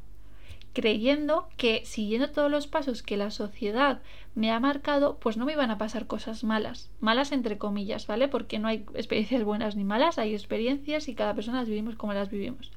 Creyendo 0.72 1.48
que 1.56 1.82
siguiendo 1.84 2.30
todos 2.30 2.50
los 2.50 2.66
pasos 2.66 3.04
que 3.04 3.16
la 3.16 3.30
sociedad 3.30 4.02
me 4.34 4.50
ha 4.50 4.58
marcado, 4.58 5.18
pues 5.20 5.36
no 5.36 5.46
me 5.46 5.52
iban 5.52 5.70
a 5.70 5.78
pasar 5.78 6.08
cosas 6.08 6.42
malas, 6.42 6.90
malas 6.98 7.30
entre 7.30 7.58
comillas, 7.58 8.08
¿vale? 8.08 8.26
Porque 8.26 8.58
no 8.58 8.66
hay 8.66 8.86
experiencias 8.94 9.44
buenas 9.44 9.76
ni 9.76 9.84
malas, 9.84 10.18
hay 10.18 10.34
experiencias 10.34 11.06
y 11.06 11.14
cada 11.14 11.34
persona 11.34 11.60
las 11.60 11.68
vivimos 11.68 11.94
como 11.94 12.12
las 12.12 12.28
vivimos. 12.28 12.72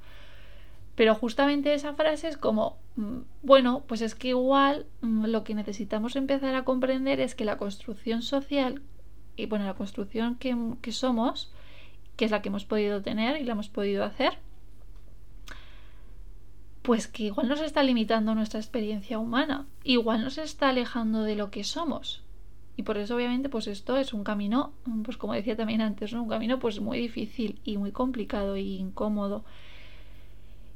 Pero 0.94 1.16
justamente 1.16 1.74
esa 1.74 1.96
frase 1.96 2.28
es 2.28 2.38
como, 2.38 2.78
mm, 2.98 3.22
bueno, 3.42 3.84
pues 3.88 4.02
es 4.02 4.14
que 4.14 4.28
igual 4.28 4.86
mm, 5.02 5.26
lo 5.26 5.44
que 5.44 5.56
necesitamos 5.56 6.16
empezar 6.16 6.54
a 6.54 6.66
comprender 6.66 7.20
es 7.20 7.34
que 7.34 7.46
la 7.46 7.58
construcción 7.58 8.22
social 8.22 8.84
y 9.36 9.48
bueno, 9.48 9.66
la 9.66 9.74
construcción 9.74 10.36
que, 10.36 10.56
que 10.82 10.92
somos, 10.92 11.52
que 12.22 12.26
es 12.26 12.30
la 12.30 12.44
que 12.44 12.50
hemos 12.50 12.66
podido 12.66 13.02
tener 13.02 13.42
y 13.42 13.46
la 13.46 13.54
hemos 13.54 13.70
podido 13.70 14.04
hacer, 14.04 14.38
pues 16.84 17.08
que 17.08 17.24
igual 17.24 17.50
nos 17.50 17.62
está 17.62 17.82
limitando 17.82 18.36
nuestra 18.36 18.60
experiencia 18.60 19.18
humana, 19.18 19.66
igual 19.84 20.24
nos 20.24 20.38
está 20.38 20.70
alejando 20.70 21.24
de 21.24 21.36
lo 21.36 21.50
que 21.50 21.64
somos. 21.64 22.22
Y 22.78 22.84
por 22.84 23.00
eso 23.00 23.16
obviamente 23.16 23.50
pues 23.50 23.66
esto 23.66 23.98
es 23.98 24.14
un 24.14 24.24
camino, 24.24 24.72
pues 25.04 25.18
como 25.18 25.34
decía 25.34 25.58
también 25.58 25.82
antes, 25.82 26.14
un 26.14 26.30
camino 26.30 26.60
pues 26.60 26.80
muy 26.80 27.00
difícil 27.00 27.60
y 27.64 27.80
muy 27.80 27.92
complicado 27.92 28.56
y 28.56 28.76
incómodo 28.76 29.44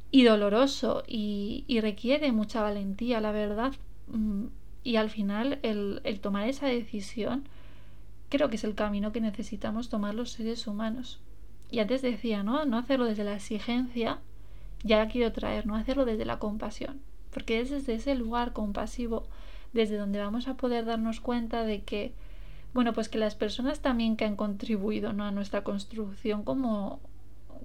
y 0.10 0.24
doloroso 0.24 1.04
y, 1.06 1.64
requiere 1.80 2.32
mucha 2.32 2.64
valentía, 2.64 3.22
la 3.22 3.32
verdad. 3.32 3.74
Mm, 4.08 4.46
y 4.84 4.96
al 4.96 5.12
final 5.12 5.60
el, 5.62 6.02
el 6.06 6.22
tomar 6.22 6.50
esa 6.50 6.66
decisión 6.66 7.48
creo 8.30 8.50
que 8.50 8.56
es 8.56 8.64
el 8.64 8.74
camino 8.74 9.12
que 9.12 9.22
necesitamos 9.22 9.90
tomar 9.90 10.16
los 10.16 10.32
seres 10.32 10.66
humanos. 10.66 11.20
Y 11.76 11.80
antes 11.80 12.02
decía, 12.02 12.42
¿no? 12.42 12.64
No 12.64 12.78
hacerlo 12.78 13.04
desde 13.04 13.26
la 13.26 13.36
exigencia, 13.36 14.20
ya 14.86 14.98
la 14.98 15.10
quiero 15.10 15.34
traer, 15.34 15.68
no 15.68 15.76
hacerlo 15.76 16.06
desde 16.06 16.24
la 16.24 16.40
compasión. 16.40 17.02
Porque 17.32 17.60
es 17.60 17.70
desde 17.70 17.96
ese 17.96 18.16
lugar 18.16 18.54
compasivo 18.54 19.28
desde 19.74 19.98
donde 19.98 20.20
vamos 20.20 20.48
a 20.48 20.56
poder 20.56 20.86
darnos 20.86 21.20
cuenta 21.20 21.66
de 21.66 21.84
que, 21.84 22.14
bueno, 22.74 22.94
pues 22.94 23.10
que 23.10 23.18
las 23.18 23.36
personas 23.36 23.82
también 23.82 24.16
que 24.16 24.24
han 24.24 24.38
contribuido 24.38 25.12
¿no? 25.12 25.26
a 25.26 25.32
nuestra 25.32 25.66
construcción 25.66 26.44
como, 26.44 27.02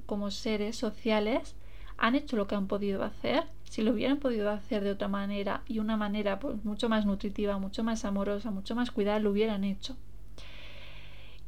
como 0.06 0.32
seres 0.32 0.74
sociales 0.76 1.54
han 1.96 2.16
hecho 2.16 2.36
lo 2.36 2.48
que 2.48 2.56
han 2.56 2.66
podido 2.66 3.04
hacer. 3.04 3.44
Si 3.62 3.80
lo 3.80 3.92
hubieran 3.92 4.18
podido 4.18 4.50
hacer 4.50 4.82
de 4.82 4.90
otra 4.90 5.06
manera 5.06 5.62
y 5.68 5.78
una 5.78 5.96
manera 5.96 6.40
pues, 6.40 6.64
mucho 6.64 6.88
más 6.88 7.06
nutritiva, 7.06 7.58
mucho 7.58 7.84
más 7.84 8.04
amorosa, 8.04 8.50
mucho 8.50 8.74
más 8.74 8.90
cuidada, 8.90 9.20
lo 9.20 9.30
hubieran 9.30 9.62
hecho. 9.62 9.96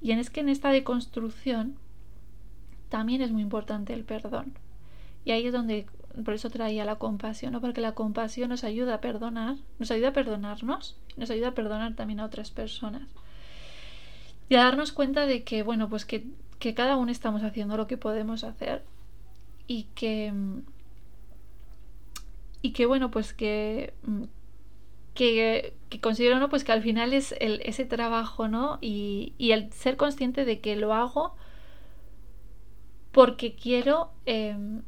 Y 0.01 0.13
es 0.13 0.31
que 0.31 0.39
en 0.39 0.49
esta 0.49 0.71
deconstrucción 0.71 1.82
también 2.93 3.23
es 3.23 3.33
muy 3.33 3.41
importante 3.41 3.95
el 3.95 4.05
perdón. 4.05 4.53
Y 5.25 5.31
ahí 5.31 5.47
es 5.47 5.53
donde, 5.55 5.87
por 6.27 6.35
eso 6.35 6.51
traía 6.51 6.85
la 6.85 6.97
compasión, 6.97 7.55
¿no? 7.55 7.63
porque 7.63 7.81
la 7.81 7.95
compasión 7.95 8.51
nos 8.51 8.65
ayuda 8.65 8.97
a 8.97 9.01
perdonar, 9.01 9.57
nos 9.79 9.91
ayuda 9.91 10.09
a 10.09 10.13
perdonarnos, 10.13 10.99
nos 11.17 11.31
ayuda 11.31 11.49
a 11.49 11.55
perdonar 11.55 11.95
también 11.95 12.21
a 12.21 12.27
otras 12.27 12.51
personas. 12.51 13.09
Y 14.51 14.57
a 14.57 14.65
darnos 14.65 14.93
cuenta 14.93 15.25
de 15.25 15.43
que, 15.43 15.63
bueno, 15.63 15.89
pues 15.89 16.05
que, 16.05 16.27
que 16.59 16.75
cada 16.75 16.99
uno 16.99 17.11
estamos 17.11 17.43
haciendo 17.43 17.79
lo 17.79 17.87
que 17.87 17.97
podemos 17.97 18.45
hacer 18.45 18.85
y 19.67 19.85
que 19.95 20.35
y 22.61 22.73
que 22.73 22.85
bueno 22.85 23.11
pues 23.11 23.33
que 23.33 23.95
que, 25.15 25.75
considero 26.01 26.39
¿no? 26.39 26.49
pues 26.49 26.63
que 26.63 26.73
al 26.73 26.83
final 26.83 27.15
es 27.15 27.35
el, 27.41 27.61
ese 27.65 27.85
trabajo 27.85 28.49
¿no? 28.49 28.79
y, 28.81 29.35
y, 29.39 29.53
el 29.53 29.73
ser 29.73 29.97
consciente 29.97 30.45
de 30.45 30.61
que 30.61 30.77
lo 30.77 30.95
hago 30.95 31.35
porque 33.13 33.55
quiero 33.55 34.11
em, 34.27 34.83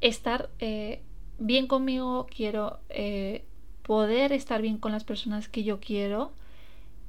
estar 0.00 0.50
eh, 0.58 1.02
bien 1.38 1.66
conmigo, 1.66 2.26
quiero 2.34 2.78
eh, 2.88 3.44
poder 3.82 4.32
estar 4.32 4.62
bien 4.62 4.78
con 4.78 4.92
las 4.92 5.04
personas 5.04 5.48
que 5.48 5.64
yo 5.64 5.80
quiero, 5.80 6.32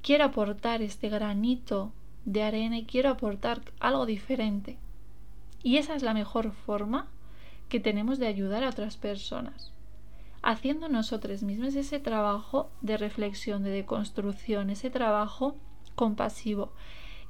quiero 0.01 0.23
aportar 0.23 0.81
este 0.81 1.09
granito 1.09 1.91
de 2.25 2.43
arena 2.43 2.77
y 2.77 2.85
quiero 2.85 3.09
aportar 3.09 3.61
algo 3.79 4.05
diferente. 4.05 4.77
Y 5.61 5.77
esa 5.77 5.95
es 5.95 6.03
la 6.03 6.13
mejor 6.13 6.53
forma 6.53 7.07
que 7.67 7.79
tenemos 7.79 8.17
de 8.17 8.27
ayudar 8.27 8.63
a 8.63 8.69
otras 8.69 8.97
personas 8.97 9.73
haciendo 10.41 10.87
nosotros 10.87 11.43
mismos 11.43 11.75
ese 11.75 11.99
trabajo 11.99 12.69
de 12.81 12.97
reflexión, 12.97 13.63
de 13.63 13.71
deconstrucción, 13.71 14.69
ese 14.69 14.89
trabajo 14.89 15.55
compasivo, 15.95 16.71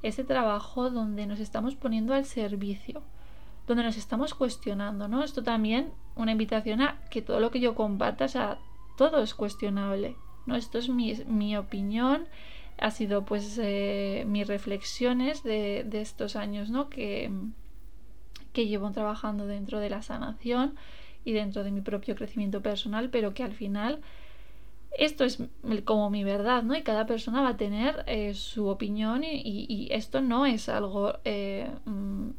ese 0.02 0.24
trabajo 0.24 0.90
donde 0.90 1.26
nos 1.26 1.40
estamos 1.40 1.76
poniendo 1.76 2.14
al 2.14 2.24
servicio, 2.24 3.02
donde 3.66 3.84
nos 3.84 3.96
estamos 3.96 4.34
cuestionando, 4.34 5.08
¿no? 5.08 5.22
Esto 5.22 5.42
también 5.42 5.92
una 6.16 6.32
invitación 6.32 6.80
a 6.80 7.00
que 7.10 7.22
todo 7.22 7.40
lo 7.40 7.50
que 7.50 7.60
yo 7.60 7.74
comparta, 7.74 8.24
o 8.24 8.28
sea, 8.28 8.58
todo 8.96 9.22
es 9.22 9.34
cuestionable, 9.34 10.16
¿no? 10.46 10.56
Esto 10.56 10.78
es 10.78 10.88
mi, 10.88 11.56
opinión, 11.56 12.26
ha 12.78 12.90
sido 12.90 13.24
pues 13.24 13.58
eh, 13.62 14.24
mis 14.26 14.46
reflexiones 14.46 15.42
de, 15.42 15.86
estos 15.92 16.36
años, 16.36 16.70
¿no? 16.70 16.88
Que, 16.88 17.30
que 18.52 18.66
llevo 18.66 18.90
trabajando 18.90 19.46
dentro 19.46 19.80
de 19.80 19.90
la 19.90 20.02
sanación 20.02 20.74
y 21.24 21.32
dentro 21.32 21.62
de 21.62 21.70
mi 21.70 21.82
propio 21.82 22.14
crecimiento 22.14 22.62
personal, 22.62 23.10
pero 23.10 23.34
que 23.34 23.42
al 23.42 23.52
final 23.52 24.00
esto 24.98 25.24
es 25.24 25.38
como 25.84 26.10
mi 26.10 26.24
verdad, 26.24 26.62
¿no? 26.62 26.76
Y 26.76 26.82
cada 26.82 27.06
persona 27.06 27.42
va 27.42 27.50
a 27.50 27.56
tener 27.56 28.04
eh, 28.06 28.34
su 28.34 28.68
opinión 28.68 29.22
y, 29.24 29.88
esto 29.90 30.20
no 30.20 30.46
es 30.46 30.68
algo 30.68 31.14
eh, 31.24 31.70
mm, 31.84 32.30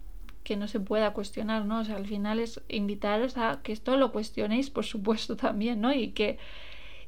que 0.44 0.58
no 0.58 0.68
se 0.68 0.80
pueda 0.80 1.14
cuestionar, 1.14 1.66
¿no? 1.66 1.80
O 1.80 1.84
sea, 1.84 1.96
al 1.96 2.08
final 2.08 2.40
es 2.40 2.62
invitaros 2.68 3.38
a 3.38 3.62
que 3.64 3.72
esto 3.72 3.96
lo 3.98 4.12
cuestionéis, 4.12 4.70
por 4.70 4.86
supuesto, 4.86 5.36
también, 5.38 5.82
¿no? 5.82 5.94
Y 5.94 6.10
que, 6.10 6.38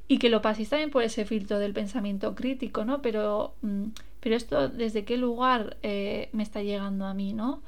y 0.07 0.17
que 0.17 0.29
lo 0.29 0.41
paséis 0.41 0.69
también 0.69 0.91
por 0.91 1.03
ese 1.03 1.25
filtro 1.25 1.59
del 1.59 1.73
pensamiento 1.73 2.35
crítico, 2.35 2.85
¿no? 2.85 3.01
Pero, 3.01 3.55
mm, 3.61 3.87
pero 4.21 4.35
esto, 4.35 4.69
¿desde 4.69 5.03
qué 5.05 5.17
lugar 5.17 5.77
eh, 5.83 6.29
me 6.31 6.43
está 6.43 6.63
llegando 6.63 7.05
a 7.05 7.13
mí, 7.13 7.33
¿no? 7.33 7.61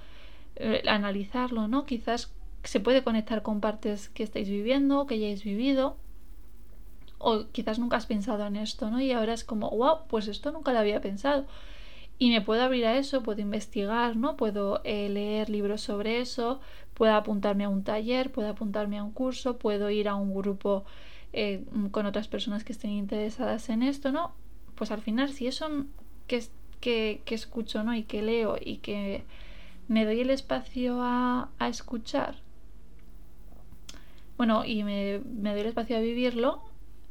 analizarlo, 0.88 1.68
¿no? 1.68 1.86
Quizás 1.86 2.32
se 2.64 2.80
puede 2.80 3.04
conectar 3.04 3.42
con 3.42 3.60
partes 3.60 4.08
que 4.08 4.24
estáis 4.24 4.48
viviendo, 4.50 5.06
que 5.06 5.16
hayáis 5.16 5.44
vivido, 5.44 5.98
o 7.28 7.48
quizás 7.52 7.80
nunca 7.80 7.98
has 7.98 8.06
pensado 8.06 8.46
en 8.46 8.56
esto, 8.56 8.92
¿no? 8.92 9.02
Y 9.02 9.12
ahora 9.12 9.34
es 9.34 9.44
como, 9.44 9.70
wow, 9.72 10.02
pues 10.08 10.28
esto 10.28 10.52
nunca 10.52 10.74
lo 10.74 10.80
había 10.80 11.02
pensado. 11.02 11.46
Y 12.20 12.30
me 12.30 12.42
puedo 12.42 12.62
abrir 12.62 12.86
a 12.86 12.98
eso, 12.98 13.24
puedo 13.24 13.42
investigar, 13.42 14.16
¿no? 14.16 14.38
Puedo 14.38 14.82
eh, 14.84 15.10
leer 15.10 15.50
libros 15.50 15.82
sobre 15.82 16.22
eso, 16.22 16.62
puedo 16.94 17.16
apuntarme 17.16 17.64
a 17.66 17.70
un 17.70 17.84
taller, 17.84 18.32
puedo 18.32 18.50
apuntarme 18.50 19.00
a 19.00 19.04
un 19.04 19.12
curso, 19.12 19.58
puedo 19.58 19.90
ir 19.90 20.08
a 20.08 20.16
un 20.16 20.36
grupo 20.36 20.86
eh, 21.34 21.66
con 21.92 22.06
otras 22.06 22.28
personas 22.28 22.64
que 22.64 22.74
estén 22.74 22.92
interesadas 22.92 23.70
en 23.70 23.82
esto, 23.82 24.12
¿no? 24.12 24.34
Pues 24.76 24.92
al 24.92 25.02
final, 25.02 25.30
si 25.30 25.48
eso 25.48 25.68
que, 26.28 26.44
que, 26.80 27.22
que 27.26 27.36
escucho, 27.36 27.84
¿no? 27.84 27.96
Y 27.96 28.04
que 28.04 28.22
leo 28.22 28.56
y 28.62 28.78
que 28.78 29.24
me 29.88 30.06
doy 30.06 30.22
el 30.22 30.30
espacio 30.30 31.02
a, 31.02 31.50
a 31.58 31.70
escuchar, 31.70 32.36
bueno, 34.38 34.66
y 34.66 34.84
me, 34.84 35.20
doy 35.20 35.62
el 35.62 35.68
espacio 35.68 35.98
a 35.98 36.02
vivirlo, 36.02 36.62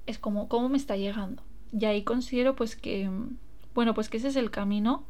es 0.06 0.18
como 0.18 0.48
cómo 0.48 0.68
me 0.68 0.76
está 0.76 0.96
llegando. 0.96 1.42
Y 1.72 1.84
ahí 1.86 2.02
considero 2.02 2.54
pues 2.54 2.76
que, 2.76 3.10
bueno, 3.74 3.94
pues 3.94 4.08
que 4.08 4.18
ese 4.18 4.28
es 4.28 4.36
el 4.36 4.50
camino. 4.50 5.04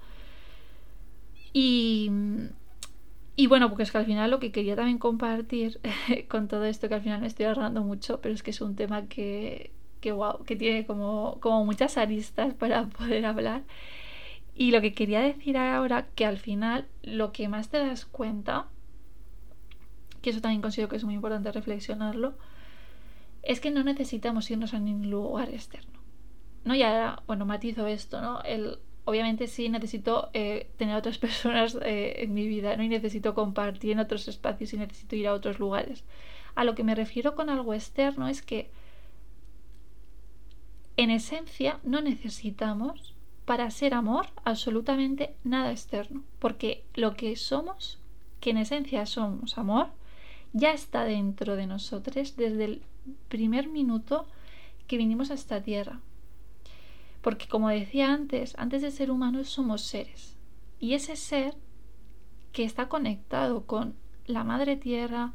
Y, 1.52 2.10
y 3.36 3.46
bueno, 3.46 3.68
porque 3.68 3.84
es 3.84 3.92
que 3.92 3.98
al 3.98 4.06
final 4.06 4.30
lo 4.30 4.40
que 4.40 4.52
quería 4.52 4.76
también 4.76 4.98
compartir 4.98 5.80
con 6.28 6.48
todo 6.48 6.64
esto, 6.64 6.88
que 6.88 6.94
al 6.94 7.02
final 7.02 7.20
me 7.20 7.26
estoy 7.26 7.46
agarrando 7.46 7.82
mucho, 7.82 8.20
pero 8.20 8.34
es 8.34 8.42
que 8.42 8.50
es 8.50 8.60
un 8.60 8.76
tema 8.76 9.06
que, 9.06 9.70
que, 10.00 10.12
wow, 10.12 10.44
que 10.44 10.56
tiene 10.56 10.86
como, 10.86 11.38
como 11.40 11.64
muchas 11.64 11.96
aristas 11.98 12.54
para 12.54 12.86
poder 12.88 13.26
hablar. 13.26 13.62
Y 14.56 14.70
lo 14.70 14.80
que 14.80 14.94
quería 14.94 15.20
decir 15.20 15.56
ahora, 15.58 16.06
que 16.14 16.26
al 16.26 16.38
final 16.38 16.86
lo 17.02 17.32
que 17.32 17.48
más 17.48 17.68
te 17.70 17.78
das 17.78 18.04
cuenta 18.04 18.68
que 20.24 20.30
eso 20.30 20.40
también 20.40 20.62
considero 20.62 20.88
que 20.88 20.96
es 20.96 21.04
muy 21.04 21.14
importante 21.14 21.52
reflexionarlo, 21.52 22.32
es 23.46 23.60
que 23.60 23.70
no 23.70 23.84
necesitamos 23.84 24.50
irnos 24.50 24.74
a 24.74 24.78
ningún 24.78 25.10
lugar 25.10 25.50
externo. 25.50 26.00
¿no? 26.64 26.74
Ya, 26.74 27.22
bueno, 27.26 27.44
matizo 27.44 27.86
esto, 27.86 28.20
¿no? 28.20 28.40
El, 28.42 28.78
obviamente 29.04 29.46
sí 29.46 29.68
necesito 29.68 30.30
eh, 30.32 30.70
tener 30.76 30.96
otras 30.96 31.18
personas 31.26 31.76
eh, 31.82 32.22
en 32.22 32.34
mi 32.34 32.46
vida, 32.48 32.76
¿no? 32.76 32.82
Y 32.82 32.88
necesito 32.88 33.34
compartir 33.34 33.92
en 33.92 34.00
otros 34.00 34.28
espacios 34.28 34.72
y 34.72 34.78
necesito 34.78 35.16
ir 35.16 35.28
a 35.28 35.34
otros 35.34 35.58
lugares. 35.58 36.04
A 36.54 36.64
lo 36.64 36.74
que 36.74 36.84
me 36.84 36.94
refiero 36.94 37.34
con 37.34 37.50
algo 37.50 37.74
externo 37.74 38.28
es 38.28 38.42
que 38.42 38.70
en 40.96 41.10
esencia 41.10 41.80
no 41.82 42.00
necesitamos 42.00 43.14
para 43.44 43.70
ser 43.70 43.94
amor 43.94 44.26
absolutamente 44.44 45.34
nada 45.44 45.70
externo, 45.70 46.22
porque 46.38 46.84
lo 46.94 47.14
que 47.14 47.36
somos, 47.36 47.98
que 48.40 48.50
en 48.50 48.58
esencia 48.58 49.04
somos 49.04 49.58
amor, 49.58 49.88
ya 50.52 50.72
está 50.72 51.04
dentro 51.04 51.56
de 51.56 51.66
nosotros 51.66 52.36
desde 52.36 52.64
el 52.64 52.82
primer 53.28 53.68
minuto 53.68 54.26
que 54.86 54.96
vinimos 54.96 55.30
a 55.30 55.34
esta 55.34 55.62
tierra. 55.62 56.00
Porque 57.22 57.48
como 57.48 57.68
decía 57.68 58.12
antes, 58.12 58.54
antes 58.58 58.82
de 58.82 58.90
ser 58.90 59.10
humanos 59.10 59.48
somos 59.48 59.82
seres. 59.82 60.36
Y 60.78 60.94
ese 60.94 61.16
ser 61.16 61.54
que 62.52 62.64
está 62.64 62.88
conectado 62.88 63.64
con 63.66 63.94
la 64.26 64.44
Madre 64.44 64.76
Tierra, 64.76 65.32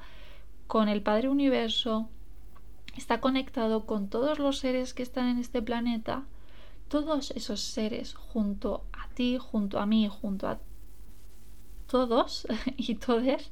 con 0.67 0.87
el 0.87 1.01
Padre 1.01 1.29
Universo, 1.29 2.09
está 2.95 3.19
conectado 3.21 3.85
con 3.85 4.09
todos 4.09 4.39
los 4.39 4.59
seres 4.59 4.93
que 4.93 5.03
están 5.03 5.27
en 5.27 5.37
este 5.39 5.61
planeta, 5.61 6.25
todos 6.87 7.31
esos 7.31 7.61
seres 7.61 8.13
junto 8.13 8.83
a 8.93 9.07
ti, 9.09 9.37
junto 9.39 9.79
a 9.79 9.85
mí, 9.85 10.07
junto 10.09 10.47
a 10.47 10.59
todos 11.87 12.47
y 12.77 12.95
todes, 12.95 13.51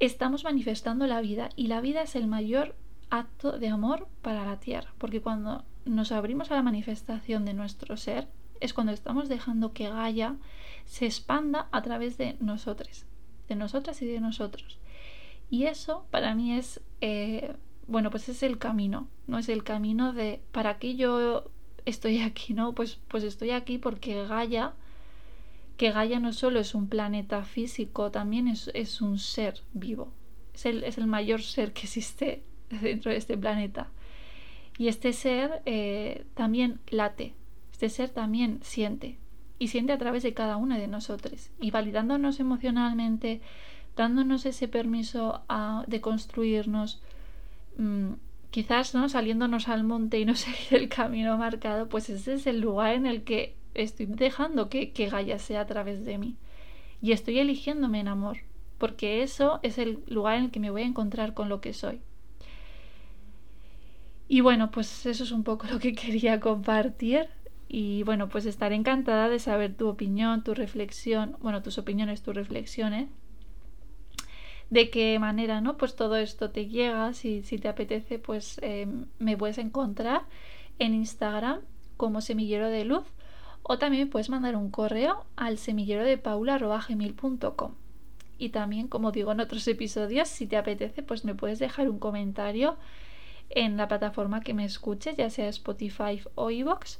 estamos 0.00 0.44
manifestando 0.44 1.06
la 1.06 1.20
vida 1.20 1.48
y 1.56 1.68
la 1.68 1.80
vida 1.80 2.02
es 2.02 2.16
el 2.16 2.26
mayor 2.26 2.74
acto 3.10 3.58
de 3.58 3.68
amor 3.68 4.08
para 4.22 4.44
la 4.44 4.58
tierra, 4.58 4.92
porque 4.98 5.20
cuando 5.20 5.64
nos 5.84 6.12
abrimos 6.12 6.50
a 6.50 6.56
la 6.56 6.62
manifestación 6.62 7.44
de 7.44 7.54
nuestro 7.54 7.96
ser 7.96 8.28
es 8.60 8.72
cuando 8.72 8.92
estamos 8.92 9.28
dejando 9.28 9.72
que 9.72 9.88
Gaia 9.88 10.36
se 10.84 11.06
expanda 11.06 11.68
a 11.72 11.82
través 11.82 12.18
de 12.18 12.36
nosotros, 12.40 13.04
de 13.48 13.54
nosotras 13.54 14.00
y 14.02 14.06
de 14.06 14.20
nosotros. 14.20 14.78
Y 15.50 15.64
eso 15.64 16.06
para 16.10 16.34
mí 16.34 16.54
es, 16.54 16.80
eh, 17.00 17.54
bueno, 17.86 18.10
pues 18.10 18.28
es 18.28 18.42
el 18.42 18.58
camino, 18.58 19.08
¿no? 19.26 19.38
Es 19.38 19.48
el 19.48 19.62
camino 19.62 20.12
de, 20.12 20.40
¿para 20.52 20.78
qué 20.78 20.96
yo 20.96 21.44
estoy 21.84 22.20
aquí, 22.20 22.54
no? 22.54 22.74
Pues, 22.74 22.98
pues 23.08 23.24
estoy 23.24 23.50
aquí 23.50 23.78
porque 23.78 24.26
Gaia 24.26 24.74
que 25.76 25.90
Gaia 25.90 26.20
no 26.20 26.32
solo 26.32 26.60
es 26.60 26.74
un 26.74 26.88
planeta 26.88 27.44
físico, 27.44 28.10
también 28.10 28.48
es, 28.48 29.00
un 29.00 29.18
ser 29.18 29.60
vivo. 29.72 30.12
Es 30.54 30.66
el, 30.66 30.84
es 30.84 30.98
el, 30.98 31.06
mayor 31.06 31.42
ser 31.42 31.72
que 31.72 31.82
existe 31.82 32.42
dentro 32.80 33.10
de 33.10 33.18
este 33.18 33.36
planeta. 33.36 33.88
Y 34.78 34.88
este 34.88 35.12
ser 35.12 35.62
eh, 35.66 36.24
también 36.34 36.80
late, 36.88 37.34
este 37.72 37.88
ser 37.88 38.10
también 38.10 38.60
siente. 38.62 39.18
Y 39.58 39.68
siente 39.68 39.92
a 39.92 39.98
través 39.98 40.22
de 40.22 40.34
cada 40.34 40.56
una 40.56 40.78
de 40.78 40.88
nosotros. 40.88 41.50
Y 41.60 41.70
validándonos 41.70 42.40
emocionalmente, 42.40 43.40
dándonos 43.96 44.44
ese 44.44 44.68
permiso 44.68 45.42
de 45.86 46.00
construirnos, 46.00 47.00
mm, 47.78 48.12
quizás 48.50 48.94
¿no? 48.94 49.08
saliéndonos 49.08 49.68
al 49.68 49.84
monte 49.84 50.18
y 50.18 50.24
no 50.24 50.34
seguir 50.36 50.82
el 50.82 50.88
camino 50.88 51.36
marcado, 51.38 51.88
pues 51.88 52.08
ese 52.10 52.34
es 52.34 52.46
el 52.46 52.60
lugar 52.60 52.94
en 52.94 53.06
el 53.06 53.24
que 53.24 53.55
estoy 53.76 54.06
dejando 54.06 54.68
que, 54.68 54.92
que 54.92 55.08
Gaia 55.08 55.38
sea 55.38 55.62
a 55.62 55.66
través 55.66 56.04
de 56.04 56.18
mí. 56.18 56.36
Y 57.02 57.12
estoy 57.12 57.38
eligiéndome 57.38 58.00
en 58.00 58.08
amor, 58.08 58.38
porque 58.78 59.22
eso 59.22 59.60
es 59.62 59.78
el 59.78 60.02
lugar 60.06 60.38
en 60.38 60.44
el 60.44 60.50
que 60.50 60.60
me 60.60 60.70
voy 60.70 60.82
a 60.82 60.86
encontrar 60.86 61.34
con 61.34 61.48
lo 61.48 61.60
que 61.60 61.72
soy. 61.72 62.00
Y 64.28 64.40
bueno, 64.40 64.70
pues 64.70 65.06
eso 65.06 65.24
es 65.24 65.30
un 65.30 65.44
poco 65.44 65.66
lo 65.70 65.78
que 65.78 65.94
quería 65.94 66.40
compartir. 66.40 67.28
Y 67.68 68.04
bueno, 68.04 68.28
pues 68.28 68.46
estaré 68.46 68.76
encantada 68.76 69.28
de 69.28 69.38
saber 69.38 69.74
tu 69.74 69.88
opinión, 69.88 70.44
tu 70.44 70.54
reflexión, 70.54 71.36
bueno, 71.40 71.62
tus 71.62 71.78
opiniones, 71.78 72.22
tus 72.22 72.34
reflexiones. 72.34 73.08
De 74.70 74.90
qué 74.90 75.18
manera, 75.18 75.60
¿no? 75.60 75.76
Pues 75.76 75.94
todo 75.94 76.16
esto 76.16 76.50
te 76.50 76.66
llega, 76.66 77.12
si, 77.12 77.42
si 77.42 77.58
te 77.58 77.68
apetece, 77.68 78.18
pues 78.18 78.58
eh, 78.62 78.88
me 79.18 79.36
puedes 79.36 79.58
encontrar 79.58 80.22
en 80.78 80.94
Instagram 80.94 81.60
como 81.96 82.20
semillero 82.20 82.68
de 82.68 82.84
luz 82.84 83.04
o 83.68 83.78
también 83.78 84.08
puedes 84.08 84.30
mandar 84.30 84.54
un 84.54 84.70
correo 84.70 85.24
al 85.34 85.58
semillero 85.58 86.04
de 86.04 86.18
paula.gmail.com. 86.18 87.74
y 88.38 88.50
también, 88.50 88.86
como 88.86 89.10
digo 89.10 89.32
en 89.32 89.40
otros 89.40 89.66
episodios, 89.66 90.28
si 90.28 90.46
te 90.46 90.56
apetece, 90.56 91.02
pues 91.02 91.24
me 91.24 91.34
puedes 91.34 91.58
dejar 91.58 91.90
un 91.90 91.98
comentario 91.98 92.76
en 93.50 93.76
la 93.76 93.88
plataforma 93.88 94.40
que 94.40 94.54
me 94.54 94.64
escuches, 94.64 95.16
ya 95.16 95.30
sea 95.30 95.48
Spotify 95.48 96.20
o 96.36 96.50
iVoox. 96.50 96.98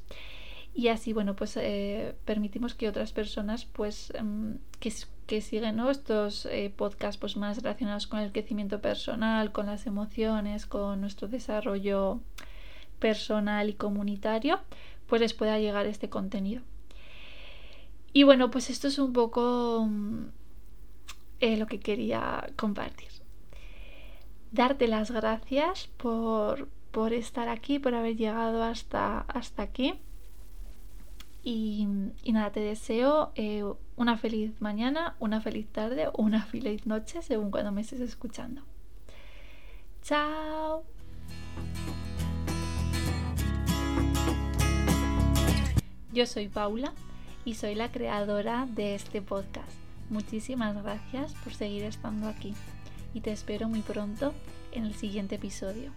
Y 0.75 0.89
así, 0.89 1.13
bueno, 1.13 1.37
pues 1.37 1.57
eh, 1.57 2.17
permitimos 2.25 2.75
que 2.75 2.89
otras 2.89 3.13
personas, 3.13 3.65
pues, 3.65 4.13
em, 4.15 4.59
que, 4.81 4.93
que, 5.27 5.41
siguen 5.41 5.81
estos 5.81 6.47
eh, 6.47 6.73
podcasts 6.77 7.19
pues, 7.19 7.37
más 7.37 7.59
relacionados 7.59 8.07
con 8.07 8.21
el 8.21 8.33
crecimiento 8.33 8.81
personal, 8.81 9.53
con 9.53 9.67
las 9.67 9.87
emociones, 9.87 10.67
con 10.67 11.01
nuestro 11.01 11.29
desarrollo 11.29 12.21
personal 12.99 13.69
y 13.69 13.75
comunitario, 13.75 14.61
pues 15.07 15.21
les 15.21 15.35
pueda 15.35 15.59
llegar 15.59 15.87
este 15.87 16.09
contenido. 16.09 16.63
Y 18.13 18.23
bueno, 18.23 18.51
pues 18.51 18.71
esto 18.71 18.89
es 18.89 18.99
un 18.99 19.13
poco 19.13 19.87
mm, 19.89 20.25
eh, 21.41 21.57
lo 21.57 21.67
que 21.67 21.81
quería 21.81 22.49
compartir. 22.57 23.09
Darte 24.53 24.89
las 24.89 25.11
gracias 25.11 25.89
por, 25.99 26.69
por, 26.93 27.13
estar 27.13 27.49
aquí, 27.49 27.79
por 27.79 27.95
haber 27.95 28.17
llegado 28.17 28.63
hasta, 28.63 29.21
hasta 29.21 29.63
aquí. 29.63 29.95
Y, 31.43 31.87
nada, 32.33 32.51
te 32.51 32.61
deseo 32.61 33.33
eh, 33.37 33.63
una 33.95 34.17
feliz 34.17 34.61
mañana, 34.61 35.15
una 35.21 35.41
feliz 35.41 35.69
tarde 35.69 36.09
o 36.09 36.23
una 36.23 36.43
feliz 36.43 36.87
noche, 36.87 37.23
según 37.23 37.51
cuando 37.51 37.71
me 37.71 37.83
estés 37.83 38.01
escuchando. 38.01 38.63
Chao. 40.03 40.85
Yo 46.17 46.25
soy 46.25 46.49
Paula 46.49 46.95
y 47.45 47.57
soy 47.57 47.75
la 47.75 47.93
creadora 47.93 48.67
de 48.71 48.95
este 48.95 49.21
podcast. 49.21 49.71
Muchísimas 50.09 50.75
gracias 50.83 51.35
por 51.45 51.53
seguir 51.53 51.85
estando 51.85 52.27
aquí 52.27 52.55
y 53.13 53.21
te 53.21 53.33
espero 53.33 53.69
muy 53.69 53.83
pronto 53.83 54.33
en 54.73 54.87
el 54.87 54.95
siguiente 54.95 55.35
episodio. 55.35 55.93